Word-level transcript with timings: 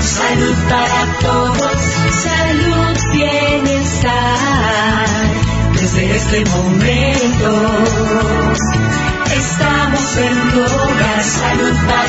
Salud 0.00 0.56
para 0.68 1.00
todos, 1.20 1.82
salud, 2.22 2.96
bienestar, 3.12 5.06
desde 5.74 6.16
este 6.16 6.44
momento. 6.44 7.50
Estamos 9.36 10.16
en 10.16 10.34
tu 10.52 10.60
hogar, 10.60 11.22
salud 11.24 11.76
para 11.88 12.07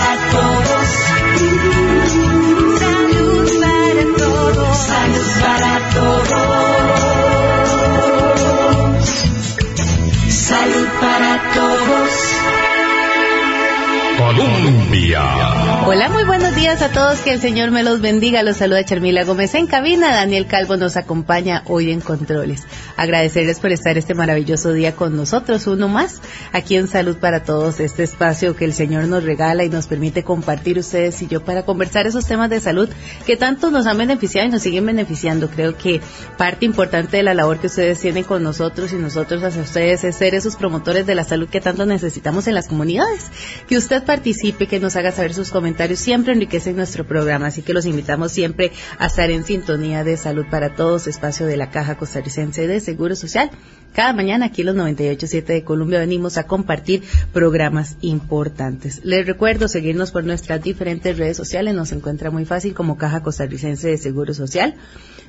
Hola, 15.85 16.07
muy 16.09 16.23
buenos 16.23 16.55
días 16.55 16.81
a 16.81 16.91
todos. 16.91 17.19
Que 17.19 17.33
el 17.33 17.41
Señor 17.41 17.71
me 17.71 17.83
los 17.83 17.99
bendiga. 17.99 18.41
Los 18.41 18.57
saluda 18.57 18.85
Charmila 18.85 19.25
Gómez 19.25 19.53
en 19.55 19.67
cabina. 19.67 20.13
Daniel 20.13 20.45
Calvo 20.45 20.77
nos 20.77 20.95
acompaña 20.95 21.63
hoy 21.65 21.91
en 21.91 21.99
Controles. 21.99 22.65
Agradecerles 22.99 23.61
por 23.61 23.71
estar 23.71 23.97
este 23.97 24.13
maravilloso 24.13 24.73
día 24.73 24.93
con 24.93 25.15
nosotros. 25.15 25.67
Uno 25.67 25.87
más 25.87 26.19
aquí 26.51 26.75
en 26.75 26.89
Salud 26.89 27.15
para 27.15 27.45
Todos. 27.45 27.79
Este 27.79 28.03
espacio 28.03 28.57
que 28.57 28.65
el 28.65 28.73
Señor 28.73 29.05
nos 29.05 29.23
regala 29.23 29.63
y 29.63 29.69
nos 29.69 29.87
permite 29.87 30.25
compartir 30.25 30.77
ustedes 30.77 31.21
y 31.21 31.27
yo 31.27 31.41
para 31.41 31.63
conversar 31.63 32.07
esos 32.07 32.25
temas 32.25 32.49
de 32.49 32.59
salud 32.59 32.89
que 33.25 33.37
tanto 33.37 33.71
nos 33.71 33.87
han 33.87 33.97
beneficiado 33.97 34.49
y 34.49 34.51
nos 34.51 34.63
siguen 34.63 34.85
beneficiando. 34.85 35.49
Creo 35.49 35.77
que 35.77 36.01
parte 36.37 36.65
importante 36.65 37.15
de 37.15 37.23
la 37.23 37.33
labor 37.33 37.59
que 37.59 37.67
ustedes 37.67 38.01
tienen 38.01 38.25
con 38.25 38.43
nosotros 38.43 38.91
y 38.91 38.97
nosotros 38.97 39.43
hacia 39.43 39.61
ustedes 39.61 40.03
es 40.03 40.17
ser 40.17 40.35
esos 40.35 40.57
promotores 40.57 41.05
de 41.05 41.15
la 41.15 41.23
salud 41.23 41.47
que 41.47 41.61
tanto 41.61 41.85
necesitamos 41.85 42.47
en 42.49 42.55
las 42.55 42.67
comunidades. 42.67 43.27
Que 43.69 43.77
usted 43.77 44.03
participe, 44.03 44.67
que 44.67 44.81
nos 44.81 44.97
haga 44.97 45.13
saber 45.13 45.33
sus 45.33 45.51
comentarios, 45.51 45.99
siempre 45.99 46.33
enriquecen 46.33 46.75
nuestro 46.75 47.07
programa, 47.07 47.47
así 47.47 47.61
que 47.61 47.71
los 47.73 47.85
invitamos 47.85 48.33
siempre 48.33 48.73
a 48.97 49.05
estar 49.05 49.31
en 49.31 49.45
sintonía 49.45 50.03
de 50.03 50.17
Salud 50.17 50.47
para 50.51 50.75
Todos, 50.75 51.07
espacio 51.07 51.45
de 51.45 51.55
la 51.55 51.69
Caja 51.69 51.95
Costarricense 51.95 52.67
de 52.67 52.88
Seguro 52.89 53.15
Social. 53.15 53.51
Cada 53.93 54.13
mañana 54.13 54.47
aquí 54.47 54.61
en 54.61 54.67
los 54.67 54.75
98.7 54.75 55.45
de 55.45 55.63
Colombia 55.63 55.99
venimos 55.99 56.37
a 56.37 56.43
compartir 56.43 57.03
programas 57.33 57.97
importantes. 58.01 59.01
Les 59.03 59.25
recuerdo 59.25 59.67
seguirnos 59.67 60.11
por 60.11 60.23
nuestras 60.23 60.61
diferentes 60.61 61.17
redes 61.17 61.37
sociales, 61.37 61.73
nos 61.73 61.91
encuentra 61.91 62.31
muy 62.31 62.45
fácil 62.45 62.73
como 62.73 62.97
Caja 62.97 63.23
Costarricense 63.23 63.87
de 63.87 63.97
Seguro 63.97 64.33
Social. 64.33 64.75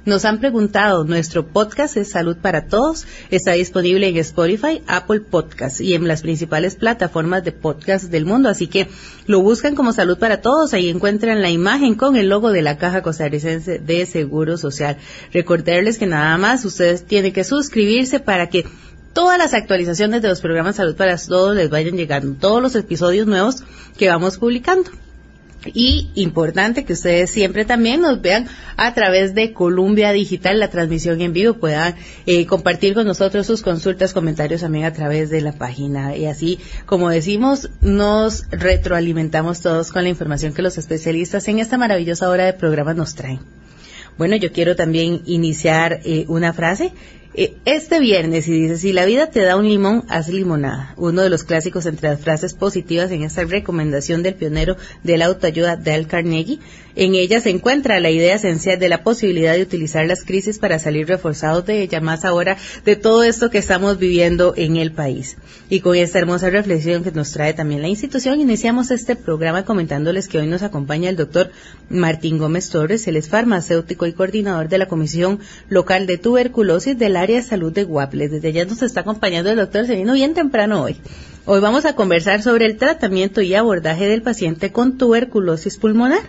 Nos 0.07 0.25
han 0.25 0.41
preguntado, 0.41 1.05
nuestro 1.05 1.47
podcast 1.47 1.99
es 1.99 2.11
Salud 2.11 2.37
para 2.39 2.69
Todos, 2.69 3.07
está 3.31 3.53
disponible 3.53 4.09
en 4.09 4.17
Spotify, 4.17 4.83
Apple 4.87 5.21
Podcasts 5.21 5.81
y 5.83 5.93
en 5.93 6.09
las 6.09 6.23
principales 6.23 6.75
plataformas 6.75 7.45
de 7.45 7.53
podcast 7.53 8.05
del 8.05 8.25
mundo, 8.25 8.49
así 8.49 8.67
que 8.67 8.89
lo 9.27 9.43
buscan 9.43 9.75
como 9.75 9.93
Salud 9.93 10.19
para 10.19 10.41
Todos, 10.41 10.73
ahí 10.73 10.89
encuentran 10.89 11.43
la 11.43 11.51
imagen 11.51 11.97
con 11.97 12.17
el 12.17 12.31
logo 12.31 12.51
de 12.51 12.63
la 12.63 12.79
Caja 12.79 13.03
Costarricense 13.03 13.79
de 13.79 14.07
Seguro 14.07 14.57
Social. 14.57 14.97
Recordarles 15.35 15.99
que 15.99 16.07
nada 16.07 16.37
más 16.39 16.65
ustedes 16.65 17.05
tienen 17.05 17.35
que 17.35 17.45
suscribirse 17.45 18.21
para 18.21 18.49
que 18.51 18.67
todas 19.13 19.39
las 19.39 19.55
actualizaciones 19.55 20.23
de 20.23 20.29
los 20.29 20.41
programas 20.41 20.77
Salud 20.77 20.97
para 20.97 21.17
Todos 21.17 21.57
les 21.57 21.71
vayan 21.71 21.97
llegando, 21.97 22.39
todos 22.39 22.63
los 22.63 22.75
episodios 22.75 23.27
nuevos 23.27 23.63
que 23.97 24.09
vamos 24.09 24.39
publicando. 24.39 24.91
Y 25.67 26.11
importante 26.15 26.85
que 26.85 26.95
ustedes 26.95 27.31
siempre 27.31 27.67
también 27.67 28.01
nos 28.01 28.23
vean 28.23 28.49
a 28.79 28.95
través 28.95 29.35
de 29.35 29.53
Columbia 29.53 30.11
Digital, 30.11 30.59
la 30.59 30.71
transmisión 30.71 31.21
en 31.21 31.35
vivo, 31.35 31.55
puedan 31.55 31.97
eh, 32.25 32.47
compartir 32.47 32.95
con 32.95 33.07
nosotros 33.07 33.47
sus 33.47 33.61
consultas, 33.61 34.15
comentarios 34.15 34.63
también 34.63 34.87
a 34.87 34.93
través 34.95 35.29
de 35.29 35.43
la 35.43 35.53
página. 35.53 36.17
Y 36.17 36.25
así, 36.25 36.59
como 36.87 37.11
decimos, 37.11 37.69
nos 37.83 38.49
retroalimentamos 38.51 39.61
todos 39.61 39.93
con 39.93 40.05
la 40.05 40.09
información 40.09 40.55
que 40.55 40.63
los 40.63 40.79
especialistas 40.79 41.47
en 41.49 41.59
esta 41.59 41.77
maravillosa 41.77 42.31
hora 42.31 42.47
de 42.47 42.55
programa 42.55 42.95
nos 42.95 43.15
traen. 43.15 43.41
Bueno, 44.17 44.37
yo 44.37 44.53
quiero 44.53 44.77
también 44.77 45.23
iniciar 45.27 46.01
eh, 46.05 46.25
una 46.29 46.55
frase 46.55 46.93
este 47.35 48.01
viernes, 48.01 48.49
y 48.49 48.53
dice, 48.53 48.77
si 48.77 48.93
la 48.93 49.05
vida 49.05 49.31
te 49.31 49.41
da 49.41 49.57
un 49.57 49.69
limón, 49.69 50.05
haz 50.09 50.29
limonada. 50.29 50.95
Uno 50.97 51.23
de 51.23 51.31
los 51.31 51.45
clásicos 51.45 51.87
entre 51.87 52.11
las 52.11 52.21
frases 52.21 52.55
positivas 52.55 53.11
en 53.13 53.23
esta 53.23 53.45
recomendación 53.45 54.23
del 54.23 54.35
pionero 54.35 54.77
de 55.05 55.17
la 55.17 55.27
autoayuda 55.27 55.77
Dale 55.77 56.07
Carnegie. 56.07 56.59
En 57.01 57.15
ella 57.15 57.41
se 57.41 57.49
encuentra 57.49 57.99
la 57.99 58.11
idea 58.11 58.35
esencial 58.35 58.79
de 58.79 58.91
la 58.91 59.03
posibilidad 59.03 59.55
de 59.55 59.63
utilizar 59.63 60.07
las 60.07 60.23
crisis 60.23 60.59
para 60.59 60.79
salir 60.79 61.09
reforzados 61.09 61.65
de 61.65 61.81
ella, 61.81 62.03
más 62.03 62.27
ahora 62.27 62.59
de 62.85 62.95
todo 62.95 63.23
esto 63.23 63.49
que 63.49 63.57
estamos 63.57 63.99
viviendo 63.99 64.53
en 64.55 64.77
el 64.77 64.93
país. 64.93 65.39
Y 65.71 65.81
con 65.81 65.97
esta 65.97 66.19
hermosa 66.19 66.51
reflexión 66.51 67.03
que 67.03 67.11
nos 67.11 67.33
trae 67.33 67.55
también 67.55 67.81
la 67.81 67.89
institución, 67.89 68.39
iniciamos 68.39 68.91
este 68.91 69.17
programa 69.17 69.65
comentándoles 69.65 70.29
que 70.29 70.41
hoy 70.41 70.47
nos 70.47 70.63
acompaña 70.63 71.09
el 71.09 71.17
doctor 71.17 71.53
Martín 71.89 72.37
Gómez 72.37 72.69
Torres, 72.69 73.09
él 73.09 73.17
es 73.17 73.31
farmacéutico 73.31 74.05
y 74.05 74.13
coordinador 74.13 74.69
de 74.69 74.77
la 74.77 74.87
Comisión 74.87 75.41
Local 75.71 76.07
de 76.07 76.19
Tuberculosis 76.19 76.99
de 76.99 77.09
la 77.09 77.23
área 77.23 77.37
de 77.37 77.43
salud 77.43 77.73
de 77.73 77.85
Guaple. 77.85 78.29
Desde 78.29 78.49
allá 78.49 78.67
nos 78.67 78.83
está 78.83 79.01
acompañando 79.01 79.49
el 79.49 79.57
doctor, 79.57 79.87
se 79.87 79.97
vino 79.97 80.13
bien 80.13 80.35
temprano 80.35 80.83
hoy. 80.83 80.99
Hoy 81.47 81.61
vamos 81.61 81.87
a 81.87 81.95
conversar 81.95 82.43
sobre 82.43 82.67
el 82.67 82.77
tratamiento 82.77 83.41
y 83.41 83.55
abordaje 83.55 84.07
del 84.07 84.21
paciente 84.21 84.71
con 84.71 84.99
tuberculosis 84.99 85.79
pulmonar. 85.79 86.29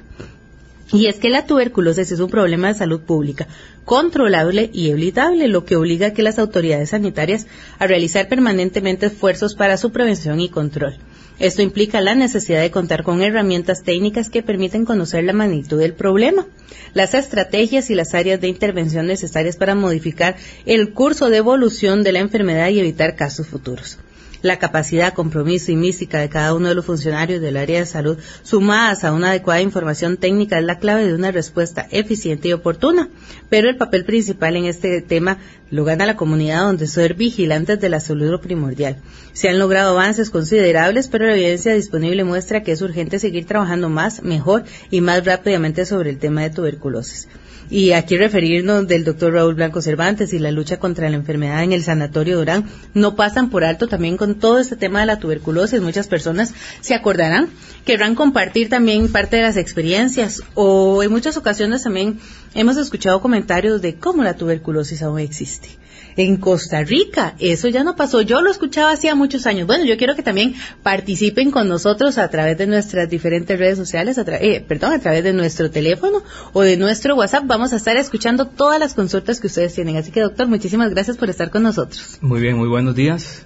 Y 0.93 1.07
es 1.07 1.17
que 1.17 1.29
la 1.29 1.45
tuberculosis 1.45 2.11
es 2.11 2.19
un 2.19 2.29
problema 2.29 2.67
de 2.67 2.73
salud 2.73 3.01
pública 3.01 3.47
controlable 3.85 4.69
y 4.73 4.89
evitable, 4.89 5.47
lo 5.47 5.65
que 5.65 5.75
obliga 5.75 6.07
a 6.07 6.13
que 6.13 6.23
las 6.23 6.39
autoridades 6.39 6.89
sanitarias 6.91 7.47
a 7.79 7.87
realizar 7.87 8.27
permanentemente 8.27 9.07
esfuerzos 9.07 9.55
para 9.55 9.77
su 9.77 9.91
prevención 9.91 10.39
y 10.39 10.49
control. 10.49 10.97
Esto 11.39 11.63
implica 11.63 12.01
la 12.01 12.13
necesidad 12.13 12.61
de 12.61 12.69
contar 12.69 13.03
con 13.03 13.23
herramientas 13.23 13.83
técnicas 13.83 14.29
que 14.29 14.43
permiten 14.43 14.85
conocer 14.85 15.23
la 15.23 15.33
magnitud 15.33 15.79
del 15.79 15.93
problema, 15.93 16.45
las 16.93 17.15
estrategias 17.15 17.89
y 17.89 17.95
las 17.95 18.13
áreas 18.13 18.39
de 18.39 18.47
intervención 18.47 19.07
necesarias 19.07 19.57
para 19.57 19.73
modificar 19.73 20.35
el 20.65 20.93
curso 20.93 21.29
de 21.29 21.37
evolución 21.37 22.03
de 22.03 22.11
la 22.11 22.19
enfermedad 22.19 22.69
y 22.69 22.79
evitar 22.79 23.15
casos 23.15 23.47
futuros. 23.47 23.97
La 24.41 24.57
capacidad, 24.57 25.13
compromiso 25.13 25.71
y 25.71 25.75
mística 25.75 26.19
de 26.19 26.29
cada 26.29 26.53
uno 26.53 26.69
de 26.69 26.75
los 26.75 26.85
funcionarios 26.85 27.41
del 27.41 27.57
área 27.57 27.79
de 27.79 27.85
salud, 27.85 28.17
sumadas 28.41 29.03
a 29.03 29.13
una 29.13 29.29
adecuada 29.29 29.61
información 29.61 30.17
técnica, 30.17 30.57
es 30.57 30.65
la 30.65 30.79
clave 30.79 31.05
de 31.05 31.13
una 31.13 31.31
respuesta 31.31 31.87
eficiente 31.91 32.47
y 32.47 32.53
oportuna. 32.53 33.09
Pero 33.49 33.69
el 33.69 33.77
papel 33.77 34.03
principal 34.03 34.55
en 34.55 34.65
este 34.65 35.01
tema 35.01 35.37
lo 35.69 35.85
gana 35.85 36.05
la 36.05 36.17
comunidad 36.17 36.63
donde 36.63 36.87
ser 36.87 37.13
vigilantes 37.13 37.79
de 37.79 37.89
la 37.89 37.99
salud 37.99 38.39
primordial. 38.39 38.97
Se 39.33 39.47
han 39.47 39.59
logrado 39.59 39.91
avances 39.91 40.29
considerables, 40.29 41.07
pero 41.07 41.27
la 41.27 41.35
evidencia 41.35 41.73
disponible 41.73 42.23
muestra 42.23 42.63
que 42.63 42.71
es 42.71 42.81
urgente 42.81 43.19
seguir 43.19 43.45
trabajando 43.45 43.89
más, 43.89 44.23
mejor 44.23 44.63
y 44.89 45.01
más 45.01 45.23
rápidamente 45.23 45.85
sobre 45.85 46.09
el 46.09 46.17
tema 46.17 46.41
de 46.41 46.49
tuberculosis. 46.49 47.27
Y 47.71 47.93
aquí 47.93 48.17
referirnos 48.17 48.85
del 48.85 49.05
doctor 49.05 49.31
Raúl 49.31 49.55
Blanco 49.55 49.81
Cervantes 49.81 50.33
y 50.33 50.39
la 50.39 50.51
lucha 50.51 50.77
contra 50.77 51.09
la 51.09 51.15
enfermedad 51.15 51.63
en 51.63 51.71
el 51.71 51.83
Sanatorio 51.83 52.37
Durán. 52.37 52.65
No 52.93 53.15
pasan 53.15 53.49
por 53.49 53.63
alto 53.63 53.87
también 53.87 54.17
con 54.17 54.35
todo 54.35 54.59
este 54.59 54.75
tema 54.75 54.99
de 54.99 55.05
la 55.05 55.19
tuberculosis. 55.19 55.79
Muchas 55.79 56.09
personas 56.09 56.53
se 56.81 56.95
acordarán, 56.95 57.47
querrán 57.85 58.15
compartir 58.15 58.67
también 58.67 59.09
parte 59.09 59.37
de 59.37 59.43
las 59.43 59.55
experiencias. 59.55 60.43
O 60.53 61.01
en 61.01 61.11
muchas 61.11 61.37
ocasiones 61.37 61.83
también 61.83 62.19
hemos 62.55 62.75
escuchado 62.75 63.21
comentarios 63.21 63.81
de 63.81 63.95
cómo 63.95 64.21
la 64.21 64.35
tuberculosis 64.35 65.01
aún 65.01 65.19
existe 65.19 65.80
en 66.15 66.37
Costa 66.37 66.83
Rica. 66.83 67.35
Eso 67.39 67.67
ya 67.67 67.83
no 67.83 67.95
pasó. 67.95 68.21
Yo 68.21 68.41
lo 68.41 68.51
escuchaba 68.51 68.91
hacía 68.91 69.15
muchos 69.15 69.45
años. 69.45 69.67
Bueno, 69.67 69.85
yo 69.85 69.97
quiero 69.97 70.15
que 70.15 70.23
también 70.23 70.55
participen 70.83 71.51
con 71.51 71.67
nosotros 71.67 72.17
a 72.17 72.29
través 72.29 72.57
de 72.57 72.67
nuestras 72.67 73.09
diferentes 73.09 73.57
redes 73.57 73.77
sociales, 73.77 74.17
eh, 74.17 74.63
perdón, 74.67 74.93
a 74.93 74.99
través 74.99 75.23
de 75.23 75.33
nuestro 75.33 75.69
teléfono 75.71 76.23
o 76.53 76.61
de 76.61 76.77
nuestro 76.77 77.15
WhatsApp. 77.15 77.43
Vamos 77.45 77.73
a 77.73 77.77
estar 77.77 77.97
escuchando 77.97 78.47
todas 78.47 78.79
las 78.79 78.93
consultas 78.93 79.39
que 79.39 79.47
ustedes 79.47 79.73
tienen. 79.73 79.97
Así 79.97 80.11
que, 80.11 80.21
doctor, 80.21 80.47
muchísimas 80.47 80.89
gracias 80.89 81.17
por 81.17 81.29
estar 81.29 81.49
con 81.49 81.63
nosotros. 81.63 82.17
Muy 82.21 82.41
bien, 82.41 82.57
muy 82.57 82.67
buenos 82.67 82.95
días 82.95 83.45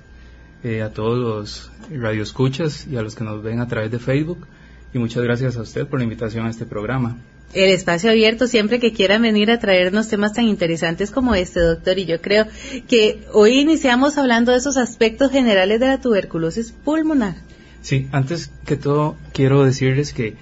eh, 0.64 0.82
a 0.82 0.92
todos 0.92 1.18
los 1.18 1.72
radioescuchas 1.92 2.88
y 2.88 2.98
a 2.98 3.02
los 3.02 3.16
que 3.16 3.24
nos 3.24 3.44
ven 3.44 3.60
a 3.60 3.68
través 3.68 3.92
de 3.92 4.00
Facebook. 4.00 4.48
Y 4.94 4.98
muchas 4.98 5.24
gracias 5.24 5.58
a 5.58 5.62
usted 5.62 5.88
por 5.88 6.00
la 6.00 6.04
invitación 6.04 6.46
a 6.46 6.50
este 6.50 6.66
programa 6.66 7.18
el 7.54 7.72
espacio 7.72 8.10
abierto 8.10 8.48
siempre 8.48 8.80
que 8.80 8.92
quieran 8.92 9.22
venir 9.22 9.50
a 9.50 9.60
traernos 9.60 10.10
temas 10.10 10.34
tan 10.34 10.46
interesantes 10.46 11.12
como 11.12 11.36
este, 11.36 11.60
doctor. 11.60 11.98
Y 11.98 12.06
yo 12.06 12.22
creo 12.22 12.48
que 12.88 13.26
hoy 13.32 13.60
iniciamos 13.60 14.18
hablando 14.18 14.52
de 14.52 14.58
esos 14.58 14.78
aspectos 14.78 15.32
generales 15.32 15.80
de 15.80 15.88
la 15.88 16.02
tuberculosis 16.02 16.72
pulmonar. 16.72 17.36
Sí, 17.82 18.08
antes 18.12 18.52
que 18.66 18.76
todo 18.76 19.16
quiero 19.32 19.64
decirles 19.64 20.12
que 20.12 20.36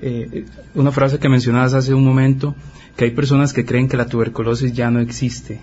eh, 0.00 0.44
una 0.74 0.90
frase 0.90 1.18
que 1.18 1.28
mencionabas 1.28 1.74
hace 1.74 1.94
un 1.94 2.04
momento, 2.04 2.56
que 2.96 3.04
hay 3.04 3.12
personas 3.12 3.52
que 3.52 3.64
creen 3.64 3.88
que 3.88 3.96
la 3.96 4.06
tuberculosis 4.06 4.72
ya 4.72 4.90
no 4.90 5.00
existe. 5.00 5.60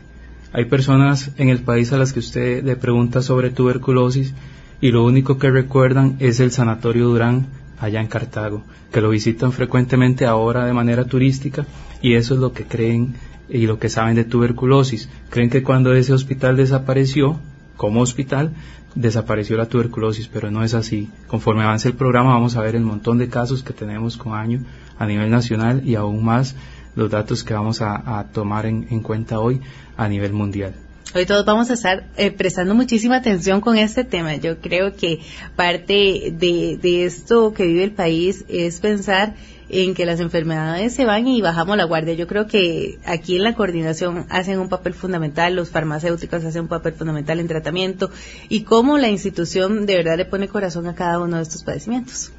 Hay 0.54 0.66
personas 0.66 1.30
en 1.38 1.50
el 1.50 1.60
país 1.60 1.92
a 1.92 1.98
las 1.98 2.14
que 2.14 2.20
usted 2.20 2.64
le 2.64 2.76
pregunta 2.76 3.22
sobre 3.22 3.52
tuberculosis 3.52 4.34
y 4.82 4.92
lo 4.92 5.06
único 5.06 5.38
que 5.38 5.52
recuerdan 5.52 6.16
es 6.20 6.40
el 6.40 6.52
Sanatorio 6.52 7.10
Durán 7.10 7.48
allá 7.80 8.02
en 8.02 8.08
Cartago, 8.08 8.64
que 8.92 9.02
lo 9.02 9.10
visitan 9.10 9.52
frecuentemente 9.52 10.26
ahora 10.26 10.66
de 10.66 10.74
manera 10.74 11.06
turística 11.06 11.66
y 12.02 12.14
eso 12.14 12.34
es 12.34 12.40
lo 12.40 12.54
que 12.54 12.66
creen 12.66 13.16
y 13.50 13.66
lo 13.66 13.80
que 13.80 13.90
saben 13.90 14.16
de 14.16 14.24
tuberculosis. 14.24 15.10
Creen 15.30 15.50
que 15.50 15.64
cuando 15.64 15.94
ese 15.94 16.14
hospital 16.14 16.58
desapareció, 16.58 17.40
como 17.78 18.02
hospital, 18.02 18.54
desapareció 18.96 19.58
la 19.58 19.68
tuberculosis, 19.68 20.28
pero 20.28 20.52
no 20.52 20.64
es 20.64 20.74
así. 20.74 21.10
Conforme 21.28 21.64
avance 21.64 21.88
el 21.88 21.96
programa 21.96 22.34
vamos 22.34 22.56
a 22.56 22.62
ver 22.62 22.76
el 22.76 22.84
montón 22.84 23.18
de 23.18 23.30
casos 23.30 23.64
que 23.64 23.74
tenemos 23.74 24.18
con 24.18 24.34
año 24.34 24.64
a 24.98 25.06
nivel 25.06 25.30
nacional 25.30 25.82
y 25.88 25.96
aún 25.96 26.24
más 26.24 26.56
los 26.96 27.10
datos 27.10 27.44
que 27.44 27.54
vamos 27.54 27.82
a, 27.82 28.28
tomar 28.34 28.66
en, 28.66 28.84
cuenta 29.02 29.40
hoy 29.40 29.62
a 29.96 30.08
nivel 30.08 30.34
mundial. 30.34 30.74
Hoy 31.16 31.26
todos 31.26 31.44
vamos 31.44 31.72
a 31.72 31.74
estar 31.74 32.08
eh, 32.18 32.30
prestando 32.30 32.76
muchísima 32.76 33.16
atención 33.16 33.62
con 33.62 33.78
este 33.80 34.04
tema. 34.04 34.36
Yo 34.36 34.60
creo 34.60 34.96
que 34.96 35.20
parte 35.56 36.32
de, 36.32 37.04
esto 37.04 37.52
que 37.52 37.66
vive 37.66 37.84
el 37.84 37.94
país 37.94 38.46
es 38.48 38.80
pensar 38.80 39.34
en 39.70 39.96
que 39.96 40.06
las 40.06 40.20
enfermedades 40.20 40.94
se 40.94 41.06
van 41.06 41.28
y 41.28 41.42
bajamos 41.42 41.78
la 41.78 41.86
guardia. 41.86 42.14
Yo 42.14 42.28
creo 42.28 42.46
que 42.46 43.00
aquí 43.06 43.38
en 43.38 43.44
la 43.44 43.56
coordinación 43.56 44.28
hacen 44.30 44.60
un 44.60 44.70
papel 44.70 44.94
fundamental, 44.94 45.56
los 45.56 45.70
farmacéuticos 45.70 46.46
hacen 46.46 46.64
un 46.64 46.68
papel 46.68 46.94
fundamental 46.94 47.40
en 47.40 47.48
tratamiento 47.48 48.12
y 48.48 48.62
cómo 48.62 49.00
la 49.00 49.10
institución 49.10 49.88
de 49.88 49.96
verdad 49.96 50.16
le 50.16 50.26
pone 50.26 50.48
corazón 50.48 50.86
a 50.86 50.94
cada 50.94 51.20
uno 51.20 51.38
de 51.38 51.44
estos 51.44 51.64
padecimientos. 51.64 52.32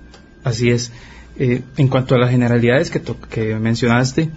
Así 0.45 0.71
es. 0.71 0.93
Eh, 1.37 1.63
en 1.77 1.89
cuanto 1.89 2.15
a 2.15 2.19
las 2.19 2.31
generalidades 2.31 2.91
que, 2.91 3.03
que 3.31 3.57
mencionaste, 3.57 4.31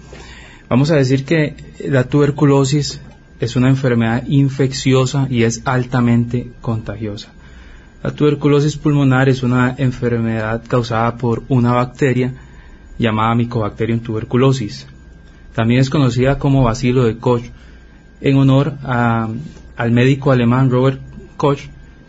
vamos 0.69 0.89
a 0.89 0.95
decir 0.95 1.23
que 1.23 1.55
la 1.87 2.05
tuberculosis 2.05 2.99
es 3.43 3.55
una 3.55 3.69
enfermedad 3.69 4.23
infecciosa 4.27 5.27
y 5.29 5.43
es 5.43 5.61
altamente 5.65 6.51
contagiosa. 6.61 7.31
La 8.01 8.11
tuberculosis 8.11 8.77
pulmonar 8.77 9.29
es 9.29 9.43
una 9.43 9.75
enfermedad 9.77 10.63
causada 10.67 11.17
por 11.17 11.43
una 11.49 11.73
bacteria 11.73 12.33
llamada 12.97 13.35
Mycobacterium 13.35 13.99
tuberculosis. 13.99 14.87
También 15.53 15.81
es 15.81 15.89
conocida 15.89 16.39
como 16.39 16.63
bacilo 16.63 17.03
de 17.03 17.17
Koch, 17.17 17.43
en 18.21 18.37
honor 18.37 18.73
al 18.83 19.91
médico 19.91 20.31
alemán 20.31 20.69
Robert 20.69 21.01
Koch, 21.37 21.59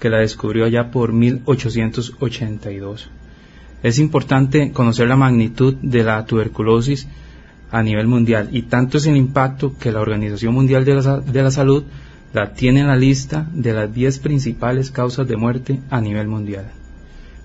que 0.01 0.11
la 0.11 0.19
descubrió 0.19 0.65
allá 0.65 0.91
por 0.91 1.13
1882. 1.13 3.11
Es 3.83 3.99
importante 3.99 4.73
conocer 4.73 5.09
la 5.09 5.17
magnitud 5.17 5.75
de 5.83 6.05
la 6.05 6.25
tuberculosis 6.25 7.07
a 7.75 7.83
nivel 7.83 8.07
mundial 8.07 8.51
y 8.53 8.63
tanto 8.63 8.99
es 8.99 9.07
el 9.07 9.17
impacto 9.17 9.77
que 9.77 9.91
la 9.91 10.01
Organización 10.01 10.55
Mundial 10.55 10.85
de 10.85 10.95
la, 10.95 11.19
de 11.19 11.43
la 11.43 11.51
Salud 11.51 11.83
la 12.33 12.53
tiene 12.53 12.83
en 12.83 12.87
la 12.87 12.95
lista 12.95 13.49
de 13.53 13.73
las 13.73 13.93
10 13.93 14.21
principales 14.21 14.93
causas 14.93 15.27
de 15.27 15.37
muerte 15.37 15.81
a 15.91 16.01
nivel 16.01 16.29
mundial. 16.29 16.67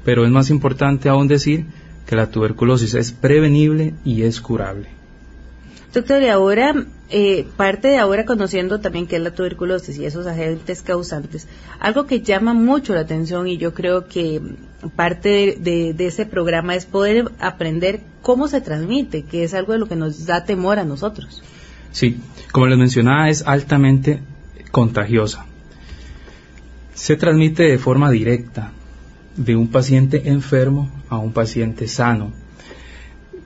Pero 0.05 0.25
es 0.25 0.31
más 0.31 0.51
importante 0.51 1.09
aún 1.09 1.27
decir 1.27 1.65
que 2.05 2.15
la 2.15 2.29
tuberculosis 2.29 2.93
es 2.93 3.11
prevenible 3.11 3.95
y 4.05 4.21
es 4.21 4.39
curable. 4.39 4.98
Doctor, 5.93 6.21
y 6.21 6.27
ahora, 6.27 6.85
eh, 7.09 7.47
parte 7.57 7.87
de 7.87 7.97
ahora 7.97 8.23
conociendo 8.23 8.79
también 8.79 9.07
qué 9.07 9.15
es 9.15 9.23
la 9.23 9.31
tuberculosis 9.31 9.97
y 9.97 10.05
esos 10.05 10.27
agentes 10.27 10.83
causantes, 10.83 11.47
algo 11.79 12.05
que 12.05 12.21
llama 12.21 12.53
mucho 12.53 12.93
la 12.93 13.01
atención 13.01 13.47
y 13.47 13.57
yo 13.57 13.73
creo 13.73 14.07
que 14.07 14.39
parte 14.95 15.57
de, 15.59 15.95
ese 15.97 16.27
programa 16.27 16.75
es 16.75 16.85
poder 16.85 17.31
aprender 17.39 18.01
cómo 18.21 18.47
se 18.47 18.61
transmite, 18.61 19.23
que 19.23 19.43
es 19.43 19.55
algo 19.55 19.73
de 19.73 19.79
lo 19.79 19.87
que 19.87 19.95
nos 19.95 20.27
da 20.27 20.45
temor 20.45 20.77
a 20.77 20.85
nosotros. 20.85 21.41
Sí, 21.91 22.19
como 22.51 22.67
les 22.67 22.77
mencionaba, 22.77 23.27
es 23.29 23.43
altamente 23.47 24.21
contagiosa. 24.69 25.45
Se 26.93 27.15
transmite 27.15 27.63
de 27.63 27.79
forma 27.79 28.11
directa, 28.11 28.73
de 29.35 29.55
un 29.55 29.69
paciente 29.69 30.29
enfermo 30.29 30.91
a 31.09 31.17
un 31.17 31.31
paciente 31.31 31.87
sano. 31.87 32.31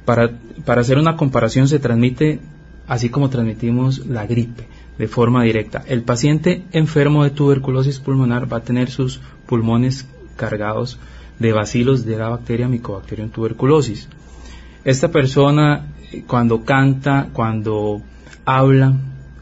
Para, 0.06 0.32
hacer 0.66 0.98
una 0.98 1.16
comparación 1.16 1.68
se 1.68 1.80
transmite 1.80 2.40
así 2.88 3.10
como 3.10 3.30
transmitimos 3.30 4.06
la 4.06 4.26
gripe 4.26 4.68
de 4.98 5.08
forma 5.08 5.44
directa. 5.44 5.84
El 5.88 6.04
paciente 6.04 6.64
enfermo 6.72 7.24
de 7.24 7.30
tuberculosis 7.30 8.00
pulmonar 8.00 8.52
va 8.52 8.58
a 8.58 8.64
tener 8.64 8.90
sus 8.90 9.22
pulmones 9.48 10.08
cargados 10.36 11.00
de 11.40 11.54
bacilos 11.54 12.06
de 12.06 12.18
la 12.18 12.30
bacteria 12.30 12.68
Mycobacterium 12.68 13.30
tuberculosis. 13.30 14.08
Esta 14.84 15.10
persona 15.10 15.88
cuando 16.28 16.64
canta, 16.64 17.30
cuando 17.34 18.02
habla, 18.46 18.94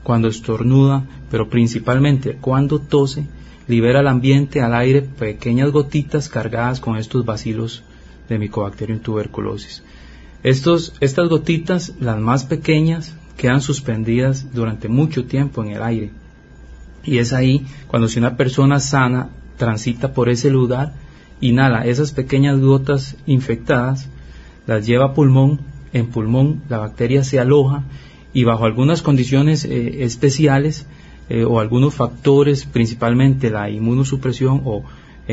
cuando 0.04 0.28
estornuda, 0.28 1.04
pero 1.30 1.50
principalmente 1.50 2.38
cuando 2.40 2.80
tose, 2.80 3.26
libera 3.68 4.00
al 4.00 4.08
ambiente, 4.08 4.62
al 4.62 4.74
aire, 4.74 5.02
pequeñas 5.02 5.72
gotitas 5.72 6.30
cargadas 6.30 6.80
con 6.80 6.98
estos 6.98 7.26
bacilos 7.26 7.84
de 8.30 8.38
Mycobacterium 8.38 9.00
tuberculosis. 9.00 9.84
Estos, 10.44 10.94
estas 11.02 11.30
gotitas, 11.30 11.94
las 12.00 12.20
más 12.20 12.46
pequeñas, 12.46 13.16
quedan 13.38 13.62
suspendidas 13.62 14.54
durante 14.54 14.88
mucho 14.88 15.26
tiempo 15.26 15.64
en 15.64 15.72
el 15.72 15.84
aire. 15.84 16.12
Y 17.04 17.18
es 17.18 17.34
ahí 17.34 17.66
cuando 17.88 18.08
si 18.08 18.20
una 18.20 18.38
persona 18.38 18.80
sana 18.80 19.30
transita 19.58 20.14
por 20.14 20.30
ese 20.30 20.50
lugar, 20.50 20.94
inhala 21.42 21.86
esas 21.86 22.12
pequeñas 22.12 22.60
gotas 22.60 23.16
infectadas, 23.26 24.10
las 24.68 24.86
lleva 24.86 25.06
a 25.06 25.14
pulmón, 25.14 25.62
en 25.94 26.08
pulmón 26.08 26.64
la 26.70 26.78
bacteria 26.78 27.24
se 27.24 27.40
aloja 27.40 27.84
y 28.34 28.44
bajo 28.44 28.66
algunas 28.66 29.02
condiciones 29.02 29.66
eh, 29.66 30.04
especiales 30.04 30.88
eh, 31.30 31.44
o 31.44 31.60
algunos 31.60 31.94
factores, 31.94 32.66
principalmente 32.66 33.50
la 33.50 33.70
inmunosupresión 33.70 34.62
o 34.66 34.84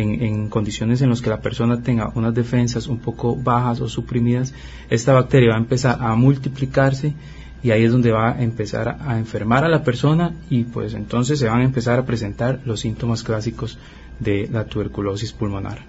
en, 0.01 0.49
condiciones 0.49 1.03
en 1.03 1.11
las 1.11 1.21
que 1.21 1.31
la 1.31 1.41
persona 1.41 1.83
tenga 1.83 2.11
unas 2.15 2.35
defensas 2.35 2.87
un 2.87 2.99
poco 2.99 3.37
bajas 3.37 3.81
o 3.81 3.89
suprimidas, 3.89 4.55
esta 4.91 5.13
bacteria 5.13 5.51
va 5.51 5.57
a 5.57 5.61
empezar 5.61 5.99
a 6.01 6.15
multiplicarse 6.15 7.15
y 7.63 7.71
ahí 7.71 7.85
es 7.85 7.93
donde 7.93 8.13
va 8.13 8.33
a 8.33 8.43
empezar 8.43 8.99
a, 9.01 9.19
enfermar 9.19 9.65
a 9.65 9.69
la 9.69 9.83
persona 9.83 10.35
y 10.49 10.65
pues 10.65 10.95
entonces 10.95 11.39
se 11.39 11.49
van 11.49 11.61
a 11.61 11.65
empezar 11.65 11.99
a 11.99 12.07
presentar 12.07 12.61
los 12.65 12.81
síntomas 12.81 13.23
clásicos 13.23 13.79
de 14.21 14.49
la 14.51 14.65
tuberculosis 14.65 15.33
pulmonar. 15.33 15.85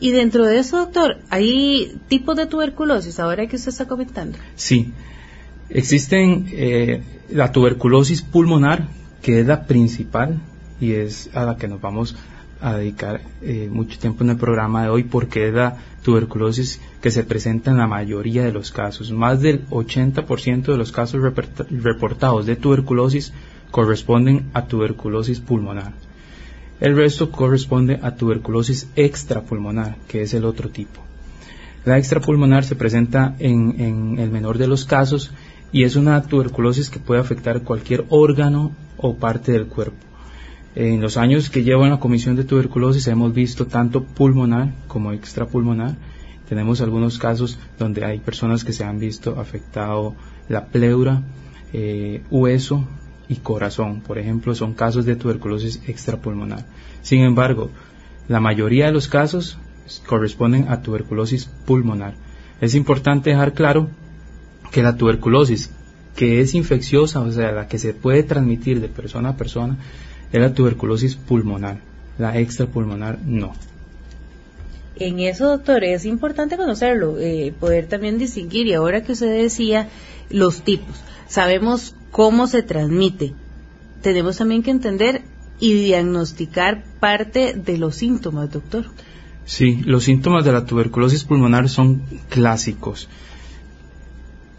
Y 0.00 0.10
dentro 0.10 0.46
de 0.46 0.58
eso, 0.58 0.78
doctor, 0.78 1.18
¿hay 1.30 1.96
tipos 2.08 2.36
de 2.36 2.46
tuberculosis 2.46 3.20
ahora 3.20 3.46
que 3.46 3.56
usted 3.56 3.68
está 3.68 3.86
comentando? 3.86 4.38
Sí, 4.56 4.92
existen 5.70 6.46
eh, 6.50 7.02
la 7.30 7.52
tuberculosis 7.52 8.22
pulmonar, 8.22 8.88
que 9.22 9.40
es 9.40 9.46
la 9.46 9.66
principal 9.66 10.40
y 10.80 10.92
es 10.94 11.30
a 11.34 11.44
la 11.44 11.56
que 11.56 11.68
nos 11.68 11.80
vamos 11.80 12.16
a 12.62 12.74
dedicar 12.74 13.20
eh, 13.42 13.68
mucho 13.70 13.98
tiempo 13.98 14.22
en 14.22 14.30
el 14.30 14.36
programa 14.36 14.84
de 14.84 14.88
hoy 14.88 15.02
porque 15.02 15.48
es 15.48 15.54
la 15.54 15.76
tuberculosis 16.02 16.80
que 17.00 17.10
se 17.10 17.24
presenta 17.24 17.70
en 17.70 17.78
la 17.78 17.86
mayoría 17.86 18.44
de 18.44 18.52
los 18.52 18.70
casos. 18.70 19.10
Más 19.10 19.40
del 19.40 19.66
80% 19.68 20.62
de 20.62 20.76
los 20.76 20.92
casos 20.92 21.20
reportados 21.70 22.46
de 22.46 22.56
tuberculosis 22.56 23.32
corresponden 23.70 24.50
a 24.54 24.66
tuberculosis 24.66 25.40
pulmonar. 25.40 25.92
El 26.80 26.96
resto 26.96 27.30
corresponde 27.30 27.98
a 28.02 28.14
tuberculosis 28.14 28.88
extrapulmonar, 28.96 29.96
que 30.08 30.22
es 30.22 30.34
el 30.34 30.44
otro 30.44 30.68
tipo. 30.68 31.00
La 31.84 31.98
extrapulmonar 31.98 32.64
se 32.64 32.76
presenta 32.76 33.34
en, 33.40 33.80
en 33.80 34.18
el 34.18 34.30
menor 34.30 34.58
de 34.58 34.68
los 34.68 34.84
casos 34.84 35.32
y 35.72 35.82
es 35.82 35.96
una 35.96 36.22
tuberculosis 36.22 36.90
que 36.90 37.00
puede 37.00 37.20
afectar 37.20 37.62
cualquier 37.62 38.04
órgano 38.08 38.72
o 38.96 39.16
parte 39.16 39.52
del 39.52 39.66
cuerpo. 39.66 40.11
En 40.74 41.02
los 41.02 41.18
años 41.18 41.50
que 41.50 41.64
llevo 41.64 41.84
en 41.84 41.90
la 41.90 42.00
Comisión 42.00 42.34
de 42.34 42.44
Tuberculosis 42.44 43.06
hemos 43.08 43.34
visto 43.34 43.66
tanto 43.66 44.04
pulmonar 44.04 44.72
como 44.88 45.12
extrapulmonar. 45.12 45.96
Tenemos 46.48 46.80
algunos 46.80 47.18
casos 47.18 47.58
donde 47.78 48.04
hay 48.04 48.20
personas 48.20 48.64
que 48.64 48.72
se 48.72 48.84
han 48.84 48.98
visto 48.98 49.38
afectado 49.38 50.14
la 50.48 50.66
pleura, 50.66 51.22
eh, 51.74 52.22
hueso 52.30 52.86
y 53.28 53.36
corazón. 53.36 54.00
Por 54.00 54.18
ejemplo, 54.18 54.54
son 54.54 54.72
casos 54.72 55.04
de 55.04 55.16
tuberculosis 55.16 55.82
extrapulmonar. 55.86 56.64
Sin 57.02 57.20
embargo, 57.20 57.70
la 58.28 58.40
mayoría 58.40 58.86
de 58.86 58.92
los 58.92 59.08
casos 59.08 59.58
corresponden 60.06 60.68
a 60.68 60.80
tuberculosis 60.80 61.46
pulmonar. 61.66 62.14
Es 62.62 62.74
importante 62.74 63.30
dejar 63.30 63.52
claro 63.52 63.90
que 64.70 64.82
la 64.82 64.96
tuberculosis, 64.96 65.70
que 66.16 66.40
es 66.40 66.54
infecciosa, 66.54 67.20
o 67.20 67.30
sea, 67.30 67.52
la 67.52 67.68
que 67.68 67.78
se 67.78 67.92
puede 67.92 68.22
transmitir 68.22 68.80
de 68.80 68.88
persona 68.88 69.30
a 69.30 69.36
persona, 69.36 69.78
es 70.32 70.40
la 70.40 70.54
tuberculosis 70.54 71.14
pulmonar. 71.16 71.80
La 72.18 72.38
extrapulmonar 72.38 73.18
no. 73.24 73.52
En 74.96 75.18
eso, 75.20 75.48
doctor, 75.48 75.84
es 75.84 76.04
importante 76.04 76.56
conocerlo, 76.56 77.18
eh, 77.18 77.54
poder 77.58 77.86
también 77.86 78.18
distinguir. 78.18 78.66
Y 78.66 78.74
ahora 78.74 79.02
que 79.02 79.12
usted 79.12 79.42
decía 79.42 79.88
los 80.30 80.62
tipos, 80.62 81.02
sabemos 81.28 81.94
cómo 82.10 82.46
se 82.46 82.62
transmite. 82.62 83.32
Tenemos 84.02 84.36
también 84.36 84.62
que 84.62 84.70
entender 84.70 85.22
y 85.58 85.74
diagnosticar 85.74 86.84
parte 87.00 87.54
de 87.54 87.78
los 87.78 87.96
síntomas, 87.96 88.50
doctor. 88.50 88.86
Sí, 89.44 89.82
los 89.84 90.04
síntomas 90.04 90.44
de 90.44 90.52
la 90.52 90.66
tuberculosis 90.66 91.24
pulmonar 91.24 91.68
son 91.68 92.02
clásicos. 92.28 93.08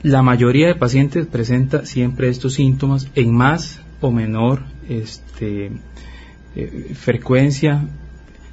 La 0.01 0.21
mayoría 0.21 0.67
de 0.67 0.75
pacientes 0.75 1.25
presenta 1.27 1.85
siempre 1.85 2.27
estos 2.29 2.55
síntomas 2.55 3.07
en 3.15 3.33
más 3.33 3.79
o 4.03 4.11
menor 4.11 4.61
este, 4.89 5.71
eh, 6.55 6.91
frecuencia 6.93 7.87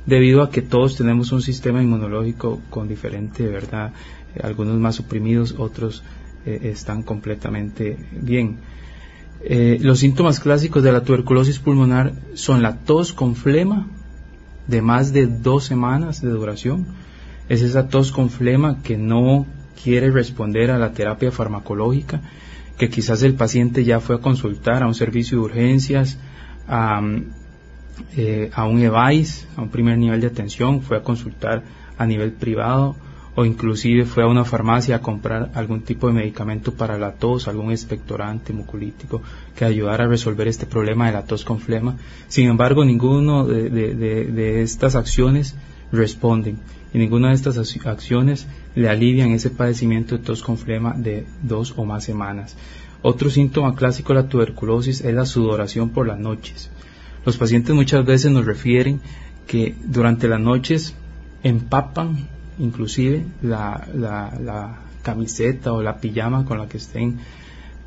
debido 0.07 0.43
a 0.43 0.51
que 0.51 0.63
todos 0.63 0.97
tenemos 0.97 1.33
un 1.33 1.43
sistema 1.43 1.83
inmunológico 1.83 2.61
con 2.71 2.89
diferente, 2.89 3.47
¿verdad? 3.47 3.93
algunos 4.43 4.79
más 4.79 4.95
suprimidos, 4.95 5.57
otros 5.59 6.03
eh, 6.47 6.61
están 6.65 7.03
completamente 7.03 7.99
bien. 8.13 8.59
Eh, 9.43 9.79
los 9.81 9.99
síntomas 9.99 10.39
clásicos 10.39 10.83
de 10.83 10.93
la 10.93 11.03
tuberculosis 11.03 11.59
pulmonar 11.59 12.13
son 12.35 12.63
la 12.63 12.77
tos 12.77 13.13
con 13.13 13.35
flema 13.35 13.89
de 14.67 14.83
más 14.83 15.13
de 15.13 15.27
dos 15.27 15.65
semanas 15.65 16.23
de 16.23 16.29
duración. 16.29 16.87
Es 17.49 17.63
esa 17.63 17.89
tos 17.89 18.13
con 18.13 18.31
flema 18.31 18.83
que 18.83 18.97
no 18.97 19.47
quiere 19.83 20.11
responder 20.11 20.71
a 20.71 20.79
la 20.79 20.93
terapia 20.93 21.33
farmacológica, 21.33 22.21
que 22.81 22.89
quizás 22.89 23.23
el 23.23 23.35
paciente 23.35 23.85
ya 23.85 24.01
fue 24.01 24.17
a 24.17 24.21
consultar 24.21 24.83
a 24.83 24.87
un 24.87 24.95
servicio 24.95 25.37
de 25.37 25.45
urgencias, 25.45 26.17
a, 26.67 27.03
eh, 28.17 28.51
un 28.57 28.81
EVAIS, 28.81 29.47
a 29.55 29.61
un 29.61 29.69
primer 29.69 29.99
nivel 29.99 30.23
de 30.23 30.29
atención, 30.29 30.81
fue 30.81 30.97
a 30.97 31.03
consultar 31.03 31.63
a 31.99 32.07
nivel 32.07 32.33
privado 32.33 32.97
o 33.35 33.45
inclusive 33.45 34.07
fue 34.07 34.23
a 34.23 34.29
una 34.29 34.47
farmacia 34.47 34.97
a 34.97 35.03
comprar 35.03 35.51
algún 35.55 35.83
tipo 35.83 36.07
de 36.07 36.15
medicamento 36.15 36.73
para 36.73 36.97
la 36.97 37.13
tos, 37.13 37.49
algún 37.49 37.71
expectorante 37.71 38.55
mucolítico 38.55 39.21
que 39.55 39.67
ayudara 39.67 40.05
a 40.05 40.09
resolver 40.09 40.49
este 40.49 40.65
problema 40.65 41.05
de 41.05 41.13
la 41.13 41.25
tos 41.27 41.45
con 41.45 41.59
flema. 41.59 41.99
Sin 42.29 42.49
embargo, 42.49 42.83
ninguno 42.83 43.47
de, 43.47 44.63
estas 44.63 44.97
acciones 44.97 45.55
responden 45.93 46.57
y 46.93 46.99
ninguna 46.99 47.29
de 47.29 47.35
estas 47.35 47.59
acciones 47.87 48.47
le 48.75 48.89
alivian 48.89 49.31
ese 49.31 49.51
padecimiento 49.51 50.17
de 50.17 50.25
tos 50.25 50.43
con 50.43 50.59
flema 50.59 50.95
de 50.97 51.27
dos 51.43 51.75
o 51.77 51.85
más 51.85 52.05
semanas. 52.05 52.57
Otro 53.03 53.31
síntoma 53.31 53.75
clásico 53.75 54.13
de 54.13 54.23
la 54.23 54.29
tuberculosis 54.29 55.01
es 55.01 55.15
la 55.15 55.25
sudoración 55.25 55.91
por 55.91 56.07
las 56.07 56.19
noches. 56.19 56.71
Los 57.25 57.37
pacientes 57.37 57.75
muchas 57.75 58.05
veces 58.05 58.31
nos 58.31 58.45
refieren 58.45 59.01
que 59.47 59.75
durante 59.85 60.29
las 60.29 60.41
noches 60.41 60.95
empapan 61.43 62.29
inclusive 62.59 63.27
la, 63.43 63.89
la, 63.95 64.81
camiseta 65.03 65.73
o 65.73 65.83
la 65.83 65.97
pijama 65.97 66.45
con 66.45 66.59
la 66.59 66.69
que 66.69 66.77
estén 66.77 67.21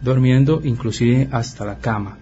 durmiendo, 0.02 0.62
inclusive 0.64 1.30
hasta 1.32 1.64
la 1.64 1.78
cama. 1.78 2.18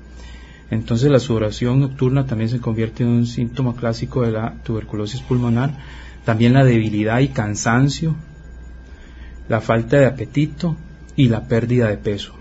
Entonces 0.69 1.09
la 1.09 1.19
sudoración 1.19 1.79
nocturna 1.79 2.25
también 2.25 2.49
se 2.49 2.59
convierte 2.59 3.03
en 3.03 3.09
un 3.09 3.25
síntoma 3.25 3.73
clásico 3.73 4.21
de 4.21 4.31
la 4.31 4.53
tuberculosis 4.63 5.21
pulmonar. 5.21 5.77
También 6.25 6.53
la 6.53 6.63
debilidad 6.63 7.19
y 7.19 7.29
cansancio, 7.29 8.15
la 9.49 9.61
falta 9.61 9.97
de 9.97 10.05
apetito 10.05 10.77
y 11.15 11.29
la 11.29 11.47
pérdida 11.47 11.87
de 11.87 11.97
peso. 11.97 12.33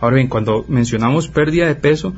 Ahora 0.00 0.16
bien, 0.16 0.28
cuando 0.28 0.64
mencionamos 0.68 1.28
pérdida 1.28 1.66
de 1.66 1.76
peso, 1.76 2.14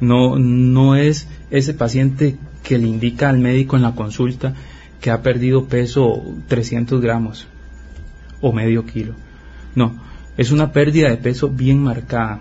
no, 0.00 0.38
no 0.38 0.96
es 0.96 1.28
ese 1.50 1.74
paciente 1.74 2.36
que 2.62 2.78
le 2.78 2.86
indica 2.86 3.28
al 3.28 3.38
médico 3.38 3.76
en 3.76 3.82
la 3.82 3.94
consulta 3.94 4.54
que 5.00 5.10
ha 5.10 5.22
perdido 5.22 5.66
peso 5.66 6.22
300 6.48 7.00
gramos 7.00 7.46
o 8.40 8.52
medio 8.52 8.84
kilo. 8.86 9.14
No, 9.74 10.00
es 10.36 10.50
una 10.50 10.72
pérdida 10.72 11.08
de 11.08 11.16
peso 11.16 11.48
bien 11.48 11.82
marcada. 11.82 12.40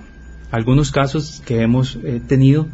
Algunos 0.52 0.92
casos 0.92 1.42
que 1.46 1.62
hemos 1.62 1.98
eh, 2.04 2.22
tenido 2.26 2.68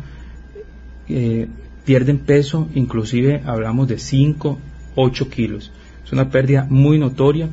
eh, 1.09 1.47
pierden 1.85 2.19
peso, 2.19 2.69
inclusive 2.75 3.41
hablamos 3.45 3.87
de 3.87 3.97
5, 3.97 4.59
8 4.95 5.29
kilos. 5.29 5.71
Es 6.05 6.11
una 6.11 6.29
pérdida 6.29 6.65
muy 6.69 6.97
notoria 6.97 7.49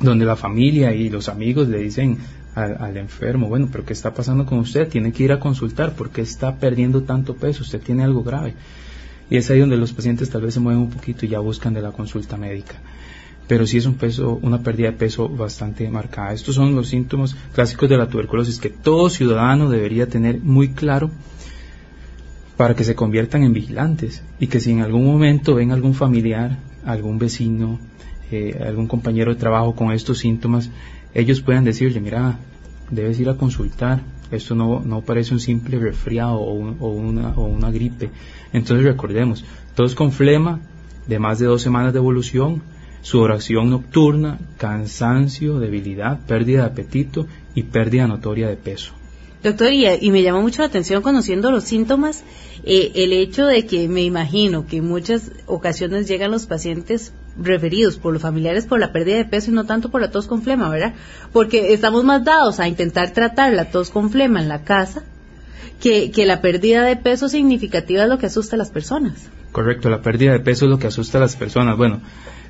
donde 0.00 0.24
la 0.24 0.36
familia 0.36 0.94
y 0.94 1.10
los 1.10 1.28
amigos 1.28 1.68
le 1.68 1.78
dicen 1.78 2.18
al, 2.54 2.96
enfermo, 2.96 3.48
bueno, 3.48 3.68
pero 3.70 3.84
¿qué 3.84 3.92
está 3.92 4.12
pasando 4.12 4.44
con 4.44 4.58
usted? 4.58 4.88
Tiene 4.88 5.12
que 5.12 5.22
ir 5.22 5.32
a 5.32 5.40
consultar 5.40 5.94
porque 5.94 6.20
está 6.20 6.56
perdiendo 6.56 7.02
tanto 7.02 7.34
peso, 7.36 7.62
usted 7.62 7.80
tiene 7.80 8.02
algo 8.02 8.22
grave. 8.22 8.54
Y 9.30 9.36
es 9.36 9.48
ahí 9.50 9.60
donde 9.60 9.76
los 9.76 9.92
pacientes 9.92 10.28
tal 10.30 10.42
vez 10.42 10.54
se 10.54 10.60
mueven 10.60 10.82
un 10.82 10.90
poquito 10.90 11.24
y 11.24 11.28
ya 11.28 11.38
buscan 11.38 11.72
de 11.72 11.80
la 11.80 11.92
consulta 11.92 12.36
médica. 12.36 12.74
Pero 13.46 13.66
sí 13.66 13.78
es 13.78 13.86
un 13.86 13.94
peso, 13.94 14.38
una 14.42 14.62
pérdida 14.62 14.90
de 14.90 14.96
peso 14.96 15.28
bastante 15.28 15.88
marcada. 15.88 16.32
Estos 16.32 16.56
son 16.56 16.74
los 16.74 16.88
síntomas 16.88 17.36
clásicos 17.52 17.88
de 17.88 17.96
la 17.96 18.08
tuberculosis 18.08 18.58
que 18.58 18.70
todo 18.70 19.08
ciudadano 19.08 19.70
debería 19.70 20.08
tener 20.08 20.40
muy 20.40 20.70
claro 20.70 21.10
para 22.60 22.74
que 22.74 22.84
se 22.84 22.94
conviertan 22.94 23.42
en 23.42 23.54
vigilantes 23.54 24.22
y 24.38 24.48
que 24.48 24.60
si 24.60 24.70
en 24.70 24.82
algún 24.82 25.06
momento 25.06 25.54
ven 25.54 25.72
algún 25.72 25.94
familiar, 25.94 26.58
algún 26.84 27.18
vecino, 27.18 27.78
eh, 28.30 28.62
algún 28.62 28.86
compañero 28.86 29.32
de 29.32 29.40
trabajo 29.40 29.74
con 29.74 29.92
estos 29.92 30.18
síntomas, 30.18 30.68
ellos 31.14 31.40
puedan 31.40 31.64
decirle, 31.64 32.00
mira, 32.00 32.38
debes 32.90 33.18
ir 33.18 33.30
a 33.30 33.38
consultar, 33.38 34.02
esto 34.30 34.54
no, 34.54 34.82
no 34.84 35.00
parece 35.00 35.32
un 35.32 35.40
simple 35.40 35.78
resfriado 35.78 36.34
o, 36.34 36.52
una, 36.90 37.30
o 37.30 37.46
una 37.46 37.70
gripe. 37.70 38.10
Entonces 38.52 38.84
recordemos, 38.84 39.42
todos 39.74 39.94
con 39.94 40.12
flema 40.12 40.60
de 41.06 41.18
más 41.18 41.38
de 41.38 41.46
dos 41.46 41.62
semanas 41.62 41.94
de 41.94 41.98
evolución, 42.00 42.60
sudoración 43.00 43.70
nocturna, 43.70 44.38
cansancio, 44.58 45.60
debilidad, 45.60 46.20
pérdida 46.26 46.64
de 46.64 46.66
apetito 46.66 47.26
y 47.54 47.62
pérdida 47.62 48.06
notoria 48.06 48.48
de 48.48 48.56
peso. 48.56 48.99
Doctor, 49.42 49.72
y, 49.72 50.10
me 50.10 50.22
llama 50.22 50.40
mucho 50.40 50.60
la 50.60 50.68
atención 50.68 51.02
conociendo 51.02 51.50
los 51.50 51.64
síntomas, 51.64 52.24
eh, 52.64 52.92
el 52.96 53.14
hecho 53.14 53.46
de 53.46 53.64
que 53.64 53.88
me 53.88 54.02
imagino 54.02 54.66
que 54.66 54.78
en 54.78 54.88
muchas 54.88 55.30
ocasiones 55.46 56.06
llegan 56.08 56.30
los 56.30 56.46
pacientes 56.46 57.14
referidos 57.38 57.96
por 57.96 58.12
los 58.12 58.20
familiares 58.20 58.66
por 58.66 58.80
la 58.80 58.92
pérdida 58.92 59.16
de 59.16 59.24
peso 59.24 59.50
y 59.50 59.54
no 59.54 59.64
tanto 59.64 59.90
por 59.90 60.02
la 60.02 60.10
tos 60.10 60.26
con 60.26 60.42
flema, 60.42 60.68
¿verdad? 60.68 60.94
Porque 61.32 61.72
estamos 61.72 62.04
más 62.04 62.22
dados 62.22 62.60
a 62.60 62.68
intentar 62.68 63.12
tratar 63.12 63.54
la 63.54 63.70
tos 63.70 63.90
con 63.90 64.10
flema 64.10 64.42
en 64.42 64.48
la 64.48 64.62
casa 64.64 65.04
que, 65.80 66.10
que 66.10 66.26
la 66.26 66.42
pérdida 66.42 66.84
de 66.84 66.96
peso 66.96 67.30
significativa 67.30 68.02
es 68.02 68.08
lo 68.10 68.18
que 68.18 68.26
asusta 68.26 68.56
a 68.56 68.58
las 68.58 68.70
personas. 68.70 69.30
Correcto, 69.52 69.88
la 69.88 70.02
pérdida 70.02 70.32
de 70.32 70.40
peso 70.40 70.66
es 70.66 70.70
lo 70.70 70.78
que 70.78 70.88
asusta 70.88 71.16
a 71.16 71.22
las 71.22 71.36
personas. 71.36 71.78
Bueno, 71.78 72.02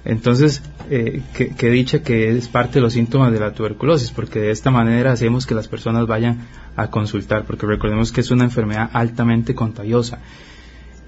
entonces, 0.04 0.62
eh, 0.90 1.22
que, 1.34 1.70
dicha 1.70 2.02
que 2.02 2.36
es 2.36 2.48
parte 2.48 2.74
de 2.74 2.80
los 2.80 2.94
síntomas 2.94 3.32
de 3.32 3.40
la 3.40 3.52
tuberculosis, 3.52 4.10
porque 4.12 4.40
de 4.40 4.50
esta 4.50 4.70
manera 4.70 5.12
hacemos 5.12 5.46
que 5.46 5.54
las 5.54 5.68
personas 5.68 6.06
vayan 6.06 6.46
a 6.76 6.90
consultar, 6.90 7.44
porque 7.44 7.66
recordemos 7.66 8.10
que 8.12 8.22
es 8.22 8.30
una 8.30 8.44
enfermedad 8.44 8.90
altamente 8.92 9.54
contagiosa 9.54 10.20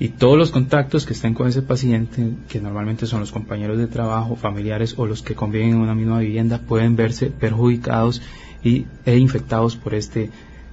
y 0.02 0.08
todos 0.08 0.36
los 0.36 0.50
contactos 0.50 1.06
que 1.06 1.12
estén 1.12 1.32
con 1.32 1.46
ese 1.46 1.62
paciente, 1.62 2.32
que 2.48 2.60
normalmente 2.60 3.06
son 3.06 3.20
los 3.20 3.30
compañeros 3.30 3.78
de 3.78 3.86
trabajo, 3.86 4.34
familiares 4.34 4.94
o 4.96 5.06
los 5.06 5.22
que 5.22 5.36
conviven 5.36 5.70
en 5.70 5.76
una 5.76 5.94
misma 5.94 6.18
vivienda, 6.18 6.58
pueden 6.58 6.96
verse 6.96 7.26
perjudicados 7.26 8.20
y, 8.64 8.86
e 9.06 9.16
infectados 9.16 9.76
por 9.76 9.94
este 9.94 10.30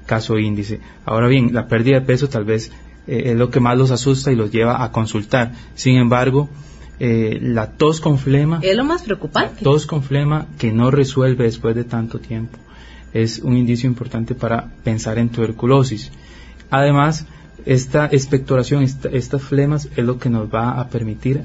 caso 0.07 0.39
índice. 0.39 0.79
Ahora 1.05 1.27
bien, 1.27 1.53
la 1.53 1.67
pérdida 1.67 1.99
de 1.99 2.05
peso 2.07 2.27
tal 2.27 2.43
vez 2.43 2.71
eh, 3.05 3.23
es 3.25 3.37
lo 3.37 3.51
que 3.51 3.59
más 3.59 3.77
los 3.77 3.91
asusta 3.91 4.31
y 4.31 4.35
los 4.35 4.51
lleva 4.51 4.83
a 4.83 4.91
consultar. 4.91 5.51
Sin 5.75 5.97
embargo, 5.97 6.49
eh, 6.99 7.39
la 7.41 7.71
tos 7.71 8.01
con 8.01 8.17
flema 8.17 8.59
es 8.61 8.75
lo 8.75 8.83
más 8.83 9.03
preocupante. 9.03 9.63
tos 9.63 9.85
con 9.85 10.03
flema 10.03 10.47
que 10.57 10.71
no 10.71 10.91
resuelve 10.91 11.45
después 11.45 11.75
de 11.75 11.83
tanto 11.83 12.19
tiempo 12.19 12.57
es 13.13 13.39
un 13.39 13.57
indicio 13.57 13.89
importante 13.89 14.35
para 14.35 14.71
pensar 14.83 15.17
en 15.17 15.29
tuberculosis. 15.29 16.11
Además, 16.69 17.25
esta 17.65 18.05
expectoración, 18.05 18.83
estas 18.83 19.41
flemas 19.41 19.89
es 19.95 20.05
lo 20.05 20.19
que 20.19 20.29
nos 20.29 20.53
va 20.53 20.79
a 20.79 20.89
permitir 20.89 21.43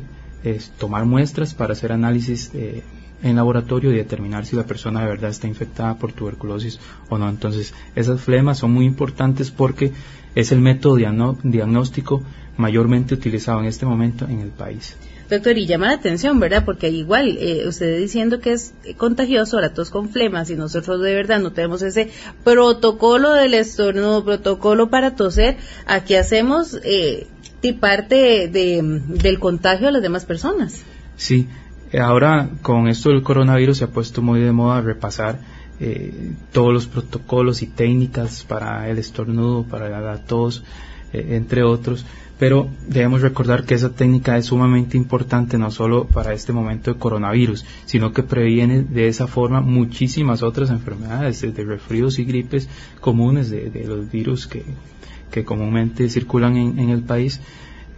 tomar 0.79 1.07
muestras 1.07 1.55
para 1.55 1.73
hacer 1.73 1.93
análisis 1.93 2.51
eh, 2.55 2.83
en 3.23 3.37
laboratorio 3.37 3.91
y 3.91 3.97
determinar 3.97 4.45
si 4.45 4.55
la 4.57 4.67
persona 4.67 5.01
de 5.01 5.07
verdad 5.07 5.31
está 5.31 5.47
infectada 5.47 5.97
por 5.97 6.13
tuberculosis 6.13 6.79
o 7.09 7.17
no. 7.17 7.29
Entonces, 7.29 7.73
esas 7.95 8.21
flemas 8.21 8.59
son 8.59 8.73
muy 8.73 8.85
importantes 8.85 9.51
porque 9.51 9.93
es 10.35 10.53
el 10.53 10.61
método 10.61 10.97
diagnóstico 11.43 12.23
mayormente 12.59 13.15
utilizado 13.15 13.61
en 13.61 13.67
este 13.67 13.87
momento 13.87 14.27
en 14.29 14.41
el 14.41 14.51
país. 14.51 14.97
Doctor, 15.31 15.57
y 15.57 15.67
llama 15.67 15.87
la 15.87 15.95
atención, 15.95 16.39
¿verdad? 16.39 16.65
Porque 16.65 16.91
igual, 16.91 17.39
eh, 17.41 17.67
usted 17.67 17.99
diciendo 17.99 18.41
que 18.41 18.53
es 18.53 18.75
contagioso 18.97 19.61
la 19.61 19.73
tos 19.73 19.91
con 19.91 20.11
flemas 20.11 20.51
y 20.51 20.57
nosotros 20.57 21.01
de 21.01 21.15
verdad 21.15 21.41
no 21.41 21.53
tenemos 21.53 21.83
ese 21.83 22.11
protocolo 22.45 23.33
del 23.33 23.55
estornudo, 23.55 24.25
protocolo 24.25 24.91
para 24.91 25.17
toser, 25.17 25.57
aquí 25.87 26.15
hacemos 26.15 26.79
eh, 26.85 27.27
parte 27.73 28.49
de, 28.49 28.83
del 29.09 29.39
contagio 29.39 29.89
a 29.89 29.91
las 29.91 30.03
demás 30.03 30.27
personas. 30.27 30.83
Sí, 31.17 31.49
ahora 31.99 32.51
con 32.61 32.89
esto 32.89 33.09
del 33.09 33.23
coronavirus 33.23 33.79
se 33.79 33.85
ha 33.85 33.89
puesto 33.89 34.21
muy 34.21 34.41
de 34.41 34.53
moda 34.53 34.83
repasar 34.83 35.39
eh, 35.81 36.33
todos 36.53 36.73
los 36.73 36.87
protocolos 36.87 37.63
y 37.63 37.67
técnicas 37.67 38.45
para 38.45 38.89
el 38.89 38.99
estornudo, 38.99 39.65
para 39.65 39.89
la 39.89 40.19
tos, 40.19 40.63
eh, 41.13 41.29
entre 41.31 41.63
otros 41.63 42.05
pero 42.39 42.69
debemos 42.89 43.23
recordar 43.23 43.65
que 43.65 43.75
esa 43.75 43.91
técnica 43.91 44.37
es 44.37 44.47
sumamente 44.47 44.97
importante 44.97 45.57
no 45.57 45.71
solo 45.71 46.07
para 46.07 46.33
este 46.33 46.53
momento 46.53 46.93
de 46.93 46.99
coronavirus, 46.99 47.65
sino 47.85 48.13
que 48.13 48.23
previene 48.23 48.83
de 48.83 49.09
esa 49.09 49.27
forma 49.27 49.61
muchísimas 49.61 50.43
otras 50.43 50.71
enfermedades, 50.71 51.43
desde 51.43 51.65
resfríos 51.65 52.19
y 52.19 52.25
gripes 52.25 52.69
comunes 53.01 53.51
de, 53.51 53.85
los 53.87 54.11
virus 54.11 54.49
que, 54.49 54.65
comúnmente 55.45 56.09
circulan 56.09 56.57
en, 56.57 56.91
el 56.91 57.03
país. 57.03 57.41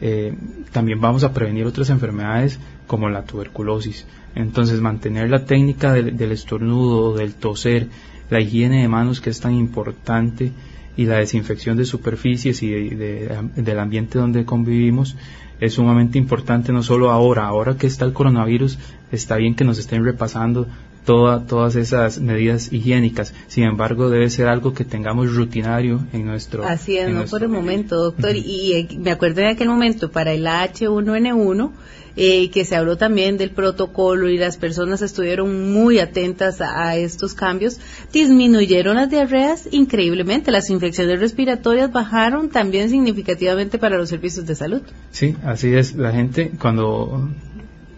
Eh, 0.00 0.35
también 0.73 1.00
vamos 1.00 1.25
a 1.25 1.33
prevenir 1.33 1.66
otras 1.66 1.90
enfermedades 1.90 2.59
como 2.87 3.09
la 3.09 3.25
tuberculosis. 3.25 4.07
Entonces, 4.35 4.81
mantener 4.81 5.31
la 5.31 5.45
técnica 5.45 5.93
del 5.93 6.33
estornudo, 6.33 7.14
del 7.14 7.35
toser, 7.35 7.88
la 8.28 8.40
higiene 8.40 8.83
de 8.83 8.88
manos 8.88 9.21
que 9.21 9.31
es 9.31 9.40
tan 9.40 9.55
importante, 9.55 10.52
y 10.96 11.04
la 11.04 11.18
desinfección 11.18 11.76
de 11.76 11.84
superficies 11.84 12.62
y 12.62 12.70
del 12.70 13.78
ambiente 13.78 14.18
donde 14.18 14.44
convivimos 14.44 15.16
es 15.60 15.74
sumamente 15.74 16.18
importante 16.18 16.72
no 16.72 16.82
solo 16.82 17.10
ahora, 17.10 17.46
ahora 17.46 17.76
que 17.76 17.86
está 17.86 18.04
el 18.04 18.12
coronavirus, 18.12 18.78
está 19.10 19.36
bien 19.36 19.54
que 19.54 19.64
nos 19.64 19.78
estén 19.78 20.04
repasando 20.04 20.66
todas 21.06 21.76
esas 21.76 22.20
medidas 22.20 22.72
higiénicas. 22.72 23.32
Sin 23.46 23.64
embargo, 23.64 24.10
debe 24.10 24.28
ser 24.28 24.48
algo 24.48 24.75
que 24.75 24.84
tengamos 24.84 25.34
rutinario 25.34 26.04
en 26.12 26.26
nuestro. 26.26 26.64
Así 26.64 26.98
es, 26.98 27.08
no 27.08 27.25
por 27.25 27.42
el 27.42 27.48
momento, 27.48 27.96
doctor. 27.96 28.36
Y 28.36 28.72
eh, 28.75 28.88
me 28.98 29.12
acuerdo 29.12 29.40
de 29.40 29.48
aquel 29.48 29.68
momento 29.68 30.10
para 30.10 30.32
el 30.32 30.44
H1N1 30.44 31.72
eh, 32.18 32.48
que 32.48 32.64
se 32.64 32.75
habló 32.76 32.96
también 32.96 33.36
del 33.36 33.50
protocolo 33.50 34.30
y 34.30 34.38
las 34.38 34.56
personas 34.56 35.02
estuvieron 35.02 35.70
muy 35.70 35.98
atentas 35.98 36.62
a, 36.62 36.96
estos 36.96 37.34
cambios, 37.34 37.78
disminuyeron 38.10 38.96
las 38.96 39.10
diarreas 39.10 39.68
increíblemente, 39.70 40.50
las 40.50 40.70
infecciones 40.70 41.20
respiratorias 41.20 41.92
bajaron 41.92 42.48
también 42.48 42.88
significativamente 42.88 43.76
para 43.76 43.98
los 43.98 44.08
servicios 44.08 44.46
de 44.46 44.54
salud. 44.54 44.80
Sí, 45.10 45.36
así 45.44 45.75
es, 45.75 45.94
la 45.94 46.10
gente 46.12 46.52
cuando 46.58 47.28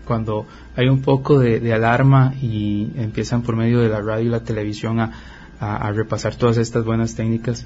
cuando 0.08 0.46
hay 0.74 0.88
un 0.88 1.02
poco 1.02 1.38
de, 1.38 1.72
alarma 1.72 2.34
y 2.42 2.90
empiezan 2.96 3.42
por 3.42 3.54
medio 3.54 3.78
de 3.80 3.88
la 3.88 4.00
radio 4.00 4.26
y 4.26 4.30
la 4.30 4.40
televisión 4.40 4.98
a, 4.98 5.12
repasar 5.92 6.34
todas 6.36 6.56
estas 6.56 6.84
buenas 6.84 7.14
técnicas, 7.14 7.64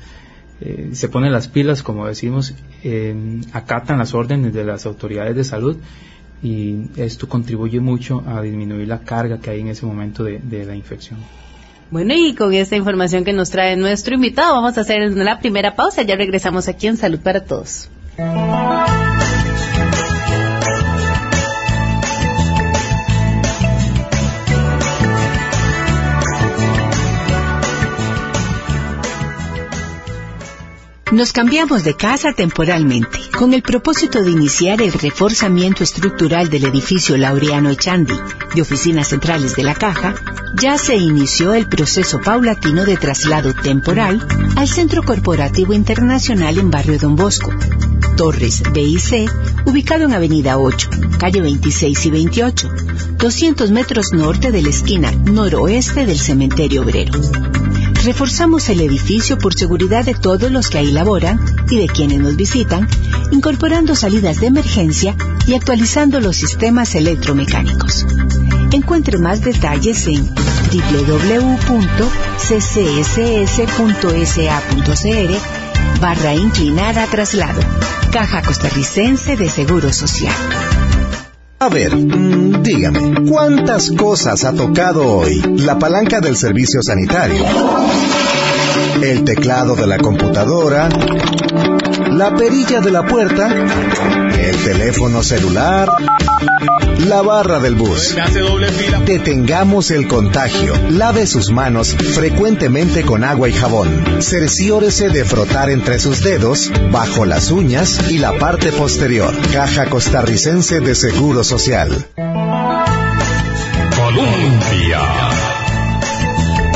eh, 0.61 0.90
se 0.92 1.08
ponen 1.08 1.30
las 1.30 1.49
pilas, 1.49 1.82
como 1.82 2.06
decimos, 2.06 2.54
acatan 3.52 3.99
las 3.99 4.14
órdenes 4.14 4.52
de 4.52 4.64
las 4.64 4.87
autoridades 4.87 5.37
de 5.37 5.44
salud 5.44 5.76
y 6.42 6.88
esto 6.96 7.28
contribuye 7.28 7.80
mucho 7.80 8.25
a 8.26 8.42
disminuir 8.42 8.88
la 8.88 9.00
carga 9.00 9.38
que 9.38 9.50
hay 9.50 9.61
en 9.61 9.68
ese 9.68 9.87
momento 9.87 10.25
de, 10.25 10.38
de 10.38 10.64
la 10.64 10.75
infección. 10.75 11.18
Bueno, 11.92 12.14
y 12.14 12.34
con 12.34 12.54
esta 12.54 12.75
información 12.75 13.22
que 13.22 13.34
nos 13.34 13.50
trae 13.50 13.76
nuestro 13.76 14.14
invitado, 14.14 14.54
vamos 14.54 14.78
a 14.78 14.80
hacer 14.80 15.12
la 15.12 15.38
primera 15.38 15.76
pausa. 15.76 16.00
Ya 16.00 16.16
regresamos 16.16 16.66
aquí 16.66 16.87
en 16.87 16.96
Salud 16.96 17.20
para 17.20 17.44
Todos. 17.44 17.90
Nos 31.12 31.35
cambiamos 31.35 31.85
de 31.85 31.95
casa 31.95 32.33
temporalmente, 32.33 33.19
con 33.37 33.52
el 33.52 33.61
propósito 33.61 34.23
de 34.23 34.31
iniciar 34.31 34.81
el 34.81 34.95
reforzamiento 34.95 35.85
estructural 35.85 36.49
del 36.49 36.64
edificio 36.64 37.19
Laureano 37.19 37.69
Echandi, 37.69 38.14
de 38.54 38.62
oficinas 38.62 39.09
centrales 39.09 39.54
de 39.54 39.62
la 39.62 39.75
Caja, 39.75 40.14
ya 40.54 40.78
se 40.78 40.97
inició 40.97 41.52
el 41.52 41.69
proceso 41.69 42.19
paulatino 42.23 42.87
de 42.87 42.97
traslado 42.97 43.52
temporal 43.52 44.26
al 44.57 44.66
Centro 44.66 45.02
Corporativo 45.02 45.75
Internacional 45.75 46.57
en 46.57 46.71
Barrio 46.71 46.99
Don 46.99 47.14
Bosco, 47.14 47.52
Torres 48.16 48.62
BIC, 48.73 49.31
ubicado 49.66 50.04
en 50.04 50.14
Avenida 50.14 50.57
8, 50.57 50.88
calle 51.19 51.42
26 51.42 52.07
y 52.07 52.11
28, 52.11 52.71
200 53.19 53.71
metros 53.71 54.14
norte 54.14 54.50
de 54.50 54.62
la 54.62 54.71
esquina 54.71 55.12
noroeste 55.12 56.07
del 56.07 56.19
Cementerio 56.19 56.81
Obrero. 56.81 57.21
Reforzamos 58.04 58.68
el 58.68 58.80
edificio 58.80 59.38
por 59.38 59.54
seguridad 59.54 60.04
de 60.04 60.14
todos 60.14 60.50
los 60.50 60.71
que 60.71 60.78
ahí 60.78 60.90
laboran 60.90 61.38
y 61.71 61.78
de 61.78 61.87
quienes 61.87 62.18
nos 62.18 62.35
visitan, 62.35 62.88
incorporando 63.30 63.94
salidas 63.94 64.40
de 64.40 64.49
emergencia 64.49 65.14
y 65.47 65.54
actualizando 65.54 66.18
los 66.18 66.35
sistemas 66.35 66.97
electromecánicos. 66.97 68.04
Encuentre 68.73 69.18
más 69.18 69.42
detalles 69.42 70.04
en 70.09 70.26
www.ccss.sa.cr 70.26 71.80
barra 76.00 76.35
inclinada 76.35 77.06
traslado. 77.06 77.61
Caja 78.11 78.42
Costarricense 78.42 79.37
de 79.37 79.49
Seguro 79.49 79.92
Social. 79.92 80.35
A 81.62 81.69
ver, 81.69 81.92
dígame, 82.61 83.25
¿cuántas 83.31 83.92
cosas 83.92 84.45
ha 84.45 84.52
tocado 84.52 85.07
hoy 85.07 85.40
la 85.59 85.78
palanca 85.78 86.21
del 86.21 86.37
servicio 86.37 86.83
sanitario? 86.83 87.45
El 89.00 89.23
teclado 89.23 89.76
de 89.76 89.87
la 89.87 89.99
computadora, 89.99 90.88
la 92.11 92.35
perilla 92.35 92.81
de 92.81 92.90
la 92.90 93.07
puerta, 93.07 93.54
el 93.54 94.57
teléfono 94.64 95.23
celular, 95.23 95.88
la 97.06 97.23
barra 97.23 97.60
del 97.60 97.75
bus. 97.75 98.17
Detengamos 99.04 99.91
el 99.91 100.08
contagio. 100.08 100.75
Lave 100.91 101.26
sus 101.26 101.50
manos 101.50 101.95
frecuentemente 101.95 103.02
con 103.02 103.25
agua 103.25 103.49
y 103.49 103.52
jabón. 103.52 104.23
Cerciórese 104.23 105.08
de 105.08 105.25
frotar 105.25 105.71
entre 105.71 105.99
sus 105.99 106.23
dedos, 106.23 106.71
bajo 106.91 107.25
las 107.25 107.50
uñas 107.50 108.10
y 108.10 108.19
la 108.19 108.38
parte 108.38 108.73
posterior. 108.73 109.34
Caja 109.52 109.86
costarricense 109.86 110.80
de 110.80 110.95
Seguro 110.95 111.45
Social. 111.45 112.06
Colombia. 113.97 115.00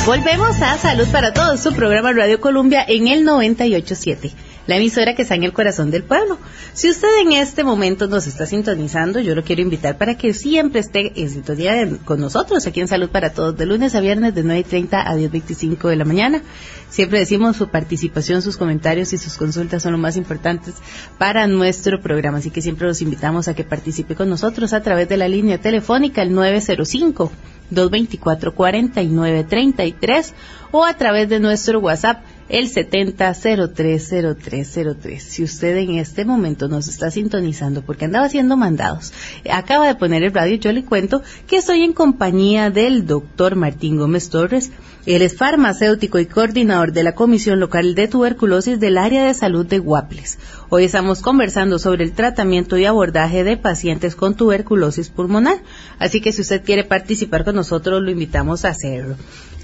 Volvemos 0.04 0.60
a 0.62 0.78
Salud 0.78 1.08
para 1.10 1.32
Todos, 1.32 1.60
su 1.60 1.72
programa 1.72 2.12
Radio 2.12 2.40
Colombia 2.40 2.84
en 2.86 3.08
el 3.08 3.24
987 3.24 4.45
la 4.66 4.76
emisora 4.76 5.14
que 5.14 5.22
está 5.22 5.34
en 5.34 5.44
el 5.44 5.52
corazón 5.52 5.90
del 5.90 6.02
pueblo. 6.02 6.38
Si 6.72 6.90
usted 6.90 7.08
en 7.22 7.32
este 7.32 7.64
momento 7.64 8.06
nos 8.06 8.26
está 8.26 8.46
sintonizando, 8.46 9.20
yo 9.20 9.34
lo 9.34 9.44
quiero 9.44 9.62
invitar 9.62 9.98
para 9.98 10.16
que 10.16 10.34
siempre 10.34 10.80
esté 10.80 11.12
en 11.20 11.30
sintonía 11.30 11.88
con 12.04 12.20
nosotros 12.20 12.66
aquí 12.66 12.80
en 12.80 12.88
Salud 12.88 13.10
para 13.10 13.32
Todos, 13.32 13.56
de 13.56 13.66
lunes 13.66 13.94
a 13.94 14.00
viernes 14.00 14.34
de 14.34 14.44
9.30 14.44 15.04
a 15.04 15.16
10.25 15.16 15.88
de 15.88 15.96
la 15.96 16.04
mañana. 16.04 16.42
Siempre 16.90 17.18
decimos 17.18 17.56
su 17.56 17.68
participación, 17.68 18.42
sus 18.42 18.56
comentarios 18.56 19.12
y 19.12 19.18
sus 19.18 19.36
consultas 19.36 19.82
son 19.82 19.92
lo 19.92 19.98
más 19.98 20.16
importantes 20.16 20.74
para 21.18 21.46
nuestro 21.46 22.00
programa, 22.00 22.38
así 22.38 22.50
que 22.50 22.62
siempre 22.62 22.86
los 22.86 23.02
invitamos 23.02 23.48
a 23.48 23.54
que 23.54 23.64
participe 23.64 24.14
con 24.14 24.30
nosotros 24.30 24.72
a 24.72 24.82
través 24.82 25.08
de 25.08 25.16
la 25.16 25.28
línea 25.28 25.58
telefónica 25.58 26.22
el 26.22 26.32
905 26.32 27.32
224 27.70 28.54
4933 28.54 30.34
o 30.70 30.84
a 30.84 30.94
través 30.94 31.28
de 31.28 31.40
nuestro 31.40 31.80
WhatsApp 31.80 32.22
el 32.48 32.72
70030303. 32.72 35.18
Si 35.18 35.42
usted 35.42 35.78
en 35.78 35.96
este 35.96 36.24
momento 36.24 36.68
nos 36.68 36.86
está 36.88 37.10
sintonizando 37.10 37.82
porque 37.82 38.04
andaba 38.04 38.26
haciendo 38.26 38.56
mandados, 38.56 39.12
acaba 39.50 39.88
de 39.88 39.96
poner 39.96 40.22
el 40.22 40.32
radio, 40.32 40.54
yo 40.56 40.70
le 40.72 40.84
cuento 40.84 41.22
que 41.46 41.56
estoy 41.56 41.82
en 41.82 41.92
compañía 41.92 42.70
del 42.70 43.04
doctor 43.06 43.56
Martín 43.56 43.98
Gómez 43.98 44.30
Torres. 44.30 44.70
Él 45.06 45.22
es 45.22 45.36
farmacéutico 45.36 46.18
y 46.18 46.26
coordinador 46.26 46.92
de 46.92 47.02
la 47.04 47.14
Comisión 47.14 47.60
Local 47.60 47.94
de 47.94 48.08
Tuberculosis 48.08 48.80
del 48.80 48.98
Área 48.98 49.24
de 49.24 49.34
Salud 49.34 49.64
de 49.64 49.78
Guaples. 49.78 50.36
Hoy 50.68 50.82
estamos 50.84 51.20
conversando 51.20 51.78
sobre 51.78 52.02
el 52.02 52.10
tratamiento 52.12 52.76
y 52.76 52.86
abordaje 52.86 53.44
de 53.44 53.56
pacientes 53.56 54.16
con 54.16 54.34
tuberculosis 54.34 55.08
pulmonar. 55.08 55.58
Así 56.00 56.20
que 56.20 56.32
si 56.32 56.42
usted 56.42 56.64
quiere 56.64 56.82
participar 56.82 57.44
con 57.44 57.54
nosotros, 57.54 58.02
lo 58.02 58.10
invitamos 58.10 58.64
a 58.64 58.70
hacerlo 58.70 59.14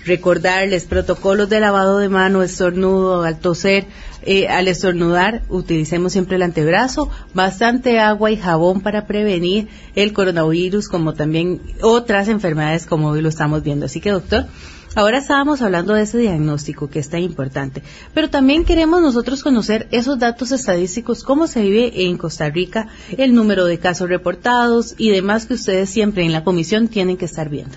recordarles 0.04 0.84
protocolos 0.84 1.48
de 1.48 1.60
lavado 1.60 1.98
de 1.98 2.08
mano, 2.08 2.42
estornudo, 2.42 3.22
al 3.22 3.38
toser, 3.38 3.86
eh, 4.24 4.48
al 4.48 4.68
estornudar, 4.68 5.42
utilicemos 5.48 6.12
siempre 6.12 6.36
el 6.36 6.42
antebrazo, 6.42 7.10
bastante 7.34 7.98
agua 7.98 8.30
y 8.30 8.36
jabón 8.36 8.80
para 8.80 9.06
prevenir 9.06 9.68
el 9.94 10.12
coronavirus, 10.12 10.88
como 10.88 11.14
también 11.14 11.60
otras 11.82 12.28
enfermedades 12.28 12.86
como 12.86 13.08
hoy 13.08 13.20
lo 13.20 13.28
estamos 13.28 13.62
viendo. 13.62 13.86
Así 13.86 14.00
que, 14.00 14.10
doctor, 14.10 14.46
ahora 14.94 15.18
estábamos 15.18 15.62
hablando 15.62 15.94
de 15.94 16.02
ese 16.02 16.18
diagnóstico 16.18 16.88
que 16.88 16.98
es 16.98 17.08
tan 17.08 17.22
importante, 17.22 17.82
pero 18.14 18.30
también 18.30 18.64
queremos 18.64 19.02
nosotros 19.02 19.42
conocer 19.42 19.88
esos 19.90 20.18
datos 20.18 20.52
estadísticos, 20.52 21.24
cómo 21.24 21.46
se 21.46 21.62
vive 21.62 22.06
en 22.06 22.16
Costa 22.16 22.48
Rica, 22.48 22.88
el 23.16 23.34
número 23.34 23.64
de 23.64 23.78
casos 23.78 24.08
reportados 24.08 24.94
y 24.98 25.10
demás 25.10 25.46
que 25.46 25.54
ustedes 25.54 25.90
siempre 25.90 26.24
en 26.24 26.32
la 26.32 26.44
comisión 26.44 26.88
tienen 26.88 27.16
que 27.16 27.24
estar 27.24 27.48
viendo. 27.48 27.76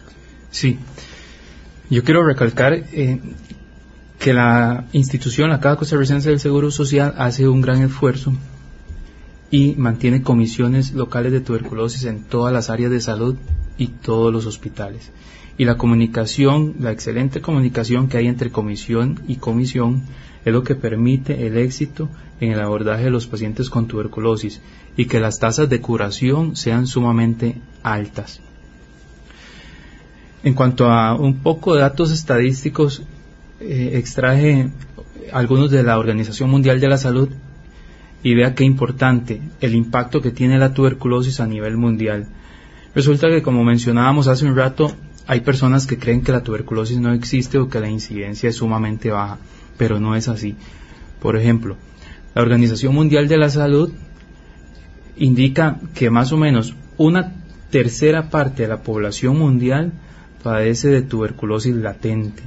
Sí. 0.51 0.77
Yo 1.89 2.03
quiero 2.03 2.25
recalcar 2.25 2.73
eh, 2.73 3.19
que 4.17 4.33
la 4.33 4.85
institución, 4.91 5.51
la 5.51 5.59
Caja 5.59 5.75
Costarricense 5.75 6.29
del 6.29 6.39
Seguro 6.39 6.71
Social, 6.71 7.13
hace 7.17 7.47
un 7.47 7.61
gran 7.61 7.83
esfuerzo 7.83 8.33
y 9.51 9.75
mantiene 9.77 10.23
comisiones 10.23 10.93
locales 10.93 11.31
de 11.31 11.41
tuberculosis 11.41 12.05
en 12.05 12.23
todas 12.23 12.51
las 12.51 12.71
áreas 12.71 12.89
de 12.89 13.01
salud 13.01 13.35
y 13.77 13.87
todos 13.87 14.33
los 14.33 14.47
hospitales. 14.47 15.11
Y 15.57 15.65
la 15.65 15.77
comunicación, 15.77 16.73
la 16.79 16.91
excelente 16.91 17.39
comunicación 17.39 18.07
que 18.07 18.17
hay 18.17 18.27
entre 18.27 18.49
comisión 18.49 19.21
y 19.27 19.35
comisión 19.35 20.03
es 20.43 20.51
lo 20.51 20.63
que 20.63 20.75
permite 20.75 21.45
el 21.45 21.57
éxito 21.57 22.09
en 22.39 22.51
el 22.51 22.59
abordaje 22.61 23.05
de 23.05 23.11
los 23.11 23.27
pacientes 23.27 23.69
con 23.69 23.87
tuberculosis 23.87 24.59
y 24.97 25.05
que 25.05 25.19
las 25.19 25.39
tasas 25.39 25.69
de 25.69 25.81
curación 25.81 26.55
sean 26.55 26.87
sumamente 26.87 27.61
altas. 27.83 28.41
En 30.45 30.53
cuanto 30.53 30.91
a 30.91 31.15
un 31.15 31.39
poco 31.39 31.73
de 31.73 31.81
datos 31.81 32.11
estadísticos, 32.11 33.01
eh, 33.59 33.93
extraje 33.95 34.69
algunos 35.33 35.71
de 35.71 35.81
la 35.81 35.97
Organización 35.97 36.51
Mundial 36.51 36.79
de 36.79 36.87
la 36.87 36.99
Salud 36.99 37.29
y 38.21 38.35
vea 38.35 38.53
qué 38.53 38.63
importante 38.63 39.41
el 39.59 39.73
impacto 39.73 40.21
que 40.21 40.29
tiene 40.29 40.59
la 40.59 40.71
tuberculosis 40.71 41.39
a 41.39 41.47
nivel 41.47 41.77
mundial. 41.77 42.27
Resulta 42.93 43.27
que, 43.29 43.41
como 43.41 43.63
mencionábamos 43.63 44.27
hace 44.27 44.45
un 44.45 44.55
rato, 44.55 44.95
hay 45.25 45.39
personas 45.39 45.87
que 45.87 45.97
creen 45.97 46.21
que 46.21 46.31
la 46.31 46.43
tuberculosis 46.43 46.99
no 46.99 47.11
existe 47.11 47.57
o 47.57 47.67
que 47.67 47.79
la 47.79 47.89
incidencia 47.89 48.47
es 48.47 48.57
sumamente 48.57 49.09
baja, 49.09 49.39
pero 49.79 49.99
no 49.99 50.15
es 50.15 50.27
así. 50.27 50.55
Por 51.19 51.37
ejemplo, 51.37 51.75
la 52.35 52.43
Organización 52.43 52.93
Mundial 52.93 53.27
de 53.27 53.37
la 53.39 53.49
Salud 53.49 53.91
indica 55.17 55.79
que 55.95 56.11
más 56.11 56.31
o 56.31 56.37
menos 56.37 56.75
una 56.97 57.33
tercera 57.71 58.29
parte 58.29 58.61
de 58.61 58.69
la 58.69 58.83
población 58.83 59.39
mundial 59.39 59.91
padece 60.45 60.89
de 60.89 61.01
tuberculosis 61.01 61.75
latente. 61.75 62.43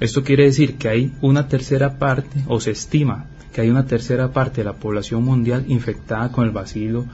Esto 0.00 0.24
quiere 0.24 0.44
decir 0.44 0.78
que 0.78 0.88
hay 0.88 1.12
una 1.20 1.48
tercera 1.48 1.98
parte, 1.98 2.42
o 2.46 2.58
se 2.60 2.70
estima 2.70 3.26
que 3.52 3.60
hay 3.60 3.68
una 3.68 3.84
tercera 3.84 4.32
parte 4.32 4.62
de 4.62 4.64
la 4.64 4.72
población 4.72 5.22
mundial 5.22 5.66
infectada 5.68 6.32
con 6.32 6.46
el 6.46 6.50
bacilo 6.50 7.04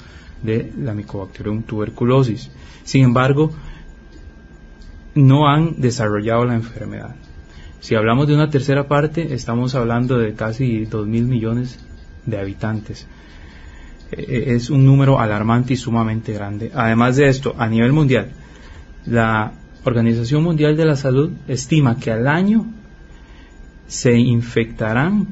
de 0.40 0.72
la 0.78 0.94
Mycobacterium 0.94 1.64
tuberculosis. 1.64 2.52
Sin 2.84 3.02
embargo, 3.02 3.50
no 5.16 5.48
han 5.48 5.80
desarrollado 5.80 6.44
la 6.44 6.54
enfermedad. 6.54 7.16
Si 7.80 7.96
hablamos 7.96 8.28
de 8.28 8.34
una 8.34 8.48
tercera 8.48 8.86
parte, 8.86 9.34
estamos 9.34 9.74
hablando 9.74 10.18
de 10.18 10.34
casi 10.34 10.84
2 10.84 11.08
mil 11.08 11.26
millones 11.26 11.84
de 12.26 12.38
habitantes. 12.38 13.08
E, 14.12 14.22
e, 14.22 14.54
es 14.54 14.70
un 14.70 14.84
número 14.84 15.18
alarmante 15.18 15.72
y 15.72 15.76
sumamente 15.76 16.32
grande. 16.32 16.70
Además 16.72 17.16
de 17.16 17.26
esto, 17.26 17.56
a 17.58 17.66
nivel 17.66 17.92
mundial, 17.92 18.30
la 19.04 19.52
Organización 19.84 20.42
Mundial 20.42 20.76
de 20.76 20.84
la 20.84 20.96
Salud 20.96 21.30
estima 21.46 21.98
que 21.98 22.10
al 22.10 22.26
año 22.28 22.66
se 23.86 24.16
infectarán 24.16 25.26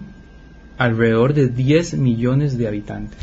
alrededor 0.78 1.34
de 1.34 1.48
10 1.48 1.94
millones 1.94 2.56
de 2.56 2.68
habitantes. 2.68 3.18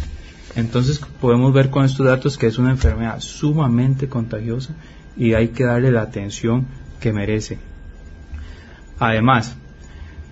Entonces 0.56 1.02
podemos 1.20 1.54
ver 1.54 1.70
con 1.70 1.86
estos 1.86 2.06
datos 2.06 2.38
que 2.38 2.48
es 2.48 2.58
una 2.58 2.72
enfermedad 2.72 3.20
sumamente 3.20 4.08
contagiosa 4.08 4.74
y 5.18 5.34
hay 5.34 5.50
que 5.50 5.64
darle 5.64 5.92
la 5.92 6.02
atención 6.02 6.68
que 7.00 7.14
merece. 7.14 7.58
Además, 9.00 9.56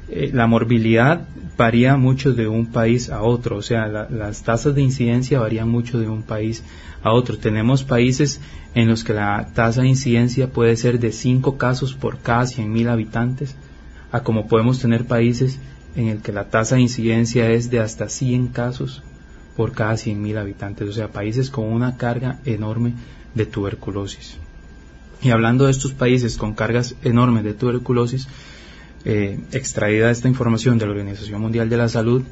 eh, 0.10 0.30
la 0.34 0.45
morbilidad 0.45 1.27
varía 1.62 1.95
mucho 1.95 2.34
de 2.34 2.47
un 2.47 2.65
país 2.65 3.12
a 3.12 3.21
otro, 3.21 3.58
o 3.58 3.62
sea, 3.62 3.88
las 3.88 4.41
tasas 4.41 4.74
de 4.74 4.82
incidencia 4.82 5.39
varían 5.39 5.69
mucho 5.69 6.00
de 6.00 6.10
un 6.10 6.24
país 6.24 6.63
a 7.04 7.12
otro. 7.13 7.38
Tenemos 7.38 7.84
países 7.84 8.41
en 8.74 8.89
los 8.89 9.04
que 9.04 9.13
la 9.13 9.47
tasa 9.54 9.84
de 9.84 9.89
incidencia 9.89 10.47
puede 10.47 10.76
ser 10.76 11.00
de 11.00 11.12
5 11.12 11.60
casos 11.60 11.93
por 11.93 12.17
cada 12.17 12.45
100.000 12.45 12.89
habitantes, 12.89 13.56
a 14.12 14.24
como 14.24 14.47
podemos 14.47 14.80
tener 14.80 15.06
países 15.06 15.60
en 15.95 16.08
el 16.08 16.24
que 16.24 16.32
la 16.32 16.45
tasa 16.45 16.78
de 16.78 16.82
incidencia 16.82 17.52
es 17.52 17.69
de 17.69 17.80
hasta 17.80 18.10
100 18.10 18.47
casos 18.47 19.04
por 19.56 19.74
cada 19.74 19.93
100.000 19.93 20.39
habitantes, 20.39 20.89
o 20.89 20.93
sea, 20.93 21.10
países 21.10 21.52
con 21.52 21.65
una 21.65 21.95
carga 21.95 22.39
enorme 22.43 22.93
de 23.36 23.45
tuberculosis. 23.45 24.38
Y 25.21 25.30
hablando 25.30 25.65
de 25.65 25.71
estos 25.71 25.93
países 25.93 26.38
con 26.38 26.56
cargas 26.56 26.95
enormes 27.04 27.43
de 27.43 27.54
tuberculosis, 27.54 28.28
eh, 29.05 29.39
extraída 29.51 30.11
esta 30.11 30.27
información 30.27 30.77
de 30.77 30.85
la 30.85 30.91
Organización 30.91 31.41
Mundial 31.41 31.69
de 31.69 31.77
la 31.77 31.89
Salud, 31.89 32.23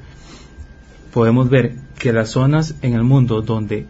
podemos 1.14 1.50
ver 1.50 1.76
que 1.98 2.14
las 2.14 2.30
zonas 2.30 2.76
en 2.82 2.94
el 2.94 3.04
mundo 3.04 3.42
donde, 3.42 3.88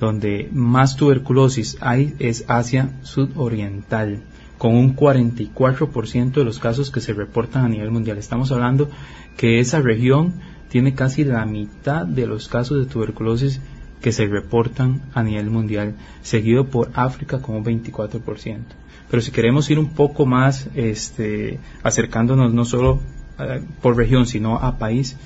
donde 0.00 0.48
más 0.52 0.96
tuberculosis 0.96 1.76
hay 1.80 2.14
es 2.18 2.44
Asia 2.48 2.90
Sudoriental, 3.02 4.20
con 4.58 4.74
un 4.74 4.96
44% 4.96 6.32
de 6.32 6.44
los 6.44 6.58
casos 6.58 6.90
que 6.90 7.00
se 7.00 7.12
reportan 7.12 7.64
a 7.64 7.68
nivel 7.68 7.90
mundial. 7.90 8.18
Estamos 8.18 8.50
hablando 8.52 8.90
que 9.36 9.60
esa 9.60 9.80
región 9.80 10.34
tiene 10.68 10.94
casi 10.94 11.24
la 11.24 11.44
mitad 11.44 12.06
de 12.06 12.26
los 12.26 12.48
casos 12.48 12.78
de 12.78 12.90
tuberculosis 12.90 13.60
que 14.00 14.12
se 14.12 14.26
reportan 14.26 15.02
a 15.14 15.22
nivel 15.22 15.50
mundial, 15.50 15.94
seguido 16.22 16.66
por 16.66 16.90
África 16.94 17.40
con 17.40 17.56
un 17.56 17.64
24%. 17.64 18.58
Pero 19.14 19.22
si 19.22 19.30
queremos 19.30 19.70
ir 19.70 19.78
un 19.78 19.90
poco 19.90 20.26
más 20.26 20.68
este, 20.74 21.60
acercándonos 21.84 22.52
no 22.52 22.64
solo 22.64 23.00
eh, 23.38 23.62
por 23.80 23.96
región, 23.96 24.26
sino 24.26 24.56
a 24.56 24.76
país, 24.76 25.16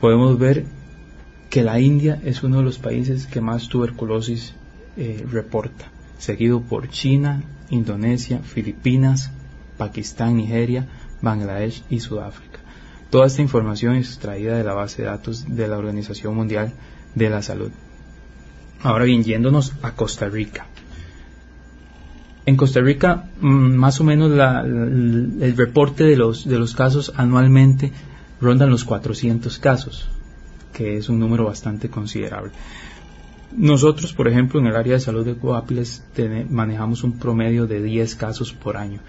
podemos 0.00 0.38
ver 0.38 0.64
que 1.50 1.64
la 1.64 1.80
India 1.80 2.20
es 2.24 2.44
uno 2.44 2.58
de 2.58 2.62
los 2.62 2.78
países 2.78 3.26
que 3.26 3.40
más 3.40 3.68
tuberculosis 3.68 4.54
eh, 4.96 5.26
reporta, 5.28 5.90
seguido 6.18 6.60
por 6.60 6.88
China, 6.88 7.42
Indonesia, 7.68 8.38
Filipinas, 8.44 9.32
Pakistán, 9.76 10.36
Nigeria, 10.36 10.86
Bangladesh 11.20 11.82
y 11.90 11.98
Sudáfrica. 11.98 12.60
Toda 13.10 13.26
esta 13.26 13.42
información 13.42 13.96
es 13.96 14.06
extraída 14.06 14.56
de 14.56 14.62
la 14.62 14.74
base 14.74 15.02
de 15.02 15.08
datos 15.08 15.46
de 15.48 15.66
la 15.66 15.78
Organización 15.78 16.36
Mundial 16.36 16.74
de 17.16 17.28
la 17.28 17.42
Salud. 17.42 17.72
Ahora 18.84 19.04
bien, 19.04 19.24
yéndonos 19.24 19.72
a 19.82 19.96
Costa 19.96 20.28
Rica. 20.28 20.68
En 22.46 22.56
Costa 22.56 22.80
Rica, 22.80 23.24
mm, 23.40 23.74
más 23.74 24.00
o 24.00 24.04
menos 24.04 24.30
el 24.30 25.56
reporte 25.56 26.04
de 26.04 26.16
los, 26.16 26.46
de 26.46 26.58
los 26.60 26.76
casos 26.76 27.12
anualmente 27.16 27.92
rondan 28.40 28.70
los 28.70 28.84
400 28.84 29.58
casos, 29.58 30.08
que 30.72 30.96
es 30.96 31.08
un 31.08 31.18
número 31.18 31.44
bastante 31.44 31.90
considerable. 31.90 32.52
Nosotros, 33.56 34.12
por 34.12 34.28
ejemplo, 34.28 34.60
en 34.60 34.66
el 34.66 34.76
área 34.76 34.94
de 34.94 35.00
salud 35.00 35.24
de 35.24 35.36
Coapiles 35.36 36.04
manejamos 36.48 37.02
un 37.02 37.18
promedio 37.18 37.66
de 37.66 37.82
10 37.82 38.14
casos 38.14 38.52
por 38.52 38.76
año. 38.76 39.00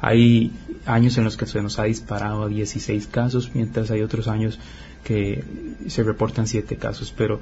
Hay 0.00 0.52
años 0.86 1.18
en 1.18 1.24
los 1.24 1.36
que 1.36 1.46
se 1.46 1.60
nos 1.60 1.80
ha 1.80 1.84
disparado 1.84 2.44
a 2.44 2.48
16 2.48 3.08
casos, 3.08 3.50
mientras 3.54 3.90
hay 3.90 4.02
otros 4.02 4.28
años 4.28 4.60
que 5.02 5.42
se 5.88 6.04
reportan 6.04 6.46
7 6.46 6.76
casos, 6.76 7.12
pero 7.16 7.40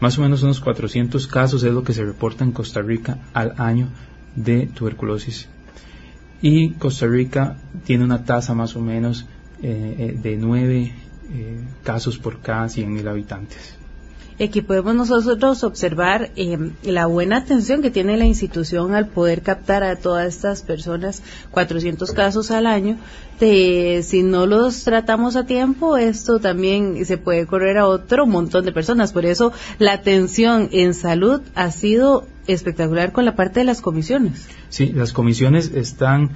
más 0.00 0.16
o 0.18 0.22
menos 0.22 0.42
unos 0.42 0.60
400 0.60 1.26
casos 1.26 1.62
es 1.62 1.72
lo 1.74 1.84
que 1.84 1.92
se 1.92 2.04
reporta 2.04 2.44
en 2.44 2.52
Costa 2.52 2.80
Rica 2.80 3.18
al 3.34 3.54
año 3.58 3.88
de 4.44 4.66
tuberculosis. 4.66 5.48
Y 6.40 6.70
Costa 6.74 7.06
Rica 7.06 7.56
tiene 7.84 8.04
una 8.04 8.24
tasa 8.24 8.54
más 8.54 8.76
o 8.76 8.80
menos 8.80 9.26
eh, 9.62 9.96
eh, 9.98 10.18
de 10.20 10.36
9 10.36 10.92
eh, 11.30 11.60
casos 11.82 12.18
por 12.18 12.40
cada 12.40 12.66
100.000 12.66 13.08
habitantes. 13.08 13.74
Aquí 14.40 14.62
podemos 14.62 14.94
nosotros 15.08 15.64
observar 15.64 16.30
la 16.84 17.06
buena 17.06 17.38
atención 17.38 17.82
que 17.82 17.90
tiene 17.90 18.16
la 18.16 18.24
institución 18.24 18.94
al 18.94 19.08
poder 19.08 19.42
captar 19.42 19.82
a 19.82 19.96
todas 19.96 20.28
estas 20.28 20.62
personas, 20.62 21.24
400 21.50 22.12
casos 22.12 22.52
al 22.52 22.66
año. 22.66 22.98
De, 23.40 24.04
si 24.04 24.22
no 24.22 24.46
los 24.46 24.84
tratamos 24.84 25.34
a 25.34 25.44
tiempo, 25.44 25.96
esto 25.96 26.38
también 26.38 27.04
se 27.04 27.18
puede 27.18 27.46
correr 27.46 27.78
a 27.78 27.88
otro 27.88 28.28
montón 28.28 28.64
de 28.64 28.70
personas. 28.70 29.12
Por 29.12 29.26
eso 29.26 29.52
la 29.80 29.94
atención 29.94 30.68
en 30.70 30.94
salud 30.94 31.40
ha 31.56 31.72
sido 31.72 32.24
espectacular 32.48 33.12
con 33.12 33.24
la 33.24 33.36
parte 33.36 33.60
de 33.60 33.66
las 33.66 33.80
comisiones. 33.80 34.48
Sí, 34.68 34.92
las 34.92 35.12
comisiones 35.12 35.72
están 35.74 36.30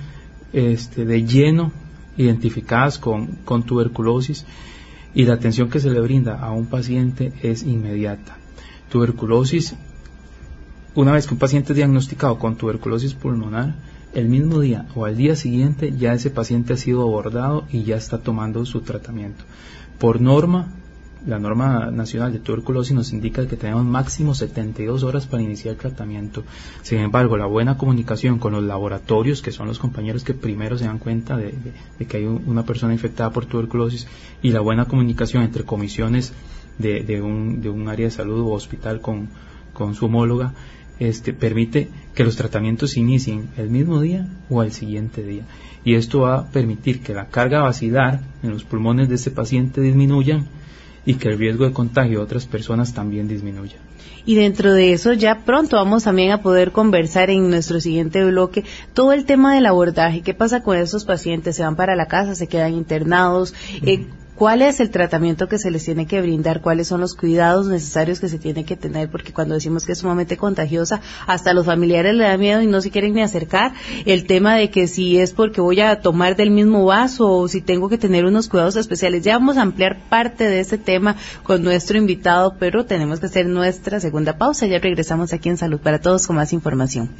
este, 0.52 1.04
de 1.04 1.24
lleno 1.24 1.72
identificadas 2.16 2.98
con, 2.98 3.38
con 3.44 3.64
tuberculosis 3.64 4.44
y 5.14 5.24
la 5.24 5.34
atención 5.34 5.70
que 5.70 5.80
se 5.80 5.90
le 5.90 6.00
brinda 6.00 6.38
a 6.38 6.52
un 6.52 6.66
paciente 6.66 7.32
es 7.42 7.62
inmediata. 7.62 8.36
Tuberculosis, 8.90 9.74
una 10.94 11.12
vez 11.12 11.26
que 11.26 11.34
un 11.34 11.40
paciente 11.40 11.72
es 11.72 11.76
diagnosticado 11.76 12.38
con 12.38 12.56
tuberculosis 12.56 13.14
pulmonar, 13.14 13.74
el 14.14 14.28
mismo 14.28 14.60
día 14.60 14.86
o 14.94 15.06
al 15.06 15.16
día 15.16 15.36
siguiente 15.36 15.92
ya 15.96 16.12
ese 16.12 16.30
paciente 16.30 16.74
ha 16.74 16.76
sido 16.76 17.00
abordado 17.00 17.66
y 17.70 17.84
ya 17.84 17.96
está 17.96 18.18
tomando 18.18 18.64
su 18.66 18.82
tratamiento. 18.82 19.44
Por 19.98 20.20
norma, 20.20 20.74
la 21.26 21.38
norma 21.38 21.90
nacional 21.90 22.32
de 22.32 22.40
tuberculosis 22.40 22.94
nos 22.94 23.12
indica 23.12 23.46
que 23.46 23.56
tenemos 23.56 23.84
máximo 23.84 24.34
72 24.34 25.02
horas 25.02 25.26
para 25.26 25.42
iniciar 25.42 25.74
el 25.74 25.80
tratamiento. 25.80 26.42
Sin 26.82 26.98
embargo, 26.98 27.36
la 27.36 27.46
buena 27.46 27.78
comunicación 27.78 28.38
con 28.38 28.52
los 28.52 28.62
laboratorios, 28.62 29.42
que 29.42 29.52
son 29.52 29.68
los 29.68 29.78
compañeros 29.78 30.24
que 30.24 30.34
primero 30.34 30.76
se 30.78 30.86
dan 30.86 30.98
cuenta 30.98 31.36
de, 31.36 31.54
que 32.08 32.16
hay 32.16 32.24
una 32.24 32.64
persona 32.64 32.92
infectada 32.92 33.30
por 33.30 33.46
tuberculosis, 33.46 34.06
y 34.42 34.50
la 34.50 34.60
buena 34.60 34.86
comunicación 34.86 35.44
entre 35.44 35.64
comisiones 35.64 36.32
de, 36.78 37.22
un, 37.22 37.88
área 37.88 38.06
de 38.06 38.10
salud 38.10 38.40
o 38.40 38.52
hospital 38.52 39.00
con, 39.00 39.28
su 39.94 40.06
homóloga, 40.06 40.54
este, 40.98 41.32
permite 41.32 41.88
que 42.14 42.24
los 42.24 42.36
tratamientos 42.36 42.92
se 42.92 43.00
inicien 43.00 43.48
el 43.56 43.70
mismo 43.70 44.00
día 44.00 44.26
o 44.50 44.60
al 44.60 44.72
siguiente 44.72 45.22
día. 45.22 45.44
Y 45.84 45.94
esto 45.94 46.20
va 46.20 46.38
a 46.38 46.50
permitir 46.50 47.00
que 47.00 47.14
la 47.14 47.28
carga 47.28 47.62
vacilar 47.62 48.20
en 48.42 48.50
los 48.50 48.64
pulmones 48.64 49.08
de 49.08 49.16
ese 49.16 49.30
paciente 49.30 49.80
disminuya 49.80 50.44
y 51.04 51.14
que 51.14 51.28
el 51.28 51.38
riesgo 51.38 51.64
de 51.64 51.72
contagio 51.72 52.20
a 52.20 52.24
otras 52.24 52.46
personas 52.46 52.94
también 52.94 53.28
disminuya. 53.28 53.76
Y 54.24 54.36
dentro 54.36 54.72
de 54.72 54.92
eso 54.92 55.12
ya 55.12 55.44
pronto 55.44 55.76
vamos 55.76 56.04
también 56.04 56.30
a 56.30 56.42
poder 56.42 56.70
conversar 56.70 57.30
en 57.30 57.50
nuestro 57.50 57.80
siguiente 57.80 58.24
bloque 58.24 58.64
todo 58.94 59.12
el 59.12 59.24
tema 59.24 59.54
del 59.54 59.66
abordaje. 59.66 60.22
¿Qué 60.22 60.32
pasa 60.32 60.62
con 60.62 60.76
esos 60.76 61.04
pacientes? 61.04 61.56
¿Se 61.56 61.64
van 61.64 61.74
para 61.74 61.96
la 61.96 62.06
casa? 62.06 62.34
¿Se 62.34 62.46
quedan 62.46 62.74
internados? 62.74 63.52
Eh, 63.84 64.06
cuál 64.42 64.60
es 64.60 64.80
el 64.80 64.90
tratamiento 64.90 65.46
que 65.46 65.56
se 65.56 65.70
les 65.70 65.84
tiene 65.84 66.08
que 66.08 66.20
brindar, 66.20 66.62
cuáles 66.62 66.88
son 66.88 67.00
los 67.00 67.14
cuidados 67.14 67.68
necesarios 67.68 68.18
que 68.18 68.26
se 68.26 68.40
tiene 68.40 68.64
que 68.64 68.74
tener, 68.74 69.08
porque 69.08 69.32
cuando 69.32 69.54
decimos 69.54 69.86
que 69.86 69.92
es 69.92 69.98
sumamente 69.98 70.36
contagiosa, 70.36 71.00
hasta 71.28 71.52
los 71.52 71.64
familiares 71.64 72.16
le 72.16 72.24
da 72.24 72.36
miedo 72.36 72.60
y 72.60 72.66
no 72.66 72.80
se 72.80 72.90
quieren 72.90 73.14
ni 73.14 73.22
acercar. 73.22 73.72
El 74.04 74.26
tema 74.26 74.56
de 74.56 74.68
que 74.68 74.88
si 74.88 75.16
es 75.20 75.30
porque 75.30 75.60
voy 75.60 75.80
a 75.80 76.00
tomar 76.00 76.34
del 76.34 76.50
mismo 76.50 76.84
vaso 76.84 77.30
o 77.30 77.46
si 77.46 77.60
tengo 77.60 77.88
que 77.88 77.98
tener 77.98 78.24
unos 78.24 78.48
cuidados 78.48 78.74
especiales. 78.74 79.22
Ya 79.22 79.38
vamos 79.38 79.58
a 79.58 79.62
ampliar 79.62 80.00
parte 80.08 80.42
de 80.42 80.58
ese 80.58 80.76
tema 80.76 81.14
con 81.44 81.62
nuestro 81.62 81.96
invitado, 81.96 82.56
pero 82.58 82.84
tenemos 82.84 83.20
que 83.20 83.26
hacer 83.26 83.46
nuestra 83.46 84.00
segunda 84.00 84.38
pausa. 84.38 84.66
Ya 84.66 84.80
regresamos 84.80 85.32
aquí 85.32 85.50
en 85.50 85.56
Salud 85.56 85.78
para 85.78 86.00
Todos 86.00 86.26
con 86.26 86.34
más 86.34 86.52
información. 86.52 87.10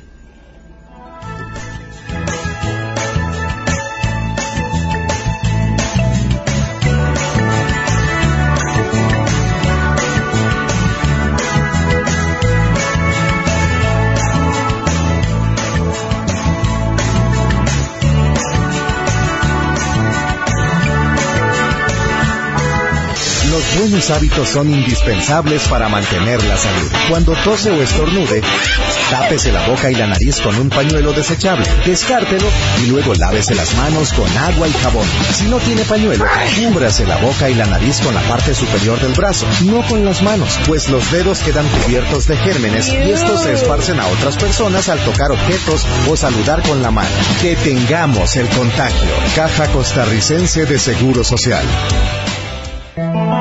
Buenos 23.93 24.11
hábitos 24.11 24.49
son 24.49 24.71
indispensables 24.71 25.69
para 25.69 25.87
mantener 25.91 26.43
la 26.45 26.57
salud. 26.57 26.91
Cuando 27.11 27.35
tose 27.35 27.71
o 27.71 27.83
estornude, 27.83 28.41
tápese 29.11 29.53
la 29.53 29.69
boca 29.69 29.91
y 29.91 29.95
la 29.95 30.07
nariz 30.07 30.41
con 30.41 30.59
un 30.59 30.71
pañuelo 30.71 31.13
desechable, 31.13 31.67
descártelo 31.85 32.47
y 32.83 32.87
luego 32.87 33.13
lávese 33.13 33.55
las 33.55 33.75
manos 33.75 34.15
con 34.15 34.35
agua 34.39 34.67
y 34.67 34.73
jabón. 34.73 35.07
Si 35.35 35.45
no 35.45 35.59
tiene 35.59 35.85
pañuelo, 35.85 36.25
cúbrase 36.57 37.07
la 37.07 37.19
boca 37.19 37.51
y 37.51 37.55
la 37.55 37.67
nariz 37.67 38.01
con 38.01 38.15
la 38.15 38.23
parte 38.23 38.55
superior 38.55 38.99
del 38.99 39.13
brazo, 39.13 39.45
no 39.67 39.87
con 39.87 40.07
las 40.07 40.23
manos, 40.23 40.59
pues 40.67 40.89
los 40.89 41.11
dedos 41.11 41.41
quedan 41.41 41.69
cubiertos 41.69 42.27
de 42.29 42.39
gérmenes 42.39 42.89
y 42.89 43.11
estos 43.11 43.43
se 43.43 43.53
esparcen 43.53 44.01
a 44.01 44.07
otras 44.07 44.39
personas 44.39 44.89
al 44.89 45.01
tocar 45.01 45.33
objetos 45.33 45.87
o 46.09 46.17
saludar 46.17 46.63
con 46.63 46.81
la 46.81 46.91
mano. 46.91 47.11
Que 47.43 47.57
tengamos 47.57 48.37
el 48.37 48.49
contagio. 48.49 49.11
Caja 49.37 49.67
Costarricense 49.67 50.65
de 50.65 50.79
Seguro 50.79 51.23
Social. 51.25 51.67
Colombia. 52.95 53.33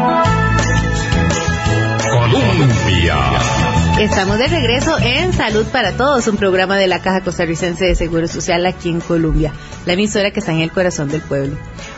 Estamos 4.00 4.38
de 4.38 4.48
regreso 4.48 4.98
en 5.00 5.34
Salud 5.34 5.66
para 5.66 5.92
Todos, 5.92 6.26
un 6.28 6.38
programa 6.38 6.78
de 6.78 6.88
la 6.88 7.00
Caja 7.00 7.20
Costarricense 7.22 7.84
de 7.84 7.96
Seguro 7.96 8.30
Social 8.30 8.66
aquí 8.66 8.90
en 8.90 9.02
Colombia, 9.02 9.52
la 9.86 9.94
emisora 9.94 10.32
que 10.32 10.40
está 10.40 10.54
en 10.54 10.62
el 10.62 10.72
corazón 10.72 11.10
del 11.10 11.20
pueblo. 11.22 11.58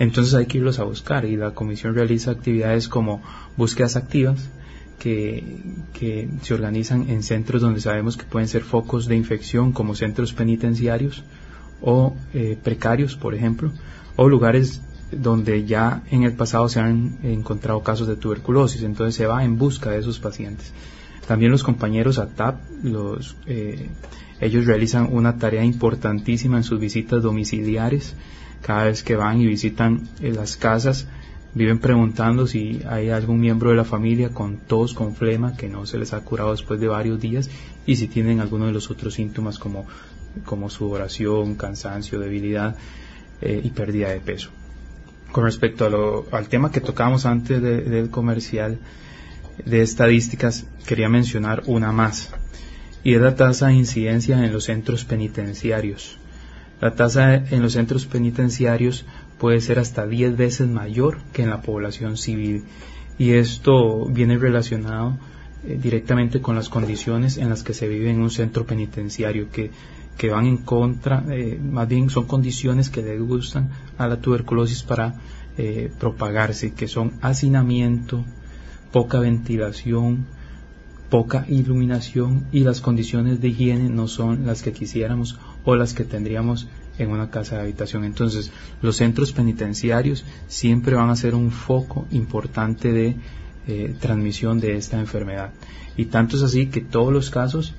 Entonces 0.00 0.32
hay 0.32 0.46
que 0.46 0.56
irlos 0.58 0.78
a 0.78 0.84
buscar 0.84 1.26
y 1.26 1.36
la 1.36 1.50
comisión 1.50 1.94
realiza 1.94 2.30
actividades 2.30 2.88
como 2.88 3.22
búsquedas 3.58 3.96
activas 3.96 4.48
que, 4.98 5.58
que, 5.92 6.26
se 6.40 6.54
organizan 6.54 7.10
en 7.10 7.22
centros 7.22 7.60
donde 7.60 7.82
sabemos 7.82 8.16
que 8.16 8.24
pueden 8.24 8.48
ser 8.48 8.62
focos 8.62 9.06
de 9.06 9.16
infección 9.16 9.72
como 9.72 9.94
centros 9.94 10.32
penitenciarios 10.32 11.22
o 11.82 12.16
eh, 12.32 12.56
precarios, 12.62 13.14
por 13.16 13.34
ejemplo, 13.34 13.72
o 14.16 14.26
lugares 14.26 14.80
donde 15.12 15.66
ya 15.66 16.02
en 16.10 16.22
el 16.22 16.32
pasado 16.32 16.70
se 16.70 16.80
han 16.80 17.18
encontrado 17.22 17.82
casos 17.82 18.08
de 18.08 18.16
tuberculosis, 18.16 18.82
entonces 18.82 19.14
se 19.14 19.26
va 19.26 19.44
en 19.44 19.58
busca 19.58 19.90
de 19.90 19.98
esos 19.98 20.18
pacientes. 20.18 20.72
También 21.26 21.52
los 21.52 21.62
compañeros 21.62 22.18
ATAP, 22.18 22.58
los, 22.84 23.36
eh, 23.46 23.90
ellos 24.40 24.64
realizan 24.64 25.10
una 25.12 25.36
tarea 25.36 25.62
importantísima 25.62 26.56
en 26.56 26.64
sus 26.64 26.80
visitas 26.80 27.22
domiciliares 27.22 28.14
cada 28.62 28.84
vez 28.84 29.02
que 29.02 29.16
van 29.16 29.40
y 29.40 29.46
visitan 29.46 30.08
eh, 30.20 30.32
las 30.32 30.56
casas, 30.56 31.06
viven 31.54 31.78
preguntando 31.78 32.46
si 32.46 32.82
hay 32.88 33.10
algún 33.10 33.40
miembro 33.40 33.70
de 33.70 33.76
la 33.76 33.84
familia 33.84 34.30
con 34.30 34.58
tos, 34.58 34.94
con 34.94 35.14
flema, 35.14 35.56
que 35.56 35.68
no 35.68 35.86
se 35.86 35.98
les 35.98 36.12
ha 36.12 36.20
curado 36.20 36.52
después 36.52 36.80
de 36.80 36.88
varios 36.88 37.20
días, 37.20 37.50
y 37.86 37.96
si 37.96 38.08
tienen 38.08 38.40
alguno 38.40 38.66
de 38.66 38.72
los 38.72 38.90
otros 38.90 39.14
síntomas 39.14 39.58
como, 39.58 39.86
como 40.44 40.70
sudoración, 40.70 41.56
cansancio, 41.56 42.20
debilidad 42.20 42.76
eh, 43.40 43.60
y 43.64 43.70
pérdida 43.70 44.10
de 44.10 44.20
peso. 44.20 44.50
Con 45.32 45.44
respecto 45.44 45.86
a 45.86 45.90
lo, 45.90 46.26
al 46.32 46.48
tema 46.48 46.70
que 46.70 46.80
tocamos 46.80 47.24
antes 47.24 47.62
del 47.62 48.10
comercial 48.10 48.78
de 49.64 49.82
estadísticas, 49.82 50.66
quería 50.86 51.08
mencionar 51.08 51.62
una 51.66 51.92
más, 51.92 52.30
y 53.02 53.14
es 53.14 53.20
la 53.20 53.34
tasa 53.34 53.68
de 53.68 53.74
incidencia 53.74 54.44
en 54.44 54.52
los 54.52 54.64
centros 54.64 55.04
penitenciarios. 55.04 56.19
La 56.80 56.94
tasa 56.94 57.34
en 57.34 57.62
los 57.62 57.74
centros 57.74 58.06
penitenciarios 58.06 59.04
puede 59.38 59.60
ser 59.60 59.78
hasta 59.78 60.06
10 60.06 60.36
veces 60.36 60.68
mayor 60.68 61.18
que 61.32 61.42
en 61.42 61.50
la 61.50 61.62
población 61.62 62.16
civil. 62.16 62.64
Y 63.18 63.32
esto 63.32 64.06
viene 64.06 64.38
relacionado 64.38 65.18
eh, 65.66 65.78
directamente 65.80 66.40
con 66.40 66.54
las 66.54 66.70
condiciones 66.70 67.36
en 67.36 67.50
las 67.50 67.62
que 67.62 67.74
se 67.74 67.86
vive 67.86 68.10
en 68.10 68.20
un 68.20 68.30
centro 68.30 68.64
penitenciario 68.64 69.50
que, 69.50 69.70
que 70.16 70.30
van 70.30 70.46
en 70.46 70.56
contra, 70.58 71.22
eh, 71.30 71.60
más 71.62 71.86
bien 71.86 72.08
son 72.08 72.26
condiciones 72.26 72.88
que 72.88 73.02
le 73.02 73.18
gustan 73.18 73.70
a 73.98 74.08
la 74.08 74.20
tuberculosis 74.20 74.82
para 74.82 75.14
eh, 75.58 75.92
propagarse, 75.98 76.72
que 76.72 76.88
son 76.88 77.12
hacinamiento, 77.20 78.24
poca 78.90 79.20
ventilación, 79.20 80.24
poca 81.10 81.44
iluminación 81.48 82.46
y 82.52 82.60
las 82.60 82.80
condiciones 82.80 83.40
de 83.40 83.48
higiene 83.48 83.90
no 83.90 84.08
son 84.08 84.46
las 84.46 84.62
que 84.62 84.72
quisiéramos 84.72 85.38
o 85.64 85.76
las 85.76 85.94
que 85.94 86.04
tendríamos 86.04 86.68
en 86.98 87.10
una 87.10 87.30
casa 87.30 87.56
de 87.56 87.62
habitación. 87.62 88.04
Entonces, 88.04 88.52
los 88.82 88.96
centros 88.96 89.32
penitenciarios 89.32 90.24
siempre 90.48 90.94
van 90.94 91.10
a 91.10 91.16
ser 91.16 91.34
un 91.34 91.50
foco 91.50 92.06
importante 92.10 92.92
de 92.92 93.16
eh, 93.66 93.94
transmisión 94.00 94.60
de 94.60 94.76
esta 94.76 94.98
enfermedad. 94.98 95.52
Y 95.96 96.06
tanto 96.06 96.36
es 96.36 96.42
así 96.42 96.66
que 96.66 96.80
todos 96.80 97.12
los 97.12 97.30
casos, 97.30 97.74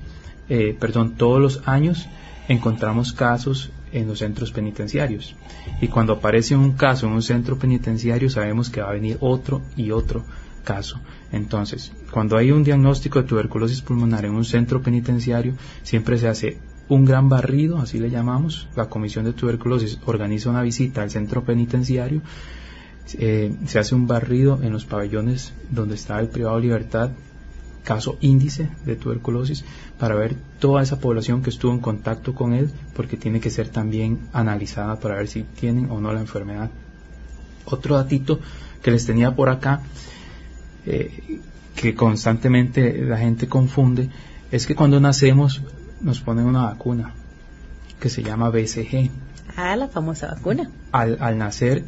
eh, 0.48 0.76
perdón, 0.78 1.14
todos 1.16 1.40
los 1.40 1.62
años 1.66 2.08
encontramos 2.48 3.12
casos 3.12 3.70
en 3.92 4.08
los 4.08 4.18
centros 4.18 4.52
penitenciarios. 4.52 5.36
Y 5.80 5.88
cuando 5.88 6.14
aparece 6.14 6.56
un 6.56 6.72
caso 6.72 7.06
en 7.06 7.12
un 7.12 7.22
centro 7.22 7.58
penitenciario, 7.58 8.30
sabemos 8.30 8.70
que 8.70 8.80
va 8.80 8.90
a 8.90 8.94
venir 8.94 9.18
otro 9.20 9.62
y 9.76 9.90
otro 9.90 10.24
caso. 10.64 11.00
Entonces, 11.30 11.92
cuando 12.10 12.36
hay 12.36 12.50
un 12.52 12.64
diagnóstico 12.64 13.20
de 13.20 13.28
tuberculosis 13.28 13.82
pulmonar 13.82 14.24
en 14.24 14.34
un 14.34 14.44
centro 14.44 14.82
penitenciario, 14.82 15.54
siempre 15.82 16.18
se 16.18 16.28
hace 16.28 16.58
un 16.92 17.06
gran 17.06 17.30
barrido, 17.30 17.78
así 17.78 17.98
le 17.98 18.10
llamamos. 18.10 18.68
La 18.76 18.90
Comisión 18.90 19.24
de 19.24 19.32
Tuberculosis 19.32 19.98
organiza 20.04 20.50
una 20.50 20.60
visita 20.60 21.02
al 21.02 21.10
centro 21.10 21.42
penitenciario. 21.42 22.20
Eh, 23.14 23.54
se 23.66 23.78
hace 23.78 23.94
un 23.94 24.06
barrido 24.06 24.60
en 24.62 24.72
los 24.72 24.84
pabellones 24.84 25.54
donde 25.70 25.94
está 25.94 26.20
el 26.20 26.28
privado 26.28 26.60
libertad, 26.60 27.10
caso 27.82 28.18
índice 28.20 28.68
de 28.84 28.96
tuberculosis, 28.96 29.64
para 29.98 30.14
ver 30.14 30.36
toda 30.60 30.82
esa 30.82 31.00
población 31.00 31.42
que 31.42 31.48
estuvo 31.48 31.72
en 31.72 31.80
contacto 31.80 32.34
con 32.34 32.52
él, 32.52 32.70
porque 32.94 33.16
tiene 33.16 33.40
que 33.40 33.50
ser 33.50 33.70
también 33.70 34.20
analizada 34.34 35.00
para 35.00 35.16
ver 35.16 35.28
si 35.28 35.44
tienen 35.44 35.90
o 35.90 35.98
no 35.98 36.12
la 36.12 36.20
enfermedad. 36.20 36.70
Otro 37.64 37.96
datito 37.96 38.38
que 38.82 38.90
les 38.90 39.06
tenía 39.06 39.34
por 39.34 39.48
acá, 39.48 39.80
eh, 40.84 41.40
que 41.74 41.94
constantemente 41.94 43.02
la 43.02 43.16
gente 43.16 43.48
confunde, 43.48 44.10
es 44.50 44.66
que 44.66 44.74
cuando 44.74 45.00
nacemos 45.00 45.62
nos 46.02 46.20
ponen 46.20 46.46
una 46.46 46.64
vacuna 46.64 47.12
que 48.00 48.08
se 48.08 48.22
llama 48.22 48.50
BCG. 48.50 49.10
Ah, 49.56 49.76
la 49.76 49.88
famosa 49.88 50.34
vacuna. 50.34 50.70
Al, 50.92 51.18
al 51.20 51.38
nacer, 51.38 51.84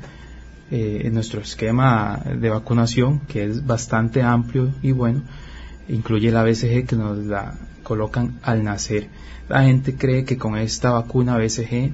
eh, 0.71 1.03
en 1.05 1.15
nuestro 1.15 1.41
esquema 1.41 2.21
de 2.25 2.49
vacunación, 2.49 3.21
que 3.21 3.45
es 3.45 3.67
bastante 3.67 4.23
amplio 4.23 4.71
y 4.83 4.93
bueno, 4.93 5.23
incluye 5.89 6.31
la 6.31 6.43
BCG 6.43 6.87
que 6.87 6.97
nos 6.97 7.19
la 7.19 7.55
colocan 7.83 8.39
al 8.43 8.65
nacer. 8.65 9.09
La 9.49 9.63
gente 9.65 9.95
cree 9.95 10.25
que 10.25 10.39
con 10.39 10.57
esta 10.57 10.91
vacuna 10.91 11.37
BCG 11.37 11.93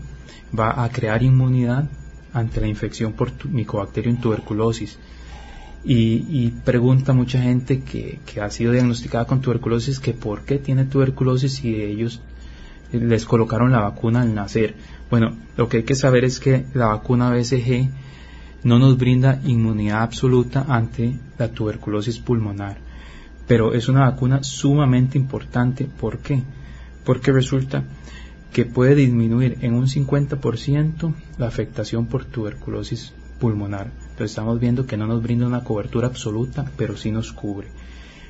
va 0.56 0.85
a 0.85 0.88
crear 0.88 1.22
inmunidad 1.22 1.88
ante 2.33 2.61
la 2.61 2.68
infección 2.68 3.12
por 3.12 3.33
tu, 3.33 3.48
Mycobacterium 3.48 4.20
tuberculosis. 4.20 4.98
Y, 5.83 6.51
pregunta 6.64 7.14
mucha 7.14 7.40
gente 7.40 7.81
que, 7.83 8.21
que, 8.27 8.40
ha 8.43 8.51
sido 8.51 8.73
diagnosticada 8.73 9.27
con 9.27 9.40
tuberculosis 9.40 9.99
que 9.99 10.12
por 10.12 10.43
qué 10.43 10.59
tiene 10.59 10.85
tuberculosis 10.85 11.55
si 11.55 11.75
ellos 11.75 12.21
les 12.93 13.25
colocaron 13.25 13.73
la 13.73 13.81
vacuna 13.81 14.23
al 14.23 14.35
nacer. 14.35 14.75
Bueno, 15.11 15.37
lo 15.57 15.69
que 15.69 15.79
hay 15.79 15.83
que 15.85 15.95
saber 15.95 16.25
es 16.25 16.38
que 16.38 16.66
la 16.75 16.88
vacuna 16.88 17.31
BCG 17.31 17.88
no 18.62 18.79
nos 18.79 18.99
brinda 18.99 19.40
inmunidad 19.45 20.03
absoluta 20.03 20.66
ante 20.69 21.19
la 21.38 21.49
tuberculosis 21.49 22.19
pulmonar, 22.19 22.77
pero 23.47 23.73
es 23.73 23.88
una 23.88 24.01
vacuna 24.01 24.43
sumamente 24.43 25.16
importante. 25.16 25.85
¿Por 25.85 26.19
qué? 26.19 26.43
Porque 27.05 27.33
resulta 27.33 27.85
que 28.53 28.66
puede 28.66 28.95
disminuir 28.95 29.59
en 29.62 29.75
un 29.75 29.87
50% 29.87 31.14
la 31.38 31.47
afectación 31.47 32.07
por 32.07 32.25
tuberculosis 32.25 33.12
pulmonar. 33.38 33.90
Estamos 34.24 34.61
viendo 34.61 34.87
que 34.87 34.96
no 34.96 35.06
nos 35.06 35.22
brinda 35.22 35.46
una 35.46 35.64
cobertura 35.64 36.06
absoluta, 36.06 36.70
pero 36.76 36.96
sí 36.96 37.11
nos 37.11 37.33
cubre. 37.33 37.68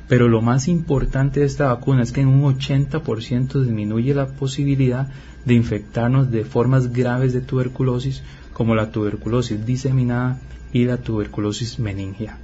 Pero 0.08 0.28
lo 0.28 0.42
más 0.42 0.66
importante 0.66 1.40
de 1.40 1.46
esta 1.46 1.72
vacuna 1.72 2.02
es 2.02 2.12
que 2.12 2.20
en 2.20 2.28
un 2.28 2.42
80% 2.42 3.62
disminuye 3.62 4.12
la 4.14 4.26
posibilidad 4.26 5.08
de 5.44 5.54
infectarnos 5.54 6.30
de 6.30 6.44
formas 6.44 6.92
graves 6.92 7.32
de 7.32 7.40
tuberculosis 7.40 8.22
como 8.52 8.74
la 8.74 8.90
tuberculosis 8.90 9.64
diseminada 9.64 10.40
y 10.72 10.84
la 10.84 10.96
tuberculosis 10.96 11.78
meningia. 11.78 12.38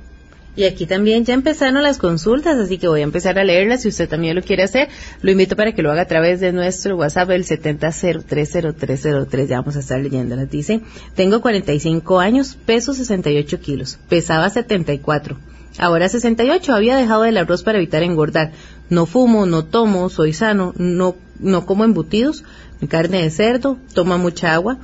Y 0.57 0.65
aquí 0.65 0.87
también 0.87 1.27
ya 1.27 1.35
empezaron 1.35 1.83
las 1.83 1.99
consultas, 1.99 2.57
así 2.57 2.79
que 2.79 2.89
voy 2.89 3.01
a 3.01 3.05
empezar 3.05 3.39
a 3.39 3.45
leerlas. 3.45 3.83
Si 3.83 3.89
usted 3.89 4.09
también 4.09 4.35
lo 4.35 4.43
quiere 4.43 4.63
hacer, 4.63 4.89
lo 5.21 5.31
invito 5.31 5.55
para 5.55 5.73
que 5.73 5.83
lo 5.83 5.93
haga 5.93 6.03
a 6.03 6.07
través 6.07 6.41
de 6.41 6.53
nuestro 6.53 6.97
WhatsApp, 6.97 7.31
el 7.31 7.45
70030303. 7.45 9.47
Ya 9.47 9.61
vamos 9.61 9.77
a 9.77 9.81
estar 9.81 10.01
leyéndolas. 10.01 10.51
Dice, 10.51 10.81
tengo 11.15 11.43
45 11.43 12.21
años, 12.21 12.57
peso 12.65 12.95
68 12.95 13.61
kilos, 13.61 13.99
pesaba 14.09 14.49
74. 14.49 15.37
Ahora 15.79 16.09
68, 16.09 16.73
había 16.73 16.97
dejado 16.97 17.27
el 17.27 17.37
arroz 17.37 17.63
para 17.63 17.77
evitar 17.77 18.03
engordar. 18.03 18.53
No 18.89 19.05
fumo, 19.05 19.45
no 19.45 19.67
tomo, 19.67 20.09
soy 20.09 20.33
sano, 20.33 20.73
no, 20.79 21.17
no 21.39 21.67
como 21.67 21.85
embutidos, 21.85 22.45
carne 22.89 23.21
de 23.21 23.31
cerdo, 23.31 23.77
toma 23.93 24.17
mucha 24.17 24.55
agua 24.55 24.79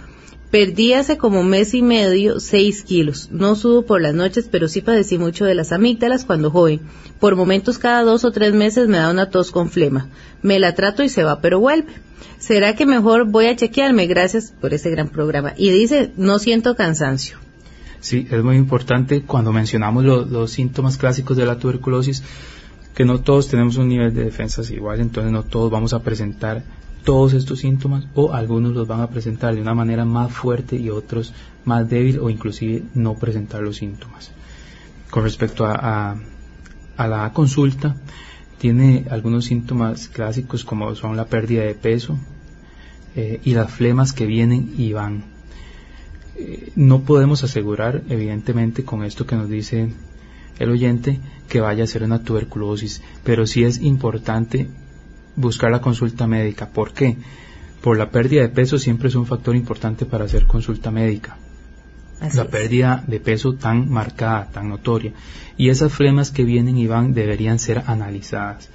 Perdí 0.52 0.92
hace 0.92 1.16
como 1.16 1.42
mes 1.42 1.72
y 1.72 1.80
medio 1.80 2.38
seis 2.38 2.82
kilos. 2.82 3.30
No 3.32 3.54
sudo 3.54 3.86
por 3.86 4.02
las 4.02 4.12
noches, 4.12 4.48
pero 4.50 4.68
sí 4.68 4.82
padecí 4.82 5.16
mucho 5.16 5.46
de 5.46 5.54
las 5.54 5.72
amígdalas 5.72 6.26
cuando 6.26 6.50
joven. 6.50 6.82
Por 7.18 7.36
momentos 7.36 7.78
cada 7.78 8.02
dos 8.02 8.22
o 8.26 8.32
tres 8.32 8.52
meses 8.52 8.86
me 8.86 8.98
da 8.98 9.10
una 9.10 9.30
tos 9.30 9.50
con 9.50 9.70
flema. 9.70 10.10
Me 10.42 10.60
la 10.60 10.74
trato 10.74 11.02
y 11.02 11.08
se 11.08 11.24
va, 11.24 11.40
pero 11.40 11.58
vuelve. 11.58 11.94
¿Será 12.38 12.76
que 12.76 12.84
mejor 12.84 13.24
voy 13.24 13.46
a 13.46 13.56
chequearme? 13.56 14.06
Gracias 14.06 14.52
por 14.60 14.74
ese 14.74 14.90
gran 14.90 15.08
programa. 15.08 15.54
Y 15.56 15.70
dice, 15.70 16.12
no 16.18 16.38
siento 16.38 16.76
cansancio. 16.76 17.38
Sí, 18.00 18.28
es 18.30 18.44
muy 18.44 18.56
importante 18.56 19.22
cuando 19.22 19.52
mencionamos 19.52 20.04
los 20.04 20.50
síntomas 20.50 20.98
clásicos 20.98 21.38
de 21.38 21.46
la 21.46 21.56
tuberculosis, 21.56 22.22
que 22.94 23.06
no 23.06 23.22
todos 23.22 23.48
tenemos 23.48 23.78
un 23.78 23.88
nivel 23.88 24.12
de 24.12 24.24
defensas 24.24 24.70
igual, 24.70 25.00
entonces 25.00 25.32
no 25.32 25.44
todos 25.44 25.70
vamos 25.70 25.94
a 25.94 26.02
presentar 26.02 26.62
todos 27.04 27.32
estos 27.34 27.60
síntomas 27.60 28.06
o 28.14 28.32
algunos 28.32 28.72
los 28.72 28.86
van 28.86 29.00
a 29.00 29.08
presentar 29.08 29.54
de 29.54 29.60
una 29.60 29.74
manera 29.74 30.04
más 30.04 30.32
fuerte 30.32 30.76
y 30.76 30.90
otros 30.90 31.32
más 31.64 31.88
débil 31.88 32.18
o 32.20 32.30
inclusive 32.30 32.82
no 32.94 33.14
presentar 33.14 33.62
los 33.62 33.76
síntomas. 33.76 34.30
Con 35.10 35.24
respecto 35.24 35.64
a, 35.66 36.16
la 36.96 37.32
consulta, 37.32 37.96
tiene 38.58 39.06
algunos 39.10 39.46
síntomas 39.46 40.08
clásicos 40.08 40.64
como 40.64 40.94
son 40.94 41.16
la 41.16 41.26
pérdida 41.26 41.62
de 41.62 41.74
peso 41.74 42.16
eh, 43.16 43.40
y 43.44 43.54
las 43.54 43.70
flemas 43.70 44.12
que 44.12 44.26
vienen 44.26 44.74
y 44.78 44.92
van. 44.92 45.24
Eh, 46.36 46.72
no 46.76 47.00
podemos 47.02 47.42
asegurar, 47.42 48.02
evidentemente, 48.08 48.84
con 48.84 49.04
esto 49.04 49.26
que 49.26 49.36
nos 49.36 49.48
dice 49.48 49.92
el 50.58 50.70
oyente, 50.70 51.18
que 51.48 51.60
vaya 51.60 51.84
a 51.84 51.88
ser 51.88 52.04
una 52.04 52.22
tuberculosis, 52.22 53.02
pero 53.24 53.46
sí 53.46 53.64
es 53.64 53.82
importante 53.82 54.68
buscar 55.36 55.70
la 55.70 55.80
consulta 55.80 56.26
médica. 56.26 56.68
¿Por 56.68 56.92
qué? 56.92 57.16
Por 57.82 57.98
la 57.98 58.10
pérdida 58.10 58.42
de 58.42 58.48
peso 58.48 58.78
siempre 58.78 59.08
es 59.08 59.14
un 59.14 59.26
factor 59.26 59.56
importante 59.56 60.06
para 60.06 60.24
hacer 60.24 60.46
consulta 60.46 60.90
médica. 60.90 61.36
la 62.34 62.44
pérdida 62.44 63.02
de 63.06 63.18
peso 63.18 63.54
tan 63.54 63.90
marcada, 63.90 64.48
tan 64.52 64.68
notoria. 64.68 65.12
Y 65.56 65.70
esas 65.70 65.92
flemas 65.92 66.30
que 66.30 66.44
vienen 66.44 66.78
y 66.78 66.86
van 66.86 67.14
deberían 67.14 67.58
ser 67.58 67.82
analizadas. 67.86 68.68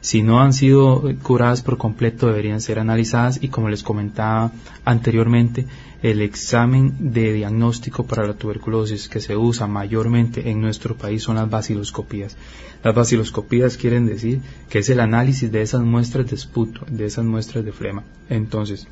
Si 0.00 0.22
no 0.22 0.40
han 0.40 0.54
sido 0.54 1.02
curadas 1.22 1.62
por 1.62 1.76
completo, 1.76 2.26
deberían 2.26 2.62
ser 2.62 2.78
analizadas 2.78 3.38
y 3.42 3.48
como 3.48 3.68
les 3.68 3.82
comentaba 3.82 4.50
anteriormente, 4.84 5.66
el 6.02 6.22
examen 6.22 7.12
de 7.12 7.34
diagnóstico 7.34 8.06
para 8.06 8.26
la 8.26 8.32
tuberculosis 8.32 9.08
que 9.10 9.20
se 9.20 9.36
usa 9.36 9.66
mayormente 9.66 10.50
en 10.50 10.62
nuestro 10.62 10.96
país 10.96 11.22
son 11.22 11.36
las 11.36 11.50
baciloscopías. 11.50 12.38
Las 12.82 12.94
baciloscopías 12.94 13.76
quieren 13.76 14.06
decir 14.06 14.40
que 14.70 14.78
es 14.78 14.88
el 14.88 15.00
análisis 15.00 15.52
de 15.52 15.60
esas 15.60 15.82
muestras 15.82 16.30
de 16.30 16.36
esputo, 16.36 16.86
de 16.88 17.04
esas 17.04 17.26
muestras 17.26 17.62
de 17.66 17.72
flema. 17.72 18.02
Entonces, 18.30 18.88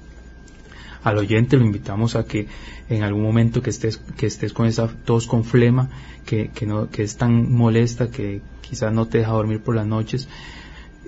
al 1.02 1.16
oyente 1.16 1.56
lo 1.56 1.64
invitamos 1.64 2.16
a 2.16 2.24
que 2.24 2.48
en 2.90 3.02
algún 3.02 3.22
momento 3.22 3.62
que 3.62 3.70
estés, 3.70 3.96
que 3.96 4.26
estés 4.26 4.52
con 4.52 4.66
esa 4.66 4.88
tos 4.88 5.26
con 5.26 5.44
flema, 5.44 5.88
que, 6.26 6.50
que, 6.54 6.66
no, 6.66 6.90
que 6.90 7.02
es 7.02 7.16
tan 7.16 7.50
molesta 7.50 8.10
que 8.10 8.42
quizás 8.60 8.92
no 8.92 9.06
te 9.06 9.18
deja 9.18 9.32
dormir 9.32 9.60
por 9.60 9.74
las 9.74 9.86
noches, 9.86 10.28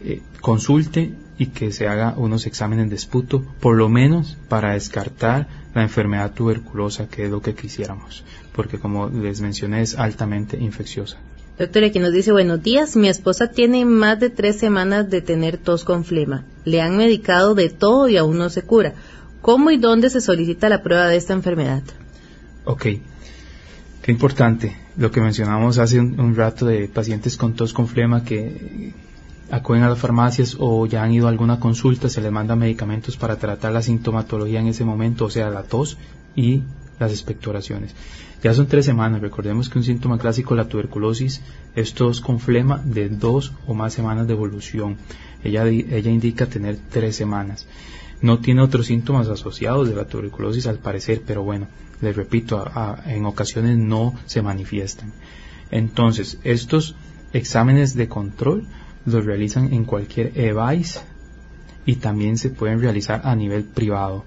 eh, 0.03 0.23
consulte 0.41 1.15
y 1.39 1.47
que 1.47 1.73
se 1.73 1.89
haga 1.89 2.15
unos 2.17 2.47
exámenes 2.47 2.91
de 2.91 2.97
esputo, 2.97 3.43
por 3.61 3.77
lo 3.77 3.89
menos 3.89 4.37
para 4.49 4.75
descartar 4.75 5.49
la 5.75 5.83
enfermedad 5.83 6.33
tuberculosa, 6.33 7.09
que 7.09 7.25
es 7.25 7.31
lo 7.31 7.41
que 7.41 7.55
quisiéramos, 7.55 8.25
porque 8.55 8.79
como 8.79 9.09
les 9.09 9.41
mencioné 9.41 9.83
es 9.83 9.95
altamente 9.97 10.59
infecciosa. 10.59 11.19
Doctor, 11.59 11.85
aquí 11.85 11.99
nos 11.99 12.13
dice, 12.13 12.33
buenos 12.33 12.63
días, 12.63 12.97
mi 12.97 13.09
esposa 13.09 13.49
tiene 13.49 13.85
más 13.85 14.19
de 14.19 14.31
tres 14.31 14.59
semanas 14.59 15.11
de 15.11 15.21
tener 15.21 15.59
tos 15.59 15.85
con 15.85 16.05
flema. 16.05 16.45
Le 16.65 16.81
han 16.81 16.97
medicado 16.97 17.55
de 17.55 17.69
todo 17.69 18.09
y 18.09 18.17
aún 18.17 18.39
no 18.39 18.49
se 18.49 18.63
cura. 18.63 18.95
¿Cómo 19.43 19.71
y 19.71 19.77
dónde 19.77 20.09
se 20.09 20.21
solicita 20.21 20.69
la 20.69 20.83
prueba 20.83 21.07
de 21.07 21.17
esta 21.17 21.35
enfermedad? 21.35 21.83
Ok, 22.65 22.87
qué 24.03 24.11
importante 24.11 24.77
lo 24.97 25.11
que 25.11 25.21
mencionamos 25.21 25.79
hace 25.79 26.01
un 26.01 26.35
rato 26.35 26.67
de 26.67 26.89
pacientes 26.89 27.37
con 27.37 27.55
tos 27.55 27.73
con 27.73 27.89
flema 27.89 28.25
que 28.25 28.93
acuden 29.51 29.83
a 29.83 29.89
las 29.89 29.99
farmacias 29.99 30.57
o 30.59 30.87
ya 30.87 31.03
han 31.03 31.13
ido 31.13 31.27
a 31.27 31.31
alguna 31.31 31.59
consulta, 31.59 32.09
se 32.09 32.21
les 32.21 32.33
manda 32.33 32.57
medicamentos 32.57 33.17
para 33.17 33.37
tratar 33.37 33.73
la 33.73 33.83
sintomatología 33.83 34.61
en 34.61 34.69
ese 34.69 34.85
momento, 34.85 35.27
o 35.27 35.31
sea, 35.31 35.51
la 35.51 35.65
tos 35.65 35.99
y 36.37 36.63
las 36.99 37.11
expectoraciones. 37.11 37.95
Ya 38.43 38.55
son 38.55 38.67
tres 38.67 38.85
semanas, 38.85 39.21
recordemos 39.21 39.69
que 39.69 39.79
un 39.79 39.85
síntoma 39.85 40.19
clásico 40.19 40.55
la 40.55 40.69
tuberculosis 40.69 41.43
es 41.75 41.93
tos 41.95 42.21
con 42.21 42.41
flema 42.41 42.81
de 42.85 43.09
dos 43.09 43.53
o 43.67 43.75
más 43.75 43.93
semanas 43.93 44.27
de 44.27 44.33
evolución. 44.33 44.97
Ella, 45.43 45.67
ella 45.67 46.11
indica 46.11 46.47
tener 46.47 46.79
tres 46.91 47.17
semanas. 47.17 47.67
No 48.23 48.39
tiene 48.39 48.63
otros 48.63 48.87
síntomas 48.87 49.29
asociados 49.29 49.89
de 49.89 49.95
la 49.95 50.07
tuberculosis 50.07 50.67
al 50.67 50.79
parecer, 50.79 51.23
pero 51.27 51.43
bueno, 51.43 51.69
les 52.01 52.17
repito, 52.17 52.65
en 53.07 53.27
ocasiones 53.27 53.77
no 53.79 54.15
se 54.27 54.43
manifiestan. 54.43 55.13
Entonces, 55.71 56.39
estos 56.45 56.97
exámenes 57.33 57.95
de 57.95 58.09
control 58.09 58.67
los 59.07 59.25
realizan 59.25 59.73
en 59.73 59.85
cualquier 59.85 60.33
EVAIS 60.39 61.03
y 61.87 61.97
también 61.97 62.37
se 62.37 62.51
pueden 62.51 62.81
realizar 62.81 63.23
a 63.25 63.35
nivel 63.35 63.65
privado. 63.65 64.25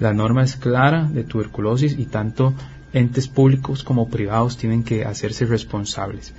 La 0.00 0.12
norma 0.12 0.42
es 0.42 0.56
clara 0.56 1.04
de 1.04 1.24
tuberculosis 1.24 1.98
y 1.98 2.06
tanto 2.06 2.54
entes 2.92 3.28
públicos 3.28 3.84
como 3.84 4.08
privados 4.08 4.56
tienen 4.56 4.82
que 4.82 5.04
hacerse 5.04 5.46
responsables. 5.46 6.34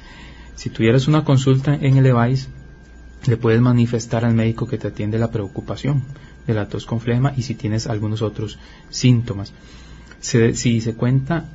Si 0.56 0.69
tuvieras 0.69 1.08
una 1.08 1.23
consulta 1.23 1.75
en 1.75 1.97
el 1.97 2.06
EVAIS, 2.06 2.49
le 3.28 3.38
puedes 3.38 3.62
manifestar 3.62 4.25
al 4.25 4.34
médico 4.34 4.67
que 4.67 4.78
te 4.78 4.88
atiende 4.88 5.19
la 5.19 5.32
preocupación 5.32 6.03
de 6.47 6.53
la 6.53 6.68
tos 6.68 6.86
con 6.86 6.99
flema 6.99 7.34
y 7.36 7.43
si 7.43 7.53
tienes 7.53 7.88
algunos 7.88 8.22
otros 8.22 8.59
síntomas. 8.89 9.53
si 10.20 10.82
se 10.82 10.93
cuenta 10.95 11.45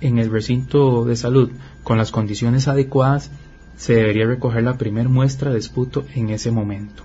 en 0.00 0.18
el 0.18 0.30
recinto 0.30 1.04
de 1.04 1.16
salud 1.16 1.50
con 1.84 1.96
las 1.96 2.10
condiciones 2.10 2.68
adecuadas, 2.68 3.30
se 3.76 3.94
debería 3.94 4.26
recoger 4.26 4.62
la 4.62 4.78
primer 4.78 5.08
muestra 5.08 5.50
de 5.50 5.58
esputo 5.58 6.04
en 6.14 6.30
ese 6.30 6.50
momento. 6.50 7.04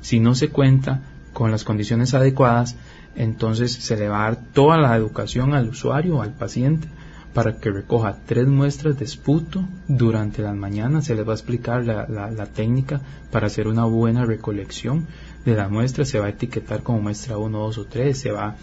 Si 0.00 0.20
no 0.20 0.34
se 0.34 0.48
cuenta 0.48 1.02
con 1.32 1.50
las 1.50 1.64
condiciones 1.64 2.14
adecuadas, 2.14 2.76
entonces 3.16 3.72
se 3.72 3.96
le 3.96 4.08
va 4.08 4.20
a 4.20 4.30
dar 4.30 4.36
toda 4.52 4.76
la 4.76 4.96
educación 4.96 5.54
al 5.54 5.68
usuario, 5.68 6.20
al 6.20 6.32
paciente, 6.32 6.88
para 7.32 7.58
que 7.58 7.70
recoja 7.70 8.16
tres 8.26 8.46
muestras 8.46 8.98
de 8.98 9.04
esputo 9.04 9.64
durante 9.88 10.42
las 10.42 10.54
mañanas. 10.54 11.06
Se 11.06 11.14
les 11.14 11.26
va 11.26 11.32
a 11.32 11.36
explicar 11.36 11.84
la, 11.84 12.46
técnica 12.46 13.00
para 13.30 13.48
hacer 13.48 13.66
una 13.66 13.84
buena 13.84 14.24
recolección 14.24 15.06
de 15.44 15.54
la 15.54 15.68
muestra. 15.68 16.04
Se 16.04 16.20
va 16.20 16.26
a 16.26 16.30
etiquetar 16.30 16.82
como 16.82 17.00
muestra 17.00 17.36
1, 17.36 17.58
2 17.58 17.78
o 17.78 17.84
3. 17.86 18.16
Se 18.16 18.30
va 18.30 18.56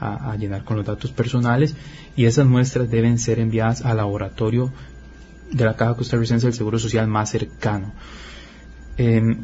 a 0.00 0.36
llenar 0.36 0.62
con 0.64 0.76
los 0.76 0.86
datos 0.86 1.10
personales 1.10 1.74
y 2.14 2.26
esas 2.26 2.46
muestras 2.46 2.90
deben 2.90 3.18
ser 3.18 3.40
enviadas 3.40 3.82
al 3.82 3.96
laboratorio 3.96 4.70
de 5.50 5.64
la 5.64 5.76
Caja 5.76 5.94
Costarricense 5.94 6.46
del 6.46 6.54
Seguro 6.54 6.78
Social 6.78 7.06
más 7.08 7.30
cercano. 7.30 7.92
Em, 8.96 9.38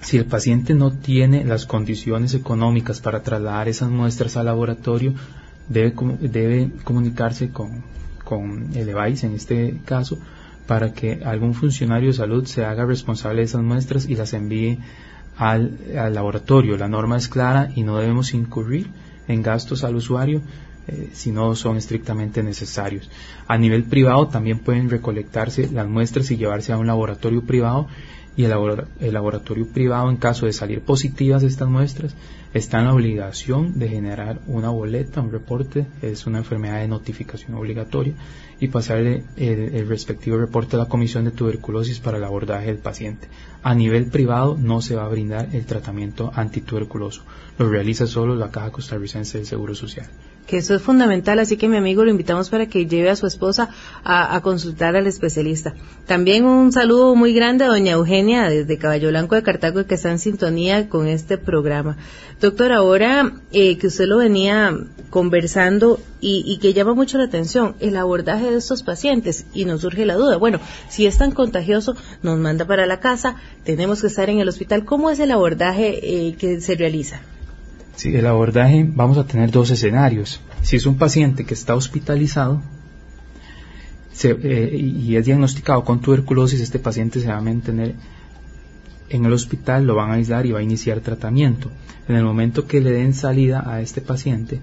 si 0.00 0.16
el 0.18 0.26
paciente 0.26 0.74
no 0.74 0.92
tiene 0.92 1.44
las 1.44 1.66
condiciones 1.66 2.34
económicas 2.34 3.00
para 3.00 3.22
trasladar 3.22 3.68
esas 3.68 3.90
muestras 3.90 4.36
al 4.36 4.46
laboratorio, 4.46 5.14
debe, 5.68 5.94
debe 6.20 6.70
comunicarse 6.84 7.50
con, 7.50 7.82
con 8.24 8.70
el 8.74 8.88
EVAIS 8.88 9.24
en 9.24 9.34
este 9.34 9.80
caso 9.84 10.18
para 10.66 10.92
que 10.92 11.22
algún 11.24 11.54
funcionario 11.54 12.08
de 12.08 12.14
salud 12.14 12.44
se 12.44 12.64
haga 12.64 12.84
responsable 12.84 13.38
de 13.38 13.44
esas 13.44 13.62
muestras 13.62 14.06
y 14.06 14.16
las 14.16 14.32
envíe 14.32 14.78
al, 15.36 15.78
laboratorio. 16.12 16.76
La 16.76 16.88
norma 16.88 17.16
es 17.16 17.28
clara 17.28 17.70
y 17.74 17.82
no 17.82 17.98
debemos 17.98 18.34
incurrir 18.34 18.90
en 19.28 19.42
gastos 19.42 19.84
al 19.84 19.96
usuario 19.96 20.42
eh, 20.88 21.10
si 21.12 21.32
no 21.32 21.54
son 21.54 21.76
estrictamente 21.76 22.42
necesarios. 22.42 23.10
A 23.46 23.58
nivel 23.58 23.84
privado 23.84 24.28
también 24.28 24.58
pueden 24.58 24.90
recolectarse 24.90 25.68
las 25.70 25.88
muestras 25.88 26.30
y 26.30 26.36
llevarse 26.36 26.72
a 26.72 26.78
un 26.78 26.86
laboratorio 26.86 27.42
privado 27.42 27.88
y 28.36 28.44
el, 28.44 28.50
laboratorio 29.12 29.66
privado, 29.66 30.10
en 30.10 30.18
caso 30.18 30.46
de 30.46 30.52
salir 30.52 30.82
positivas 30.82 31.42
estas 31.42 31.68
muestras, 31.68 32.14
está 32.56 32.78
en 32.78 32.86
la 32.86 32.94
obligación 32.94 33.78
de 33.78 33.88
generar 33.88 34.40
una 34.46 34.70
boleta, 34.70 35.20
un 35.20 35.30
reporte, 35.30 35.86
es 36.00 36.26
una 36.26 36.38
enfermedad 36.38 36.80
de 36.80 36.88
notificación 36.88 37.54
obligatoria, 37.54 38.14
y 38.58 38.68
pasarle 38.68 39.24
el, 39.36 39.86
respectivo 39.86 40.38
reporte 40.38 40.76
a 40.76 40.78
la 40.78 40.88
Comisión 40.88 41.24
de 41.24 41.30
Tuberculosis 41.30 42.00
para 42.00 42.16
el 42.16 42.24
abordaje 42.24 42.66
del 42.66 42.78
paciente. 42.78 43.28
A 43.62 43.74
nivel 43.74 44.06
privado 44.06 44.56
no 44.58 44.80
se 44.80 44.96
va 44.96 45.04
a 45.04 45.08
brindar 45.08 45.50
el 45.52 45.66
tratamiento 45.66 46.30
antituberculoso, 46.34 47.22
lo 47.58 47.68
realiza 47.68 48.06
solo 48.06 48.34
la 48.34 48.50
Caja 48.50 48.70
Costarricense 48.72 49.38
del 49.38 49.46
Seguro 49.46 49.74
Social 49.74 50.08
que 50.46 50.58
eso 50.58 50.74
es 50.74 50.82
fundamental, 50.82 51.38
así 51.38 51.56
que 51.56 51.68
mi 51.68 51.76
amigo 51.76 52.04
lo 52.04 52.10
invitamos 52.10 52.50
para 52.50 52.66
que 52.66 52.86
lleve 52.86 53.10
a 53.10 53.16
su 53.16 53.26
esposa 53.26 53.68
a, 54.04 54.40
consultar 54.42 54.96
al 54.96 55.06
especialista. 55.06 55.74
También 56.06 56.44
un 56.44 56.72
saludo 56.72 57.14
muy 57.14 57.34
grande 57.34 57.64
a 57.64 57.68
doña 57.68 57.92
Eugenia 57.92 58.48
desde 58.48 58.78
Caballo 58.78 59.08
Blanco 59.08 59.34
de 59.34 59.42
Cartago 59.42 59.84
que 59.86 59.96
está 59.96 60.10
en 60.10 60.18
sintonía 60.18 60.88
con 60.88 61.08
este 61.08 61.36
programa. 61.36 61.96
Doctor, 62.46 62.70
ahora 62.70 63.32
eh, 63.50 63.76
que 63.76 63.88
usted 63.88 64.06
lo 64.06 64.18
venía 64.18 64.72
conversando 65.10 65.98
y, 66.20 66.44
y, 66.46 66.58
que 66.58 66.74
llama 66.74 66.94
mucho 66.94 67.18
la 67.18 67.24
atención, 67.24 67.74
el 67.80 67.96
abordaje 67.96 68.52
de 68.52 68.56
estos 68.56 68.84
pacientes 68.84 69.46
y 69.52 69.64
nos 69.64 69.80
surge 69.80 70.06
la 70.06 70.14
duda, 70.14 70.36
bueno, 70.36 70.60
si 70.88 71.06
es 71.06 71.18
tan 71.18 71.32
contagioso, 71.32 71.96
nos 72.22 72.38
manda 72.38 72.64
para 72.64 72.86
la 72.86 73.00
casa, 73.00 73.34
tenemos 73.64 74.00
que 74.00 74.06
estar 74.06 74.30
en 74.30 74.38
el 74.38 74.48
hospital, 74.48 74.84
¿cómo 74.84 75.10
es 75.10 75.18
el 75.18 75.32
abordaje 75.32 75.98
eh, 76.28 76.36
que 76.36 76.60
se 76.60 76.76
realiza? 76.76 77.20
Sí, 77.96 78.14
el 78.14 78.26
abordaje 78.26 78.88
vamos 78.88 79.18
a 79.18 79.26
tener 79.26 79.50
dos 79.50 79.72
escenarios. 79.72 80.40
Si 80.62 80.76
es 80.76 80.86
un 80.86 80.98
paciente 80.98 81.44
que 81.44 81.54
está 81.54 81.74
hospitalizado 81.74 82.62
eh, 84.22 84.70
y 84.72 85.16
es 85.16 85.26
diagnosticado 85.26 85.84
con 85.84 86.00
tuberculosis, 86.00 86.60
este 86.60 86.78
paciente 86.78 87.20
se 87.20 87.26
va 87.26 87.38
a 87.38 87.40
mantener 87.40 87.96
en 89.08 89.24
el 89.24 89.32
hospital, 89.32 89.86
lo 89.86 89.94
van 89.94 90.10
a 90.10 90.14
aislar 90.14 90.46
y 90.46 90.52
va 90.52 90.60
a 90.60 90.62
iniciar 90.62 91.00
tratamiento. 91.00 91.70
En 92.08 92.16
el 92.16 92.24
momento 92.24 92.66
que 92.66 92.80
le 92.80 92.92
den 92.92 93.14
salida 93.14 93.62
a 93.66 93.80
este 93.80 94.00
paciente, 94.00 94.60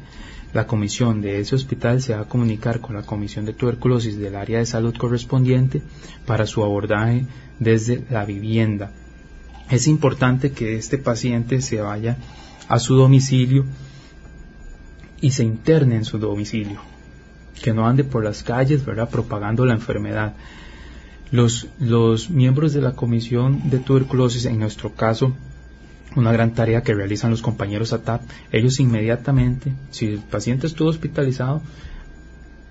la 0.53 0.67
comisión 0.67 1.21
de 1.21 1.39
ese 1.39 1.55
hospital 1.55 2.01
se 2.01 2.13
va 2.13 2.21
a 2.21 2.27
comunicar 2.27 2.79
con 2.79 2.95
la 2.95 3.01
comisión 3.01 3.45
de 3.45 3.53
tuberculosis 3.53 4.17
del 4.17 4.35
área 4.35 4.59
de 4.59 4.65
salud 4.65 4.95
correspondiente 4.95 5.81
para 6.25 6.45
su 6.45 6.63
abordaje 6.63 7.25
desde 7.59 8.05
la 8.09 8.23
vivienda. 8.25 8.91
Es 9.69 9.87
importante 9.87 10.51
que 10.51 10.75
este 10.75 10.97
paciente 10.97 11.61
se 11.61 11.81
vaya 11.81 12.17
a 12.67 12.79
su 12.79 12.95
domicilio 12.95 13.65
y 15.21 15.31
se 15.31 15.43
interne 15.43 15.95
en 15.95 16.05
su 16.05 16.19
domicilio, 16.19 16.81
que 17.61 17.73
no 17.73 17.87
ande 17.87 18.03
por 18.03 18.23
las 18.23 18.43
calles, 18.43 18.85
¿verdad?, 18.85 19.09
propagando 19.09 19.65
la 19.65 19.73
enfermedad. 19.73 20.33
Los, 21.33 22.29
miembros 22.29 22.73
de 22.73 22.81
la 22.81 22.91
Comisión 22.91 23.71
de 23.71 23.79
Tuberculosis, 23.79 24.45
en 24.45 24.59
nuestro 24.59 24.93
caso, 24.93 25.33
una 26.15 26.31
gran 26.31 26.53
tarea 26.53 26.83
que 26.83 26.93
realizan 26.93 27.31
los 27.31 27.41
compañeros 27.41 27.91
ATAP, 27.91 28.21
ellos 28.51 28.79
inmediatamente, 28.79 29.73
si 29.89 30.05
el 30.05 30.19
paciente 30.19 30.67
estuvo 30.67 30.89
hospitalizado, 30.89 31.63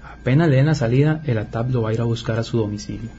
apenas 0.05 0.49
le 0.49 0.59
den 0.59 0.67
la 0.67 0.77
salida, 0.77 1.23
el 1.25 1.39
ATAP 1.39 1.71
lo 1.73 1.83
va 1.83 1.91
a 1.91 1.95
ir 1.95 2.01
a 2.03 2.05
buscar 2.05 2.39
a 2.39 2.45
su 2.45 2.57
domicilio 2.57 3.11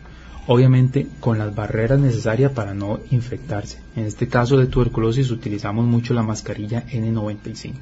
obviamente 0.45 1.07
con 1.21 1.37
las 1.37 1.55
barreras 1.55 2.01
necesarias 2.01 2.51
para 2.51 2.73
no 2.73 2.99
infectarse. 3.11 3.79
En 3.95 4.05
este 4.05 4.27
caso 4.27 4.57
de 4.57 4.65
tuberculosis 4.65 5.31
utilizamos 5.31 5.85
mucho 5.85 6.13
la 6.13 6.21
mascarilla 6.21 6.85
N95. 6.87 7.75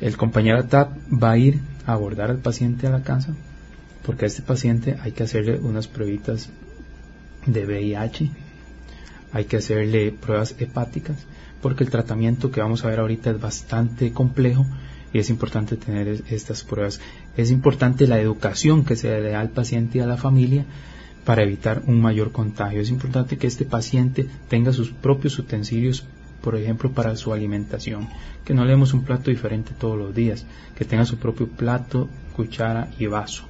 El 0.00 0.16
compañero 0.16 0.64
TAP 0.64 0.90
va 1.12 1.30
a 1.30 1.38
ir 1.38 1.60
a 1.86 1.92
abordar 1.92 2.30
al 2.30 2.38
paciente 2.38 2.88
a 2.88 2.90
la 2.90 3.04
casa 3.04 3.32
porque 4.04 4.24
a 4.24 4.28
este 4.28 4.42
paciente 4.42 4.96
hay 5.00 5.12
que 5.12 5.22
hacerle 5.22 5.58
unas 5.58 5.88
pruebitas 5.88 6.50
de 7.46 7.66
VIH, 7.66 8.30
hay 9.32 9.44
que 9.44 9.58
hacerle 9.58 10.12
pruebas 10.12 10.54
hepáticas 10.58 11.26
porque 11.60 11.84
el 11.84 11.90
tratamiento 11.90 12.50
que 12.50 12.60
vamos 12.60 12.84
a 12.84 12.88
ver 12.88 13.00
ahorita 13.00 13.30
es 13.30 13.40
bastante 13.40 14.12
complejo 14.12 14.66
y 15.12 15.18
es 15.18 15.30
importante 15.30 15.76
tener 15.76 16.22
estas 16.28 16.64
pruebas. 16.64 17.00
Es 17.36 17.50
importante 17.50 18.06
la 18.06 18.20
educación 18.20 18.84
que 18.84 18.96
se 18.96 19.20
le 19.20 19.30
da 19.30 19.40
al 19.40 19.50
paciente 19.50 19.98
y 19.98 20.00
a 20.00 20.06
la 20.06 20.16
familia 20.16 20.66
para 21.24 21.42
evitar 21.42 21.82
un 21.86 22.00
mayor 22.00 22.32
contagio. 22.32 22.80
Es 22.80 22.90
importante 22.90 23.38
que 23.38 23.46
este 23.46 23.64
paciente 23.64 24.26
tenga 24.48 24.72
sus 24.72 24.90
propios 24.90 25.38
utensilios, 25.38 26.06
por 26.42 26.56
ejemplo, 26.56 26.92
para 26.92 27.16
su 27.16 27.32
alimentación, 27.32 28.08
que 28.44 28.54
no 28.54 28.64
le 28.64 28.70
demos 28.70 28.94
un 28.94 29.04
plato 29.04 29.30
diferente 29.30 29.72
todos 29.78 29.98
los 29.98 30.14
días, 30.14 30.46
que 30.76 30.84
tenga 30.84 31.04
su 31.04 31.16
propio 31.16 31.48
plato, 31.48 32.08
cuchara 32.36 32.90
y 32.98 33.06
vaso, 33.06 33.44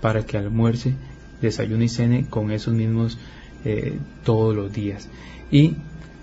para 0.00 0.24
que 0.24 0.36
almuerce, 0.36 0.94
desayune 1.40 1.86
y 1.86 1.88
cene 1.88 2.26
con 2.26 2.50
esos 2.50 2.74
mismos 2.74 3.18
eh, 3.64 3.98
todos 4.24 4.54
los 4.54 4.72
días. 4.72 5.08
Y 5.50 5.76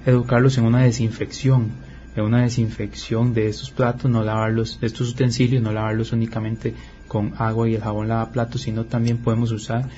educarlos 0.06 0.58
en 0.58 0.66
una 0.66 0.84
desinfección, 0.84 1.72
en 2.16 2.24
una 2.24 2.42
desinfección 2.42 3.34
de 3.34 3.48
estos 3.48 3.72
platos, 3.72 4.10
no 4.12 4.24
lavarlos, 4.24 4.80
de 4.80 4.88
estos 4.88 5.10
utensilios, 5.10 5.62
no 5.64 5.72
lavarlos 5.72 6.12
únicamente 6.12 6.74
con 7.08 7.34
agua 7.38 7.70
y 7.70 7.76
el 7.76 7.82
jabón 7.82 8.08
lavaplatos, 8.08 8.62
sino 8.62 8.86
también 8.86 9.18
podemos 9.18 9.52
usar 9.52 9.90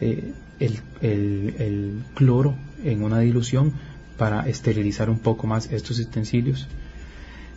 eh, 0.00 0.32
el, 0.58 2.02
cloro 2.14 2.54
en 2.84 3.02
una 3.02 3.18
dilución 3.20 3.72
para 4.16 4.48
esterilizar 4.48 5.10
un 5.10 5.18
poco 5.18 5.46
más 5.46 5.70
estos 5.72 5.98
utensilios. 5.98 6.68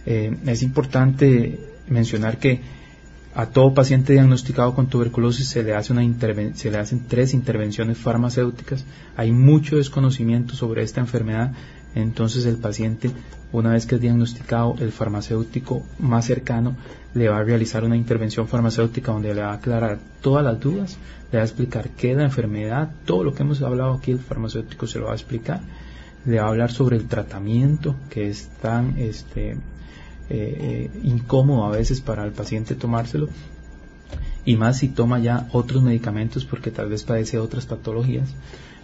Eh, 0.06 0.36
es 0.46 0.64
importante 0.64 1.60
mencionar 1.88 2.38
que 2.40 2.62
a 3.36 3.48
todo 3.48 3.74
paciente 3.74 4.14
diagnosticado 4.14 4.74
con 4.74 4.88
tuberculosis 4.88 5.48
se 5.50 5.62
le, 5.62 5.76
hace 5.76 5.94
una 5.94 6.02
se 6.54 6.72
le 6.72 6.78
hacen 6.78 7.06
tres 7.08 7.34
intervenciones 7.34 7.98
farmacéuticas. 7.98 8.86
Hay 9.18 9.32
mucho 9.32 9.76
desconocimiento 9.76 10.56
sobre 10.56 10.84
esta 10.84 11.02
enfermedad 11.02 11.52
entonces 11.96 12.46
el 12.46 12.58
paciente, 12.58 13.10
una 13.54 13.72
vez 13.72 13.86
que 13.86 13.96
es 13.96 14.02
diagnosticado, 14.02 14.76
el 14.80 14.92
farmacéutico 14.92 15.84
más 15.98 16.26
cercano 16.26 16.76
le 17.14 17.30
va 17.30 17.40
a 17.40 17.44
realizar 17.44 17.86
una 17.86 17.96
intervención 17.96 18.50
farmacéutica 18.50 19.14
donde 19.14 19.34
le 19.34 19.42
va 19.42 19.52
a 19.52 19.56
aclarar 19.56 20.00
todas 20.20 20.44
las 20.44 20.60
dudas, 20.60 20.98
le 21.32 21.38
va 21.38 21.44
a 21.44 21.48
explicar 21.48 21.90
qué 21.92 22.12
es 22.12 22.18
la 22.18 22.26
enfermedad, 22.26 22.92
todo 23.06 23.24
lo 23.24 23.34
que 23.34 23.44
hemos 23.44 23.62
hablado 23.62 23.94
aquí 23.94 24.12
el 24.12 24.20
farmacéutico 24.20 24.88
se 24.88 25.00
lo 25.00 25.06
va 25.06 25.14
a 25.14 25.16
explicar, 25.16 25.62
le 26.26 26.38
va 26.38 26.48
a 26.48 26.50
hablar 26.50 26.72
sobre 26.72 26.98
el 26.98 27.08
tratamiento 27.08 27.96
que 28.10 28.30
es 28.30 28.50
tan 28.62 29.00
este, 29.00 29.56
eh, 30.30 30.90
incómodo 31.04 31.66
a 31.66 31.70
veces 31.70 32.02
para 32.02 32.26
el 32.26 32.32
paciente 32.32 32.76
tomárselo 32.76 33.30
y 34.44 34.58
más 34.58 34.78
si 34.78 34.90
toma 34.90 35.20
ya 35.20 35.48
otros 35.52 35.84
medicamentos 35.84 36.46
porque 36.46 36.72
tal 36.72 36.90
vez 36.90 37.04
padece 37.04 37.40
otras 37.40 37.66
patologías 37.66 38.34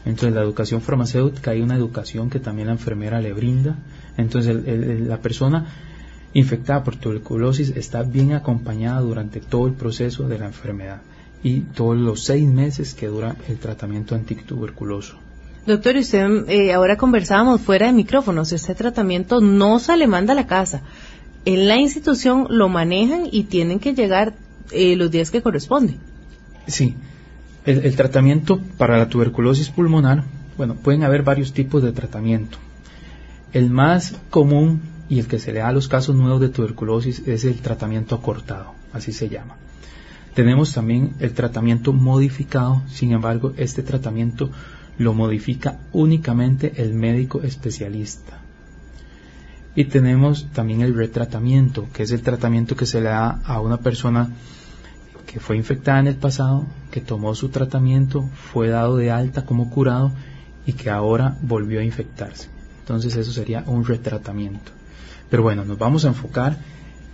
entonces, 0.05 0.33
la 0.33 0.41
educación 0.41 0.81
farmacéutica, 0.81 1.51
hay 1.51 1.61
una 1.61 1.75
educación 1.75 2.29
que 2.29 2.39
también 2.39 2.67
la 2.67 2.73
enfermera 2.73 3.21
le 3.21 3.33
brinda. 3.33 3.75
Entonces, 4.17 4.55
la 5.07 5.17
persona 5.17 5.67
infectada 6.33 6.83
por 6.83 6.95
tuberculosis 6.95 7.73
está 7.75 8.03
bien 8.03 8.33
acompañada 8.33 9.01
durante 9.01 9.41
todo 9.41 9.67
el 9.67 9.73
proceso 9.73 10.27
de 10.27 10.39
la 10.39 10.45
enfermedad 10.45 11.01
y 11.43 11.61
todos 11.61 11.97
los 11.97 12.23
seis 12.23 12.47
meses 12.47 12.93
que 12.93 13.07
dura 13.07 13.35
el 13.47 13.57
tratamiento 13.57 14.15
antituberculoso. 14.15 15.17
Doctor, 15.65 15.97
usted 15.97 16.49
eh, 16.49 16.73
ahora 16.73 16.97
conversábamos 16.97 17.61
fuera 17.61 17.85
de 17.85 17.93
micrófonos. 17.93 18.51
Este 18.51 18.73
tratamiento 18.73 19.41
no 19.41 19.77
se 19.77 19.95
le 19.95 20.07
manda 20.07 20.33
a 20.33 20.35
la 20.35 20.47
casa. 20.47 20.81
En 21.45 21.67
la 21.67 21.77
institución 21.77 22.47
lo 22.49 22.69
manejan 22.69 23.27
y 23.31 23.43
tienen 23.43 23.79
que 23.79 23.93
llegar 23.93 24.33
eh, 24.71 24.95
los 24.95 25.09
días 25.09 25.31
que 25.31 25.41
corresponden. 25.41 25.97
Sí, 26.67 26.95
el, 27.65 27.95
tratamiento 27.95 28.59
para 28.77 28.97
la 28.97 29.09
tuberculosis 29.09 29.69
pulmonar, 29.69 30.23
bueno, 30.57 30.75
pueden 30.75 31.03
haber 31.03 31.23
varios 31.23 31.53
tipos 31.53 31.81
de 31.83 31.91
tratamiento. 31.91 32.57
El 33.53 33.69
más 33.69 34.15
común 34.29 34.81
y 35.09 35.19
el 35.19 35.27
que 35.27 35.39
se 35.39 35.51
le 35.51 35.59
da 35.59 35.69
a 35.69 35.73
los 35.73 35.87
casos 35.87 36.15
nuevos 36.15 36.41
de 36.41 36.49
tuberculosis 36.49 37.27
es 37.27 37.43
el 37.43 37.59
tratamiento 37.59 38.15
acortado, 38.15 38.73
así 38.93 39.11
se 39.11 39.29
llama. 39.29 39.57
Tenemos 40.33 40.73
también 40.73 41.13
el 41.19 41.33
tratamiento 41.33 41.91
modificado, 41.91 42.83
sin 42.87 43.11
embargo, 43.11 43.53
este 43.57 43.83
tratamiento 43.83 44.49
lo 44.97 45.13
modifica 45.13 45.79
únicamente 45.91 46.73
el 46.77 46.93
médico 46.93 47.41
especialista. 47.41 48.40
Y 49.73 49.85
tenemos 49.85 50.47
también 50.51 50.81
el 50.81 50.95
retratamiento, 50.95 51.87
que 51.93 52.03
es 52.03 52.11
el 52.11 52.21
tratamiento 52.21 52.75
que 52.75 52.85
se 52.85 52.99
le 52.99 53.09
da 53.09 53.39
a 53.45 53.61
una 53.61 53.77
persona 53.77 54.29
que 55.25 55.39
fue 55.39 55.55
infectada 55.55 55.99
en 55.99 56.07
el 56.07 56.15
pasado, 56.15 56.65
que 56.91 56.99
tomó 56.99 57.33
su 57.35 57.49
tratamiento, 57.49 58.29
fue 58.51 58.67
dado 58.67 58.97
de 58.97 59.11
alta 59.11 59.45
como 59.45 59.69
curado 59.69 60.11
y 60.65 60.73
que 60.73 60.89
ahora 60.89 61.37
volvió 61.41 61.79
a 61.79 61.85
infectarse. 61.85 62.49
Entonces 62.81 63.15
eso 63.15 63.31
sería 63.31 63.63
un 63.65 63.85
retratamiento. 63.85 64.73
Pero 65.29 65.43
bueno, 65.43 65.63
nos 65.63 65.77
vamos 65.77 66.03
a 66.03 66.09
enfocar 66.09 66.57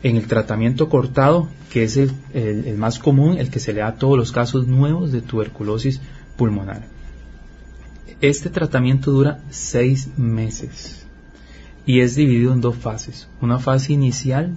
en 0.01 0.15
el 0.15 0.25
tratamiento 0.25 0.89
cortado, 0.89 1.49
que 1.71 1.83
es 1.83 1.97
el, 1.97 2.75
más 2.75 2.97
común, 2.97 3.37
el 3.37 3.51
que 3.51 3.59
se 3.59 3.73
le 3.73 3.81
da 3.81 3.89
a 3.89 3.95
todos 3.95 4.17
los 4.17 4.31
casos 4.31 4.65
nuevos 4.65 5.11
de 5.11 5.21
tuberculosis 5.21 6.01
pulmonar. 6.35 6.87
Este 8.19 8.49
tratamiento 8.49 9.11
dura 9.11 9.41
seis 9.51 10.09
meses 10.17 11.06
y 11.87 12.01
es 12.01 12.15
dividido 12.15 12.53
en 12.53 12.61
dos 12.61 12.75
fases. 12.75 13.27
Una 13.41 13.57
fase 13.57 13.93
inicial 13.93 14.53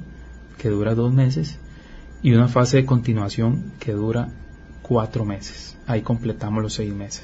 que 0.59 0.68
dura 0.68 0.95
dos 0.95 1.14
meses 1.14 1.59
y 2.22 2.33
una 2.33 2.49
fase 2.49 2.78
de 2.78 2.85
continuación 2.85 3.72
que 3.78 3.93
dura 3.93 4.28
cuatro 4.83 5.24
meses. 5.24 5.78
Ahí 5.87 6.03
completamos 6.03 6.62
los 6.62 6.74
seis 6.74 6.93
meses. 6.93 7.22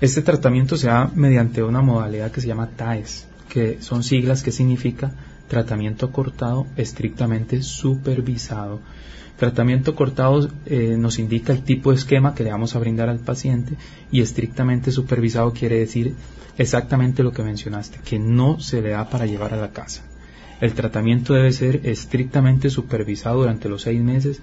Este 0.00 0.22
tratamiento 0.22 0.76
se 0.76 0.88
da 0.88 1.10
mediante 1.14 1.62
una 1.62 1.82
modalidad 1.82 2.32
que 2.32 2.40
se 2.40 2.48
llama 2.48 2.70
TAES, 2.74 3.28
que 3.50 3.82
son 3.82 4.02
siglas 4.02 4.42
que 4.42 4.50
significa 4.50 5.12
tratamiento 5.48 6.10
cortado 6.10 6.66
estrictamente 6.76 7.62
supervisado. 7.62 8.80
Tratamiento 9.36 9.94
cortado 9.94 10.48
eh, 10.66 10.96
nos 10.98 11.18
indica 11.18 11.52
el 11.52 11.62
tipo 11.62 11.90
de 11.90 11.96
esquema 11.96 12.34
que 12.34 12.44
le 12.44 12.52
vamos 12.52 12.76
a 12.76 12.78
brindar 12.78 13.08
al 13.08 13.18
paciente 13.18 13.76
y 14.10 14.20
estrictamente 14.20 14.92
supervisado 14.92 15.52
quiere 15.52 15.78
decir 15.78 16.14
exactamente 16.58 17.22
lo 17.22 17.32
que 17.32 17.42
mencionaste, 17.42 17.98
que 18.04 18.18
no 18.18 18.60
se 18.60 18.82
le 18.82 18.90
da 18.90 19.08
para 19.08 19.26
llevar 19.26 19.54
a 19.54 19.56
la 19.56 19.72
casa. 19.72 20.02
El 20.60 20.74
tratamiento 20.74 21.34
debe 21.34 21.52
ser 21.52 21.80
estrictamente 21.84 22.70
supervisado 22.70 23.40
durante 23.40 23.68
los 23.68 23.82
seis 23.82 24.00
meses 24.00 24.40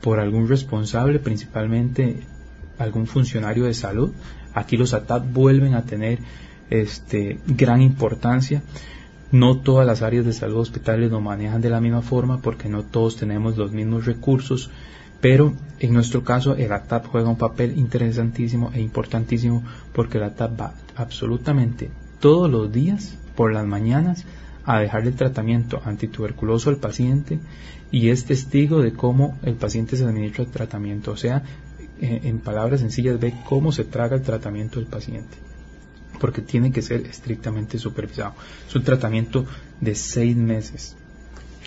por 0.00 0.18
algún 0.18 0.48
responsable, 0.48 1.20
principalmente 1.20 2.20
algún 2.78 3.06
funcionario 3.06 3.64
de 3.64 3.74
salud. 3.74 4.10
Aquí 4.52 4.76
los 4.76 4.94
ATAT 4.94 5.32
vuelven 5.32 5.74
a 5.74 5.82
tener 5.82 6.18
este, 6.70 7.38
gran 7.46 7.82
importancia. 7.82 8.62
No 9.32 9.58
todas 9.58 9.86
las 9.86 10.02
áreas 10.02 10.24
de 10.24 10.32
salud 10.32 10.58
hospitales 10.58 11.10
lo 11.10 11.20
manejan 11.20 11.60
de 11.60 11.70
la 11.70 11.80
misma 11.80 12.02
forma 12.02 12.40
porque 12.40 12.68
no 12.68 12.82
todos 12.82 13.16
tenemos 13.16 13.56
los 13.56 13.70
mismos 13.70 14.06
recursos, 14.06 14.70
pero 15.20 15.54
en 15.78 15.92
nuestro 15.92 16.24
caso 16.24 16.56
el 16.56 16.72
ATAP 16.72 17.06
juega 17.06 17.28
un 17.28 17.36
papel 17.38 17.78
interesantísimo 17.78 18.70
e 18.74 18.80
importantísimo 18.80 19.62
porque 19.92 20.18
el 20.18 20.24
ATAP 20.24 20.60
va 20.60 20.74
absolutamente 20.96 21.90
todos 22.18 22.50
los 22.50 22.72
días 22.72 23.16
por 23.36 23.52
las 23.52 23.66
mañanas 23.66 24.24
a 24.64 24.80
dejarle 24.80 25.10
el 25.10 25.16
tratamiento 25.16 25.80
antituberculoso 25.84 26.70
al 26.70 26.76
paciente 26.76 27.38
y 27.90 28.10
es 28.10 28.24
testigo 28.24 28.82
de 28.82 28.92
cómo 28.92 29.38
el 29.42 29.54
paciente 29.54 29.96
se 29.96 30.04
administra 30.04 30.44
el 30.44 30.50
tratamiento. 30.50 31.12
O 31.12 31.16
sea, 31.16 31.42
eh, 32.00 32.20
en 32.24 32.38
palabras 32.38 32.80
sencillas, 32.80 33.18
ve 33.18 33.34
cómo 33.44 33.72
se 33.72 33.84
traga 33.84 34.16
el 34.16 34.22
tratamiento 34.22 34.78
del 34.78 34.88
paciente. 34.88 35.36
Porque 36.20 36.42
tiene 36.42 36.70
que 36.70 36.82
ser 36.82 37.06
estrictamente 37.06 37.78
supervisado. 37.78 38.34
Es 38.68 38.74
un 38.76 38.84
tratamiento 38.84 39.46
de 39.80 39.94
seis 39.94 40.36
meses, 40.36 40.96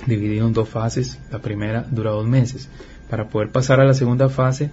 dividido 0.05 0.47
en 0.47 0.53
dos 0.53 0.69
fases. 0.69 1.19
La 1.31 1.39
primera 1.39 1.85
dura 1.89 2.11
dos 2.11 2.27
meses. 2.27 2.69
Para 3.09 3.27
poder 3.27 3.49
pasar 3.49 3.81
a 3.81 3.85
la 3.85 3.93
segunda 3.93 4.29
fase, 4.29 4.71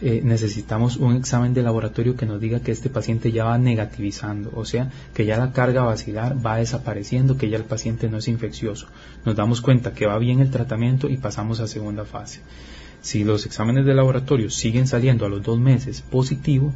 eh, 0.00 0.20
necesitamos 0.24 0.96
un 0.96 1.16
examen 1.16 1.54
de 1.54 1.62
laboratorio 1.62 2.16
que 2.16 2.26
nos 2.26 2.40
diga 2.40 2.60
que 2.60 2.72
este 2.72 2.90
paciente 2.90 3.32
ya 3.32 3.44
va 3.44 3.58
negativizando, 3.58 4.50
o 4.54 4.64
sea, 4.64 4.90
que 5.14 5.24
ya 5.24 5.38
la 5.38 5.52
carga 5.52 5.82
vacilar 5.82 6.36
va 6.44 6.56
desapareciendo, 6.56 7.36
que 7.36 7.48
ya 7.48 7.56
el 7.56 7.64
paciente 7.64 8.08
no 8.10 8.18
es 8.18 8.28
infeccioso. 8.28 8.88
Nos 9.24 9.36
damos 9.36 9.60
cuenta 9.60 9.94
que 9.94 10.06
va 10.06 10.18
bien 10.18 10.40
el 10.40 10.50
tratamiento 10.50 11.08
y 11.08 11.16
pasamos 11.16 11.60
a 11.60 11.68
segunda 11.68 12.04
fase. 12.04 12.40
Si 13.02 13.22
los 13.22 13.46
exámenes 13.46 13.86
de 13.86 13.94
laboratorio 13.94 14.50
siguen 14.50 14.86
saliendo 14.86 15.26
a 15.26 15.28
los 15.28 15.42
dos 15.42 15.58
meses 15.58 16.02
positivo, 16.02 16.72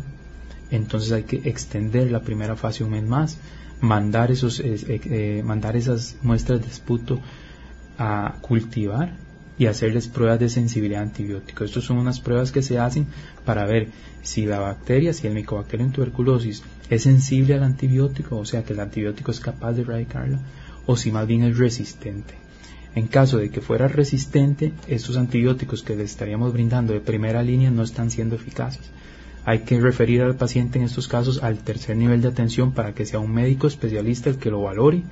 entonces 0.70 1.12
hay 1.12 1.24
que 1.24 1.48
extender 1.48 2.10
la 2.10 2.20
primera 2.20 2.56
fase 2.56 2.84
un 2.84 2.90
mes 2.90 3.04
más, 3.04 3.38
mandar, 3.80 4.30
esos, 4.30 4.60
eh, 4.60 4.76
eh, 4.86 5.42
mandar 5.44 5.76
esas 5.76 6.16
muestras 6.22 6.60
de 6.60 6.68
esputo 6.68 7.20
a 7.98 8.36
cultivar 8.40 9.12
y 9.58 9.66
hacerles 9.66 10.06
pruebas 10.06 10.38
de 10.38 10.48
sensibilidad 10.48 11.02
a 11.02 11.04
antibióticos. 11.04 11.70
Estas 11.70 11.84
son 11.84 11.98
unas 11.98 12.20
pruebas 12.20 12.52
que 12.52 12.62
se 12.62 12.78
hacen 12.78 13.06
para 13.44 13.66
ver 13.66 13.88
si 14.22 14.46
la 14.46 14.60
bacteria, 14.60 15.12
si 15.12 15.26
el 15.26 15.34
micobacterio 15.34 15.84
en 15.84 15.92
tuberculosis 15.92 16.62
es 16.88 17.02
sensible 17.02 17.54
al 17.54 17.64
antibiótico, 17.64 18.36
o 18.36 18.44
sea 18.44 18.64
que 18.64 18.72
el 18.72 18.80
antibiótico 18.80 19.32
es 19.32 19.40
capaz 19.40 19.72
de 19.72 19.82
erradicarla, 19.82 20.40
o 20.86 20.96
si 20.96 21.10
más 21.10 21.26
bien 21.26 21.42
es 21.42 21.58
resistente. 21.58 22.34
En 22.94 23.08
caso 23.08 23.38
de 23.38 23.50
que 23.50 23.60
fuera 23.60 23.88
resistente, 23.88 24.72
estos 24.86 25.16
antibióticos 25.16 25.82
que 25.82 25.96
le 25.96 26.04
estaríamos 26.04 26.52
brindando 26.52 26.92
de 26.92 27.00
primera 27.00 27.42
línea 27.42 27.70
no 27.70 27.82
están 27.82 28.10
siendo 28.10 28.36
eficaces. 28.36 28.90
Hay 29.48 29.60
que 29.60 29.80
referir 29.80 30.20
al 30.20 30.36
paciente 30.36 30.78
en 30.78 30.84
estos 30.84 31.08
casos 31.08 31.42
al 31.42 31.60
tercer 31.60 31.96
nivel 31.96 32.20
de 32.20 32.28
atención 32.28 32.72
para 32.72 32.92
que 32.92 33.06
sea 33.06 33.18
un 33.18 33.32
médico 33.32 33.66
especialista 33.66 34.28
el 34.28 34.36
que 34.36 34.50
lo 34.50 34.60
valore 34.60 35.04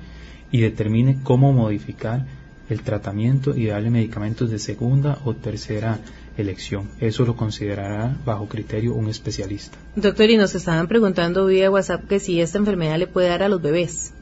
y 0.51 0.61
determine 0.61 1.17
cómo 1.23 1.53
modificar 1.53 2.23
el 2.69 2.83
tratamiento 2.83 3.57
y 3.57 3.65
darle 3.65 3.89
medicamentos 3.89 4.51
de 4.51 4.59
segunda 4.59 5.17
o 5.25 5.33
tercera 5.33 6.01
elección. 6.37 6.87
Eso 6.99 7.25
lo 7.25 7.35
considerará 7.35 8.15
bajo 8.25 8.47
criterio 8.47 8.93
un 8.93 9.09
especialista. 9.09 9.75
Doctor, 9.95 10.29
y 10.29 10.37
nos 10.37 10.53
estaban 10.53 10.87
preguntando 10.87 11.47
vía 11.47 11.71
WhatsApp 11.71 12.07
que 12.07 12.19
si 12.19 12.39
esta 12.39 12.59
enfermedad 12.59 12.99
le 12.99 13.07
puede 13.07 13.29
dar 13.29 13.41
a 13.41 13.49
los 13.49 13.59
bebés. 13.59 14.13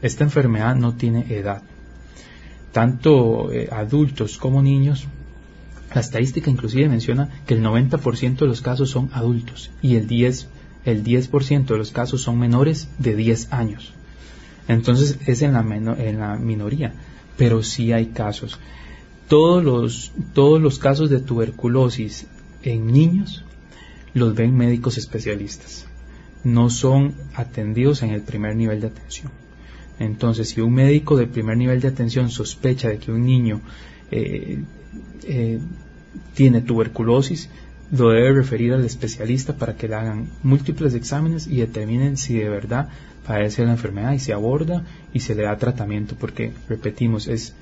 Esta 0.00 0.22
enfermedad 0.22 0.76
no 0.76 0.94
tiene 0.94 1.26
edad. 1.34 1.62
Tanto 2.70 3.50
eh, 3.50 3.68
adultos 3.72 4.38
como 4.38 4.62
niños, 4.62 5.08
la 5.94 6.00
estadística 6.00 6.50
inclusive 6.50 6.88
menciona 6.88 7.30
que 7.46 7.54
el 7.54 7.62
90% 7.62 8.38
de 8.38 8.46
los 8.46 8.60
casos 8.60 8.90
son 8.90 9.10
adultos 9.12 9.70
y 9.82 9.96
el 9.96 10.08
10%, 10.08 10.46
el 10.84 11.02
10 11.02 11.30
de 11.30 11.78
los 11.78 11.90
casos 11.90 12.22
son 12.22 12.38
menores 12.38 12.88
de 12.98 13.16
10 13.16 13.52
años. 13.52 13.92
Entonces 14.68 15.18
es 15.26 15.42
en 15.42 15.52
la, 15.52 15.60
en 15.60 16.18
la 16.18 16.36
minoría 16.36 16.92
pero 17.36 17.62
sí 17.62 17.92
hay 17.92 18.06
casos. 18.06 18.58
Todos 19.28 19.62
los, 19.62 20.12
todos 20.32 20.60
los 20.60 20.78
casos 20.78 21.10
de 21.10 21.20
tuberculosis 21.20 22.26
en 22.62 22.86
niños 22.86 23.44
los 24.14 24.34
ven 24.34 24.56
médicos 24.56 24.98
especialistas. 24.98 25.86
No 26.44 26.70
son 26.70 27.14
atendidos 27.34 28.02
en 28.02 28.10
el 28.10 28.22
primer 28.22 28.56
nivel 28.56 28.80
de 28.80 28.86
atención. 28.88 29.32
Entonces, 29.98 30.50
si 30.50 30.60
un 30.60 30.74
médico 30.74 31.16
de 31.16 31.26
primer 31.26 31.56
nivel 31.56 31.80
de 31.80 31.88
atención 31.88 32.30
sospecha 32.30 32.88
de 32.88 32.98
que 32.98 33.10
un 33.10 33.24
niño 33.24 33.60
eh, 34.10 34.62
eh, 35.24 35.58
tiene 36.34 36.60
tuberculosis, 36.60 37.48
lo 37.90 38.10
debe 38.10 38.32
referir 38.32 38.72
al 38.72 38.84
especialista 38.84 39.54
para 39.56 39.76
que 39.76 39.88
le 39.88 39.94
hagan 39.94 40.28
múltiples 40.42 40.94
exámenes 40.94 41.46
y 41.46 41.58
determinen 41.58 42.16
si 42.16 42.34
de 42.34 42.48
verdad 42.48 42.88
padece 43.26 43.64
la 43.64 43.72
enfermedad 43.72 44.12
y 44.12 44.18
se 44.18 44.32
aborda 44.32 44.84
y 45.12 45.20
se 45.20 45.34
le 45.34 45.44
da 45.44 45.56
tratamiento 45.56 46.16
porque, 46.18 46.52
repetimos, 46.68 47.28
es 47.28 47.54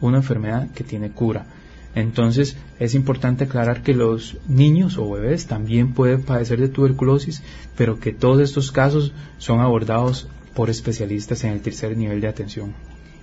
una 0.00 0.18
enfermedad 0.18 0.70
que 0.70 0.84
tiene 0.84 1.10
cura. 1.10 1.46
Entonces 1.94 2.56
es 2.78 2.94
importante 2.94 3.44
aclarar 3.44 3.82
que 3.82 3.94
los 3.94 4.36
niños 4.46 4.98
o 4.98 5.10
bebés 5.10 5.46
también 5.46 5.94
pueden 5.94 6.22
padecer 6.22 6.60
de 6.60 6.68
tuberculosis, 6.68 7.42
pero 7.76 7.98
que 7.98 8.12
todos 8.12 8.40
estos 8.40 8.70
casos 8.70 9.12
son 9.38 9.60
abordados 9.60 10.28
por 10.54 10.70
especialistas 10.70 11.44
en 11.44 11.52
el 11.52 11.60
tercer 11.60 11.96
nivel 11.96 12.20
de 12.20 12.28
atención. 12.28 12.74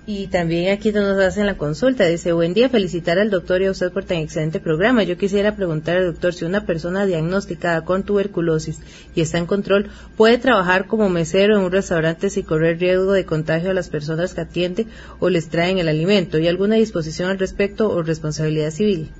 Y 0.08 0.28
también 0.28 0.72
aquí 0.72 0.92
nos 0.92 1.18
hacen 1.18 1.46
la 1.46 1.56
consulta. 1.56 2.06
Dice, 2.06 2.30
buen 2.30 2.54
día, 2.54 2.68
felicitar 2.68 3.18
al 3.18 3.28
doctor 3.28 3.60
y 3.60 3.66
a 3.66 3.72
usted 3.72 3.90
por 3.90 4.04
tan 4.04 4.18
excelente 4.18 4.60
programa. 4.60 5.02
Yo 5.02 5.18
quisiera 5.18 5.56
preguntar 5.56 5.96
al 5.96 6.06
doctor 6.06 6.32
si 6.32 6.44
una 6.44 6.64
persona 6.64 7.06
diagnosticada 7.06 7.84
con 7.84 8.04
tuberculosis 8.04 8.78
y 9.16 9.20
está 9.20 9.38
en 9.38 9.46
control 9.46 9.90
puede 10.16 10.38
trabajar 10.38 10.86
como 10.86 11.08
mesero 11.08 11.58
en 11.58 11.64
un 11.64 11.72
restaurante 11.72 12.30
sin 12.30 12.44
correr 12.44 12.78
riesgo 12.78 13.10
de 13.10 13.24
contagio 13.24 13.72
a 13.72 13.74
las 13.74 13.88
personas 13.88 14.32
que 14.32 14.42
atiende 14.42 14.86
o 15.18 15.28
les 15.28 15.48
traen 15.48 15.78
el 15.78 15.88
alimento. 15.88 16.38
¿Y 16.38 16.46
alguna 16.46 16.76
disposición 16.76 17.28
al 17.28 17.40
respecto 17.40 17.90
o 17.90 18.00
responsabilidad 18.04 18.70
civil? 18.70 19.10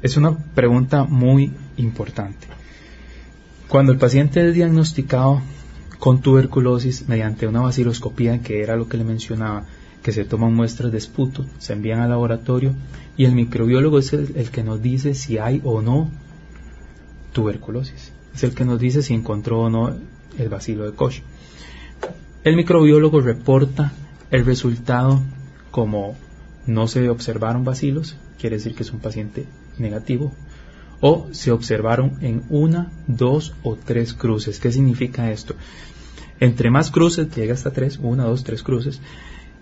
Es 0.00 0.16
una 0.16 0.38
pregunta 0.54 1.04
muy 1.04 1.52
importante. 1.76 2.46
Cuando 3.68 3.92
el 3.92 3.98
paciente 3.98 4.48
es 4.48 4.54
diagnosticado 4.54 5.42
con 5.98 6.22
tuberculosis 6.22 7.08
mediante 7.08 7.46
una 7.46 7.60
vaciloscopía, 7.60 8.40
que 8.40 8.62
era 8.62 8.74
lo 8.74 8.88
que 8.88 8.96
le 8.96 9.04
mencionaba, 9.04 9.66
que 10.02 10.12
se 10.12 10.24
toman 10.24 10.54
muestras 10.54 10.90
de 10.90 10.98
esputo, 10.98 11.46
se 11.58 11.72
envían 11.72 12.00
al 12.00 12.10
laboratorio 12.10 12.74
y 13.16 13.24
el 13.24 13.32
microbiólogo 13.32 13.98
es 13.98 14.12
el, 14.12 14.50
que 14.50 14.64
nos 14.64 14.82
dice 14.82 15.14
si 15.14 15.38
hay 15.38 15.60
o 15.64 15.80
no 15.80 16.10
tuberculosis. 17.32 18.12
Es 18.34 18.42
el 18.42 18.54
que 18.54 18.64
nos 18.64 18.80
dice 18.80 19.02
si 19.02 19.14
encontró 19.14 19.60
o 19.60 19.70
no 19.70 19.94
el 20.38 20.48
bacilo 20.48 20.84
de 20.84 20.92
Koch. 20.92 21.20
El 22.42 22.56
microbiólogo 22.56 23.20
reporta 23.20 23.92
el 24.30 24.44
resultado 24.44 25.22
como 25.70 26.16
no 26.66 26.88
se 26.88 27.08
observaron 27.08 27.64
bacilos, 27.64 28.16
quiere 28.40 28.56
decir 28.56 28.74
que 28.74 28.82
es 28.82 28.92
un 28.92 29.00
paciente 29.00 29.46
negativo, 29.78 30.32
o 31.00 31.28
se 31.32 31.50
observaron 31.50 32.18
en 32.20 32.42
una, 32.48 32.90
dos 33.06 33.54
o 33.62 33.76
tres 33.76 34.14
cruces. 34.14 34.58
¿Qué 34.58 34.72
significa 34.72 35.30
esto? 35.30 35.54
Entre 36.40 36.70
más 36.70 36.90
cruces, 36.90 37.32
llega 37.34 37.54
hasta 37.54 37.72
tres, 37.72 37.98
una, 38.02 38.24
dos, 38.24 38.42
tres 38.44 38.62
cruces, 38.62 39.00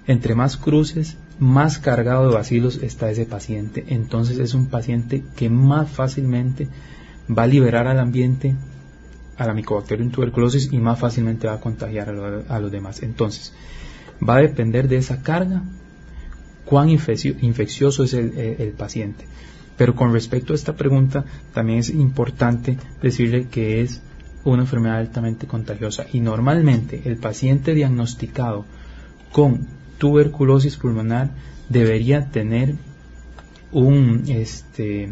entre 0.06 0.34
más 0.34 0.56
cruces, 0.56 1.16
más 1.38 1.78
cargado 1.78 2.28
de 2.28 2.34
bacilos 2.34 2.82
está 2.82 3.10
ese 3.10 3.26
paciente. 3.26 3.84
Entonces 3.88 4.38
es 4.38 4.54
un 4.54 4.66
paciente 4.66 5.22
que 5.36 5.50
más 5.50 5.90
fácilmente 5.90 6.68
va 7.28 7.44
a 7.44 7.46
liberar 7.46 7.86
al 7.86 7.98
ambiente 7.98 8.56
a 9.36 9.46
la 9.46 9.52
en 9.52 10.10
tuberculosis 10.10 10.70
y 10.70 10.78
más 10.78 10.98
fácilmente 10.98 11.46
va 11.46 11.54
a 11.54 11.60
contagiar 11.60 12.10
a, 12.10 12.54
a 12.54 12.60
los 12.60 12.70
demás. 12.70 13.02
Entonces, 13.02 13.54
va 14.26 14.36
a 14.36 14.40
depender 14.40 14.86
de 14.86 14.98
esa 14.98 15.22
carga 15.22 15.62
cuán 16.64 16.88
infeccioso 16.88 18.04
es 18.04 18.14
el, 18.14 18.74
paciente. 18.76 19.24
Pero 19.76 19.96
con 19.96 20.12
respecto 20.12 20.52
a 20.52 20.56
esta 20.56 20.76
pregunta, 20.76 21.24
también 21.52 21.78
es 21.80 21.90
importante 21.90 22.76
decirle 23.02 23.48
que 23.48 23.80
es 23.80 24.02
una 24.44 24.62
enfermedad 24.62 24.98
altamente 24.98 25.46
contagiosa 25.46 26.06
y 26.12 26.20
normalmente 26.20 27.02
el 27.06 27.16
paciente 27.16 27.74
diagnosticado 27.74 28.66
con 29.32 29.66
tuberculosis 30.00 30.76
pulmonar 30.76 31.30
debería 31.68 32.30
tener 32.30 32.74
un 33.70 34.24
este 34.26 35.08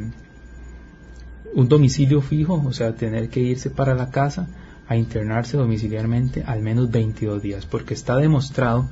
un 1.54 1.68
domicilio 1.68 2.20
fijo, 2.20 2.62
o 2.66 2.72
sea, 2.72 2.94
tener 2.94 3.28
que 3.28 3.40
irse 3.40 3.70
para 3.70 3.94
la 3.94 4.10
casa 4.10 4.48
a 4.88 4.96
internarse 4.96 5.56
domiciliarmente 5.56 6.42
al 6.44 6.62
menos 6.62 6.90
22 6.90 7.42
días, 7.42 7.66
porque 7.66 7.94
está 7.94 8.16
demostrado 8.16 8.88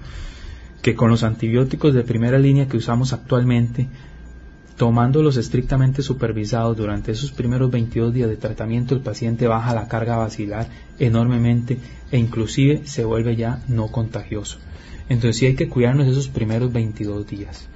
que 0.83 0.95
con 0.95 1.11
los 1.11 1.23
antibióticos 1.23 1.95
de 1.95 2.05
primera 2.05 2.39
línea 2.39 2.69
que 2.69 2.77
usamos 2.77 3.13
actualmente, 3.13 3.89
tomándolos 4.77 5.37
estrictamente 5.39 6.03
supervisados 6.03 6.77
durante 6.77 7.13
esos 7.13 7.33
primeros 7.33 7.71
22 7.71 8.13
días 8.13 8.29
de 8.29 8.37
tratamiento, 8.37 8.95
el 8.95 9.01
paciente 9.01 9.47
baja 9.47 9.75
la 9.75 9.89
carga 9.89 10.17
vacilar 10.17 10.69
enormemente 10.99 11.79
e 12.11 12.19
inclusive 12.19 12.83
se 12.85 13.05
vuelve 13.05 13.37
ya 13.37 13.63
no 13.69 13.89
contagioso. 13.89 14.59
Entonces 15.09 15.37
sí 15.37 15.47
hay 15.47 15.55
que 15.55 15.69
cuidarnos 15.69 16.09
esos 16.09 16.29
primeros 16.29 16.73
22 16.73 17.27
días. 17.27 17.69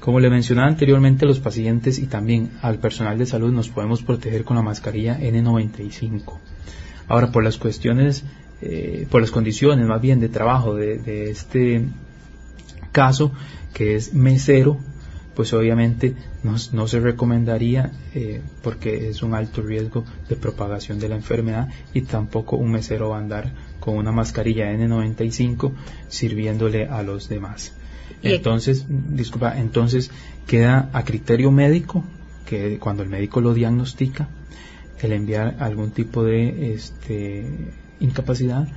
Como 0.00 0.18
le 0.18 0.30
mencionaba 0.30 0.66
anteriormente, 0.68 1.26
los 1.26 1.40
pacientes 1.40 1.98
y 1.98 2.06
también 2.06 2.50
al 2.62 2.78
personal 2.78 3.18
de 3.18 3.26
salud 3.26 3.52
nos 3.52 3.68
podemos 3.68 4.02
proteger 4.02 4.44
con 4.44 4.56
la 4.56 4.62
mascarilla 4.62 5.18
N95. 5.20 6.38
Ahora, 7.06 7.30
por 7.30 7.44
las 7.44 7.58
cuestiones, 7.58 8.24
eh, 8.62 9.06
por 9.10 9.20
las 9.20 9.30
condiciones 9.30 9.86
más 9.86 10.00
bien 10.00 10.18
de 10.18 10.30
trabajo 10.30 10.74
de, 10.74 11.30
este 11.30 11.84
caso, 12.92 13.32
que 13.74 13.94
es 13.94 14.14
mesero, 14.14 14.78
pues 15.34 15.52
obviamente 15.52 16.14
no, 16.42 16.88
se 16.88 17.00
recomendaría 17.00 17.92
eh, 18.14 18.40
porque 18.62 19.08
es 19.10 19.22
un 19.22 19.34
alto 19.34 19.60
riesgo 19.60 20.04
de 20.28 20.36
propagación 20.36 20.98
de 20.98 21.08
la 21.08 21.16
enfermedad 21.16 21.68
y 21.92 22.02
tampoco 22.02 22.56
un 22.56 22.72
mesero 22.72 23.10
va 23.10 23.16
a 23.16 23.20
andar 23.20 23.52
con 23.80 23.96
una 23.96 24.12
mascarilla 24.12 24.72
N95 24.72 25.72
sirviéndole 26.08 26.86
a 26.86 27.02
los 27.02 27.28
demás. 27.28 27.72
Entonces, 28.22 28.86
disculpa, 28.88 29.58
entonces 29.58 30.10
queda 30.46 30.90
a 30.92 31.04
criterio 31.04 31.50
médico 31.50 32.04
que 32.44 32.78
cuando 32.78 33.02
el 33.02 33.08
médico 33.08 33.40
lo 33.40 33.54
diagnostica, 33.54 34.28
el 35.00 35.12
enviar 35.12 35.56
algún 35.60 35.92
tipo 35.92 36.22
de 36.24 36.74
este, 36.74 37.46
incapacidad 38.00 38.68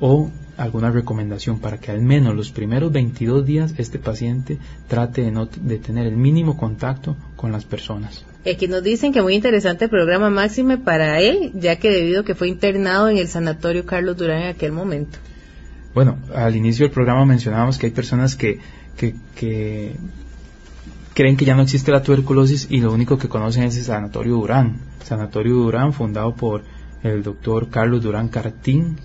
o 0.00 0.30
alguna 0.56 0.90
recomendación 0.90 1.58
para 1.58 1.78
que 1.78 1.90
al 1.90 2.02
menos 2.02 2.34
los 2.34 2.52
primeros 2.52 2.92
22 2.92 3.44
días 3.44 3.74
este 3.78 3.98
paciente 3.98 4.58
trate 4.88 5.22
de, 5.22 5.48
de 5.62 5.78
tener 5.78 6.06
el 6.06 6.16
mínimo 6.16 6.56
contacto 6.56 7.16
con 7.36 7.50
las 7.50 7.64
personas. 7.64 8.24
Aquí 8.50 8.68
nos 8.68 8.82
dicen 8.82 9.12
que 9.12 9.22
muy 9.22 9.34
interesante 9.34 9.84
el 9.84 9.90
programa 9.90 10.28
Máxime 10.30 10.78
para 10.78 11.20
él, 11.20 11.52
ya 11.54 11.76
que 11.76 11.90
debido 11.90 12.20
a 12.20 12.24
que 12.24 12.34
fue 12.34 12.48
internado 12.48 13.08
en 13.08 13.18
el 13.18 13.28
sanatorio 13.28 13.86
Carlos 13.86 14.16
Durán 14.16 14.42
en 14.42 14.48
aquel 14.48 14.72
momento. 14.72 15.18
Bueno, 15.94 16.18
al 16.34 16.56
inicio 16.56 16.84
del 16.84 16.92
programa 16.92 17.24
mencionábamos 17.24 17.78
que 17.78 17.86
hay 17.86 17.92
personas 17.92 18.36
que 18.36 18.58
que, 18.96 19.96
creen 21.14 21.36
que 21.36 21.44
ya 21.44 21.54
no 21.54 21.62
existe 21.62 21.92
la 21.92 22.02
tuberculosis 22.02 22.68
y 22.70 22.80
lo 22.80 22.92
único 22.92 23.18
que 23.18 23.28
conocen 23.28 23.64
es 23.64 23.76
el 23.76 23.84
Sanatorio 23.84 24.34
Durán. 24.34 24.78
Sanatorio 25.04 25.54
Durán, 25.54 25.92
fundado 25.92 26.34
por 26.34 26.62
el 27.02 27.22
doctor 27.22 27.68
Carlos 27.70 28.02
Durán 28.02 28.28
Cartín. 28.28 28.96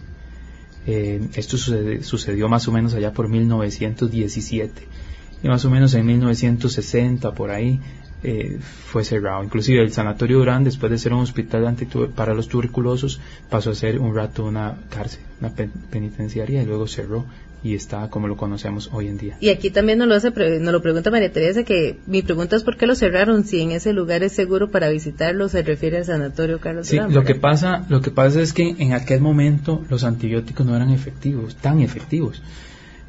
Eh, 0.87 1.21
esto 1.33 1.57
sucedió 1.57 2.49
más 2.49 2.67
o 2.67 2.71
menos 2.71 2.93
allá 2.93 3.13
por 3.13 3.29
1917. 3.29 4.87
Y 5.43 5.47
más 5.47 5.63
o 5.65 5.69
menos 5.69 5.93
en 5.93 6.05
1960, 6.05 7.33
por 7.33 7.51
ahí, 7.51 7.79
eh, 8.23 8.59
fue 8.59 9.03
cerrado. 9.03 9.43
Inclusive 9.43 9.81
el 9.81 9.91
Sanatorio 9.91 10.39
Durán, 10.39 10.63
después 10.63 10.91
de 10.91 10.97
ser 10.97 11.13
un 11.13 11.21
hospital 11.21 11.75
para 12.15 12.33
los 12.33 12.47
tuberculosos, 12.47 13.19
pasó 13.49 13.71
a 13.71 13.75
ser 13.75 13.99
un 13.99 14.15
rato 14.15 14.45
una 14.45 14.77
cárcel, 14.89 15.21
una 15.39 15.51
penitenciaria 15.89 16.61
y 16.61 16.65
luego 16.65 16.87
cerró 16.87 17.25
y 17.63 17.75
está 17.75 18.09
como 18.09 18.27
lo 18.27 18.37
conocemos 18.37 18.89
hoy 18.93 19.07
en 19.07 19.17
día. 19.17 19.37
Y 19.39 19.49
aquí 19.49 19.69
también 19.69 19.99
nos 19.99 20.07
lo, 20.07 20.15
hace, 20.15 20.31
nos 20.59 20.73
lo 20.73 20.81
pregunta 20.81 21.11
María 21.11 21.31
Teresa, 21.31 21.63
que 21.63 21.97
mi 22.07 22.21
pregunta 22.21 22.55
es 22.55 22.63
por 22.63 22.77
qué 22.77 22.87
lo 22.87 22.95
cerraron, 22.95 23.43
si 23.43 23.61
en 23.61 23.71
ese 23.71 23.93
lugar 23.93 24.23
es 24.23 24.33
seguro 24.33 24.71
para 24.71 24.89
visitarlo, 24.89 25.49
se 25.49 25.61
refiere 25.61 25.97
al 25.97 26.05
sanatorio 26.05 26.59
Carlos 26.59 26.87
Sí, 26.87 26.97
lo 26.97 27.23
que, 27.23 27.35
pasa, 27.35 27.85
lo 27.89 28.01
que 28.01 28.11
pasa 28.11 28.41
es 28.41 28.53
que 28.53 28.75
en 28.79 28.93
aquel 28.93 29.21
momento 29.21 29.83
los 29.89 30.03
antibióticos 30.03 30.65
no 30.65 30.75
eran 30.75 30.91
efectivos, 30.91 31.55
tan 31.55 31.81
efectivos. 31.81 32.41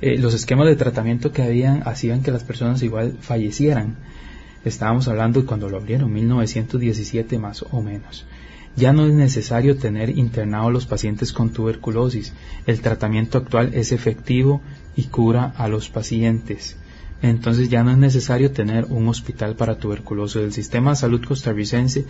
Eh, 0.01 0.19
los 0.19 0.35
esquemas 0.35 0.67
de 0.67 0.77
tratamiento 0.77 1.31
que 1.31 1.43
habían 1.43 1.83
hacían 1.87 2.23
que 2.23 2.31
las 2.31 2.43
personas 2.43 2.83
igual 2.83 3.15
fallecieran. 3.21 3.97
Estábamos 4.65 5.09
hablando 5.09 5.47
cuando 5.47 5.69
lo 5.69 5.79
abrieron, 5.79 6.13
1917 6.13 7.39
más 7.39 7.65
o 7.71 7.83
menos. 7.83 8.27
Ya 8.77 8.93
no 8.93 9.07
es 9.07 9.13
necesario 9.13 9.77
tener 9.77 10.11
internados 10.17 10.73
los 10.73 10.87
pacientes 10.87 11.33
con 11.33 11.51
tuberculosis. 11.51 12.33
El 12.67 12.81
tratamiento 12.81 13.39
actual 13.39 13.75
es 13.75 13.93
efectivo 13.93 14.61
y 14.97 15.05
cura 15.05 15.53
a 15.57 15.67
los 15.69 15.89
pacientes. 15.89 16.77
Entonces 17.23 17.69
ya 17.69 17.83
no 17.83 17.91
es 17.91 17.99
necesario 17.99 18.53
tener 18.53 18.87
un 18.87 19.09
hospital 19.09 19.57
para 19.57 19.77
tuberculosis. 19.79 20.43
El 20.43 20.53
sistema 20.53 20.91
de 20.91 20.97
salud 20.97 21.25
costarricense 21.25 22.07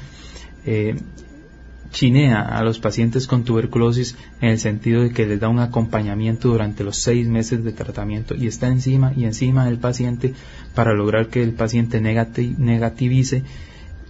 eh, 0.65 0.97
chinea 1.93 2.41
a 2.41 2.63
los 2.63 2.79
pacientes 2.79 3.27
con 3.27 3.45
tuberculosis 3.45 4.17
en 4.41 4.51
el 4.51 4.59
sentido 4.59 5.03
de 5.03 5.11
que 5.11 5.27
les 5.27 5.41
da 5.41 5.49
un 5.49 5.59
acompañamiento 5.59 6.49
durante 6.49 6.85
los 6.85 6.97
seis 6.97 7.27
meses 7.27 7.65
de 7.65 7.73
tratamiento 7.73 8.35
y 8.35 8.47
está 8.47 8.69
encima 8.69 9.13
y 9.17 9.25
encima 9.25 9.67
del 9.67 9.79
paciente 9.79 10.35
para 10.75 10.95
lograr 10.95 11.29
que 11.29 11.43
el 11.43 11.53
paciente 11.53 12.01
negativice 12.01 13.43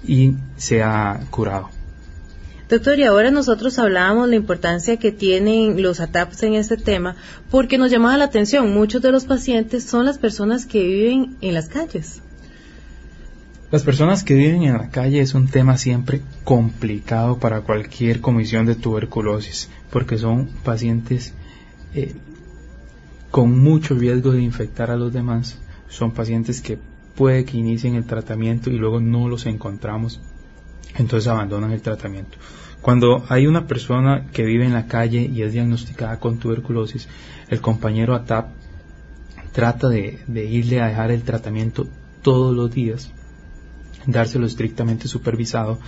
y 0.07 0.35
sea 0.57 1.21
curado. 1.31 1.71
Doctor, 2.69 3.01
y 3.01 3.03
ahora 3.03 3.33
nosotros 3.33 3.81
hablábamos 3.81 4.29
la 4.29 4.37
importancia 4.37 4.97
que 4.97 5.11
tienen 5.11 5.83
los 5.83 5.99
ATAPs 5.99 6.45
en 6.45 6.55
este 6.55 6.77
tema, 6.77 7.17
porque 7.51 7.79
nos 7.79 7.91
llamaba 7.91 8.17
la 8.17 8.27
atención, 8.27 8.73
muchos 8.73 9.03
de 9.03 9.11
los 9.11 9.25
pacientes 9.25 9.83
son 9.83 10.05
las 10.05 10.19
personas 10.19 10.67
que 10.67 10.85
viven 10.85 11.37
en 11.41 11.55
las 11.55 11.69
calles. 11.69 12.23
Las 13.71 13.85
personas 13.85 14.25
que 14.25 14.35
viven 14.35 14.65
en 14.65 14.73
la 14.73 14.91
calle 14.91 15.21
es 15.21 15.35
un 15.35 15.47
tema 15.47 15.77
siempre 15.77 16.23
complicado 16.43 17.39
para 17.39 17.61
cualquier 17.61 18.21
comisión 18.21 18.67
de 18.67 18.75
tuberculosis, 18.75 19.71
porque 19.91 20.19
son 20.19 20.49
pacientes 20.65 21.35
eh, 21.95 22.15
con 23.31 23.57
mucho 23.61 23.95
riesgo 23.95 24.33
de 24.33 24.43
infectar 24.43 24.91
a 24.91 24.97
los 24.97 25.13
demás, 25.13 25.57
son 25.89 26.11
pacientes 26.11 26.61
que 26.61 26.79
puede 27.15 27.45
que 27.45 27.59
inicien 27.59 27.95
el 27.95 28.07
tratamiento 28.07 28.71
y 28.71 28.79
luego 28.79 29.01
no 29.01 29.29
los 29.29 29.47
encontramos, 29.47 30.21
entonces 30.97 31.29
abandonan 31.29 31.71
el 31.71 31.83
tratamiento. 31.83 32.39
Cuando 32.81 33.25
hay 33.29 33.47
una 33.47 33.67
persona 33.67 34.27
que 34.33 34.45
vive 34.45 34.65
en 34.65 34.73
la 34.73 34.87
calle 34.87 35.31
y 35.33 35.43
es 35.43 35.53
diagnosticada 35.53 36.19
con 36.19 36.39
tuberculosis, 36.39 37.09
el 37.51 37.61
compañero 37.61 38.15
ATAP 38.15 38.49
trata 39.53 39.89
de, 39.89 40.21
irle 40.51 40.81
a 40.81 40.87
dejar 40.87 41.11
el 41.11 41.23
tratamiento 41.23 41.87
todos 42.23 42.57
los 42.57 42.73
días, 42.73 43.13
dárselo 44.07 44.47
estrictamente 44.47 45.09
supervisado, 45.09 45.79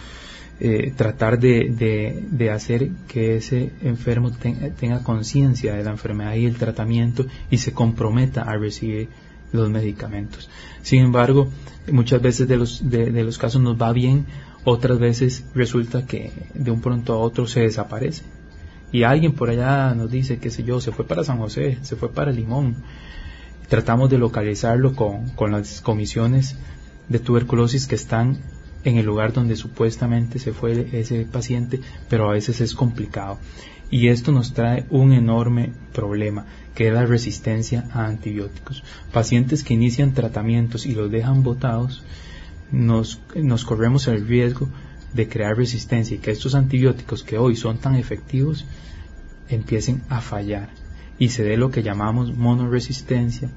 eh, 0.61 0.93
tratar 0.97 1.39
de, 1.39 2.51
hacer 2.53 2.91
que 3.09 3.37
ese 3.37 3.73
enfermo 3.83 4.31
tenga 4.31 5.03
conciencia 5.03 5.75
de 5.75 5.85
la 5.85 5.91
enfermedad 5.91 6.35
y 6.35 6.47
el 6.47 6.57
tratamiento 6.57 7.27
y 7.51 7.59
se 7.59 7.73
comprometa 7.73 8.43
a 8.43 8.57
recibir 8.57 9.09
los 9.53 9.71
medicamentos. 9.71 10.49
Sin 10.83 11.03
embargo, 11.03 11.49
muchas 11.91 12.23
veces 12.23 12.49
de 12.49 12.57
los, 12.57 12.89
de 12.89 13.25
los 13.25 13.39
casos 13.39 13.61
nos 13.61 13.81
va 13.81 13.93
bien 13.93 14.27
otras 14.65 14.99
veces 14.99 15.45
resulta 15.55 16.07
que 16.07 16.31
de 16.55 16.71
un 16.71 16.81
pronto 16.81 17.15
a 17.15 17.19
otro 17.19 17.47
se 17.47 17.61
desaparece. 17.61 18.23
Y 18.93 19.03
alguien 19.05 19.33
por 19.33 19.51
allá 19.51 19.95
nos 19.95 20.11
dice, 20.11 20.39
qué 20.39 20.51
sé 20.51 20.63
yo, 20.63 20.81
se 20.81 20.93
fue 20.93 21.07
para 21.07 21.25
San 21.25 21.39
José, 21.39 21.79
se 21.83 21.97
fue 21.97 22.13
para 22.13 22.31
Limón. 22.31 22.77
Tratamos 23.69 24.11
de 24.11 24.19
localizarlo 24.19 24.95
con, 24.95 25.31
con 25.31 25.51
las 25.51 25.81
comisiones 25.81 26.57
de 27.09 27.18
tuberculosis 27.18 27.86
que 27.86 27.94
están 27.94 28.38
en 28.84 28.96
el 28.96 29.07
lugar 29.07 29.32
donde 29.32 29.57
supuestamente 29.57 30.38
se 30.38 30.53
fue 30.53 30.88
ese 30.92 31.24
paciente, 31.24 31.80
pero 32.09 32.28
a 32.28 32.32
veces 32.32 32.61
es 32.61 32.74
complicado. 32.74 33.38
Y 33.90 34.09
esto 34.09 34.32
nos 34.32 34.55
trae 34.55 34.86
un 34.90 35.12
enorme 35.12 35.72
problema, 35.92 36.46
que 36.74 36.88
es 36.88 36.94
la 36.94 37.05
resistencia 37.05 37.84
a 37.92 38.07
antibióticos. 38.07 38.82
Pacientes 39.12 39.62
que 39.62 39.74
inician 39.74 40.14
tratamientos 40.14 40.86
y 40.86 40.94
los 40.94 41.11
dejan 41.11 41.42
botados, 41.42 42.03
nos, 42.70 43.20
nos 43.36 43.64
corremos 43.64 44.09
el 44.09 44.26
riesgo 44.26 44.68
de 45.12 45.28
crear 45.28 45.57
resistencia 45.57 46.16
y 46.16 46.20
que 46.20 46.30
estos 46.30 46.55
antibióticos 46.55 47.22
que 47.22 47.36
hoy 47.36 47.55
son 47.55 47.78
tan 47.78 47.96
efectivos 47.96 48.64
empiecen 49.50 50.03
a 50.09 50.22
fallar 50.22 50.70
y 51.18 51.28
se 51.28 51.44
dé 51.44 51.59
lo 51.59 51.70
que 51.70 51.82
llamamos 51.82 52.34
monoresistencia 52.34 53.50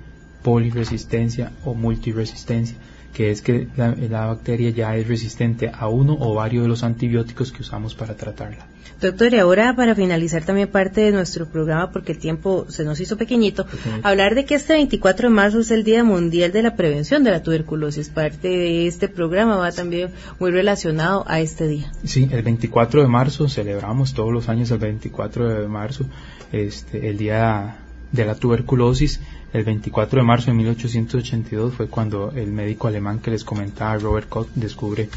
poliresistencia 0.45 1.51
o 1.63 1.73
multiresistencia, 1.73 2.77
que 3.15 3.31
es 3.31 3.41
que 3.41 3.69
la, 3.77 3.95
la 3.95 4.25
bacteria 4.25 4.71
ya 4.71 4.97
es 4.97 5.07
resistente 5.07 5.71
a 5.73 5.87
uno 5.87 6.17
o 6.19 6.35
varios 6.35 6.63
de 6.63 6.67
los 6.67 6.83
antibióticos 6.83 7.53
que 7.53 7.61
usamos 7.61 7.95
para 7.95 8.17
tratarla. 8.17 8.67
Doctor, 8.99 9.33
y 9.33 9.39
ahora 9.39 9.73
para 9.73 9.95
finalizar 9.95 10.43
también 10.43 10.67
parte 10.67 11.01
de 11.01 11.11
nuestro 11.11 11.47
programa, 11.47 11.91
porque 11.91 12.11
el 12.11 12.17
tiempo 12.17 12.65
se 12.67 12.83
nos 12.83 12.99
hizo 12.99 13.17
pequeñito, 13.17 13.65
hablar 14.03 14.35
de 14.35 14.43
que 14.43 14.55
este 14.55 14.73
24 14.73 15.29
de 15.29 15.33
marzo 15.33 15.59
es 15.61 15.71
el 15.71 15.85
Día 15.85 16.03
Mundial 16.03 16.51
de 16.51 16.61
la 16.61 16.75
Prevención 16.75 17.23
de 17.23 17.31
la 17.31 17.41
Tuberculosis. 17.41 18.09
Parte 18.09 18.49
de 18.49 18.87
este 18.87 19.07
programa 19.07 19.55
va 19.55 19.71
también 19.71 20.09
muy 20.39 20.51
relacionado 20.51 21.23
a 21.27 21.39
este 21.39 21.67
día. 21.67 21.91
Sí, 22.03 22.27
el 22.31 22.43
24 22.43 23.01
de 23.01 23.07
marzo 23.07 23.47
celebramos 23.47 24.13
todos 24.13 24.33
los 24.33 24.49
años 24.49 24.71
el 24.71 24.79
24 24.79 25.61
de 25.61 25.67
marzo 25.69 26.05
este, 26.51 27.09
el 27.09 27.17
Día 27.17 27.84
de 28.15 28.25
la 28.25 28.35
Tuberculosis. 28.35 29.19
El 29.53 29.63
24 29.63 30.19
de 30.19 30.25
marzo 30.25 30.47
de 30.47 30.53
1882 30.53 31.73
fue 31.73 31.87
cuando 31.87 32.31
el 32.31 32.51
médico 32.51 32.87
alemán 32.87 33.19
que 33.19 33.31
les 33.31 33.43
comentaba, 33.43 33.97
Robert 33.97 34.27
Koch, 34.29 34.47
descubre 34.55 35.09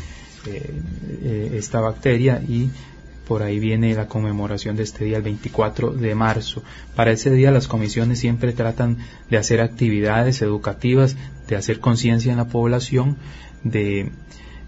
eh, 0.47 0.81
eh, 1.23 1.51
esta 1.55 1.81
bacteria 1.81 2.43
y 2.47 2.71
por 3.27 3.43
ahí 3.43 3.59
viene 3.59 3.95
la 3.95 4.07
conmemoración 4.07 4.77
de 4.77 4.85
este 4.85 5.05
día, 5.05 5.19
el 5.19 5.23
24 5.23 5.93
de 5.93 6.15
marzo. 6.15 6.63
Para 6.95 7.13
ese 7.13 7.31
día 7.31 7.51
las 7.51 7.69
comisiones 7.69 8.21
siempre 8.21 8.53
tratan 8.53 8.99
de 9.29 9.37
hacer 9.37 9.61
actividades 9.61 10.41
educativas, 10.41 11.17
de 11.47 11.57
hacer 11.57 11.79
conciencia 11.81 12.33
en 12.33 12.39
la 12.39 12.49
población, 12.49 13.19
de 13.65 14.13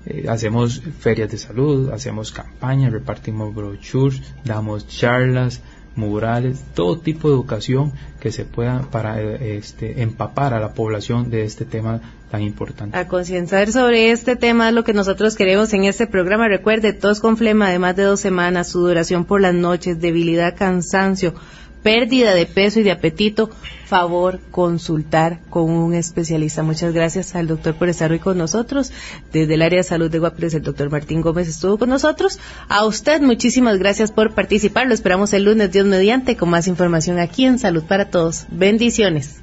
eh, 0.06 0.26
hacemos 0.28 0.82
ferias 0.98 1.30
de 1.30 1.38
salud, 1.38 1.90
hacemos 1.90 2.32
campañas, 2.32 2.92
repartimos 2.92 3.54
brochures, 3.54 4.22
damos 4.44 4.86
charlas, 4.86 5.62
murales, 5.96 6.62
todo 6.74 6.98
tipo 6.98 7.28
de 7.28 7.34
educación 7.34 7.92
que 8.20 8.30
se 8.30 8.44
pueda 8.44 8.82
para 8.90 9.20
eh, 9.20 9.56
este, 9.58 10.02
empapar 10.02 10.54
a 10.54 10.60
la 10.60 10.72
población 10.72 11.30
de 11.30 11.44
este 11.44 11.64
tema 11.64 12.00
tan 12.30 12.42
importante. 12.42 12.96
A 12.96 13.08
concienciar 13.08 13.72
sobre 13.72 14.12
este 14.12 14.36
tema 14.36 14.68
es 14.68 14.74
lo 14.74 14.84
que 14.84 14.92
nosotros 14.92 15.34
queremos 15.36 15.72
en 15.72 15.84
este 15.84 16.06
programa. 16.06 16.48
Recuerde, 16.48 16.92
tos 16.92 17.20
con 17.20 17.36
flema 17.36 17.70
de 17.70 17.78
más 17.78 17.96
de 17.96 18.04
dos 18.04 18.20
semanas, 18.20 18.68
sudoración 18.68 19.24
por 19.24 19.40
las 19.40 19.54
noches, 19.54 20.00
debilidad, 20.00 20.56
cansancio, 20.56 21.34
pérdida 21.82 22.34
de 22.34 22.46
peso 22.46 22.80
y 22.80 22.82
de 22.82 22.90
apetito, 22.90 23.50
favor 23.86 24.40
consultar 24.50 25.40
con 25.50 25.70
un 25.70 25.94
especialista. 25.94 26.62
Muchas 26.62 26.92
gracias 26.92 27.34
al 27.34 27.46
doctor 27.46 27.74
por 27.74 27.88
estar 27.88 28.12
hoy 28.12 28.18
con 28.18 28.38
nosotros. 28.38 28.92
Desde 29.32 29.54
el 29.54 29.62
área 29.62 29.78
de 29.78 29.84
salud 29.84 30.10
de 30.10 30.18
Guapiles, 30.18 30.54
el 30.54 30.62
doctor 30.62 30.90
Martín 30.90 31.20
Gómez 31.20 31.48
estuvo 31.48 31.78
con 31.78 31.88
nosotros. 31.88 32.38
A 32.68 32.86
usted, 32.86 33.20
muchísimas 33.20 33.78
gracias 33.78 34.12
por 34.12 34.34
participar. 34.34 34.86
Lo 34.86 34.94
esperamos 34.94 35.32
el 35.32 35.44
lunes, 35.44 35.72
Dios 35.72 35.86
mediante, 35.86 36.36
con 36.36 36.50
más 36.50 36.68
información 36.68 37.18
aquí 37.18 37.44
en 37.44 37.58
Salud 37.58 37.84
para 37.84 38.10
Todos. 38.10 38.46
Bendiciones. 38.50 39.40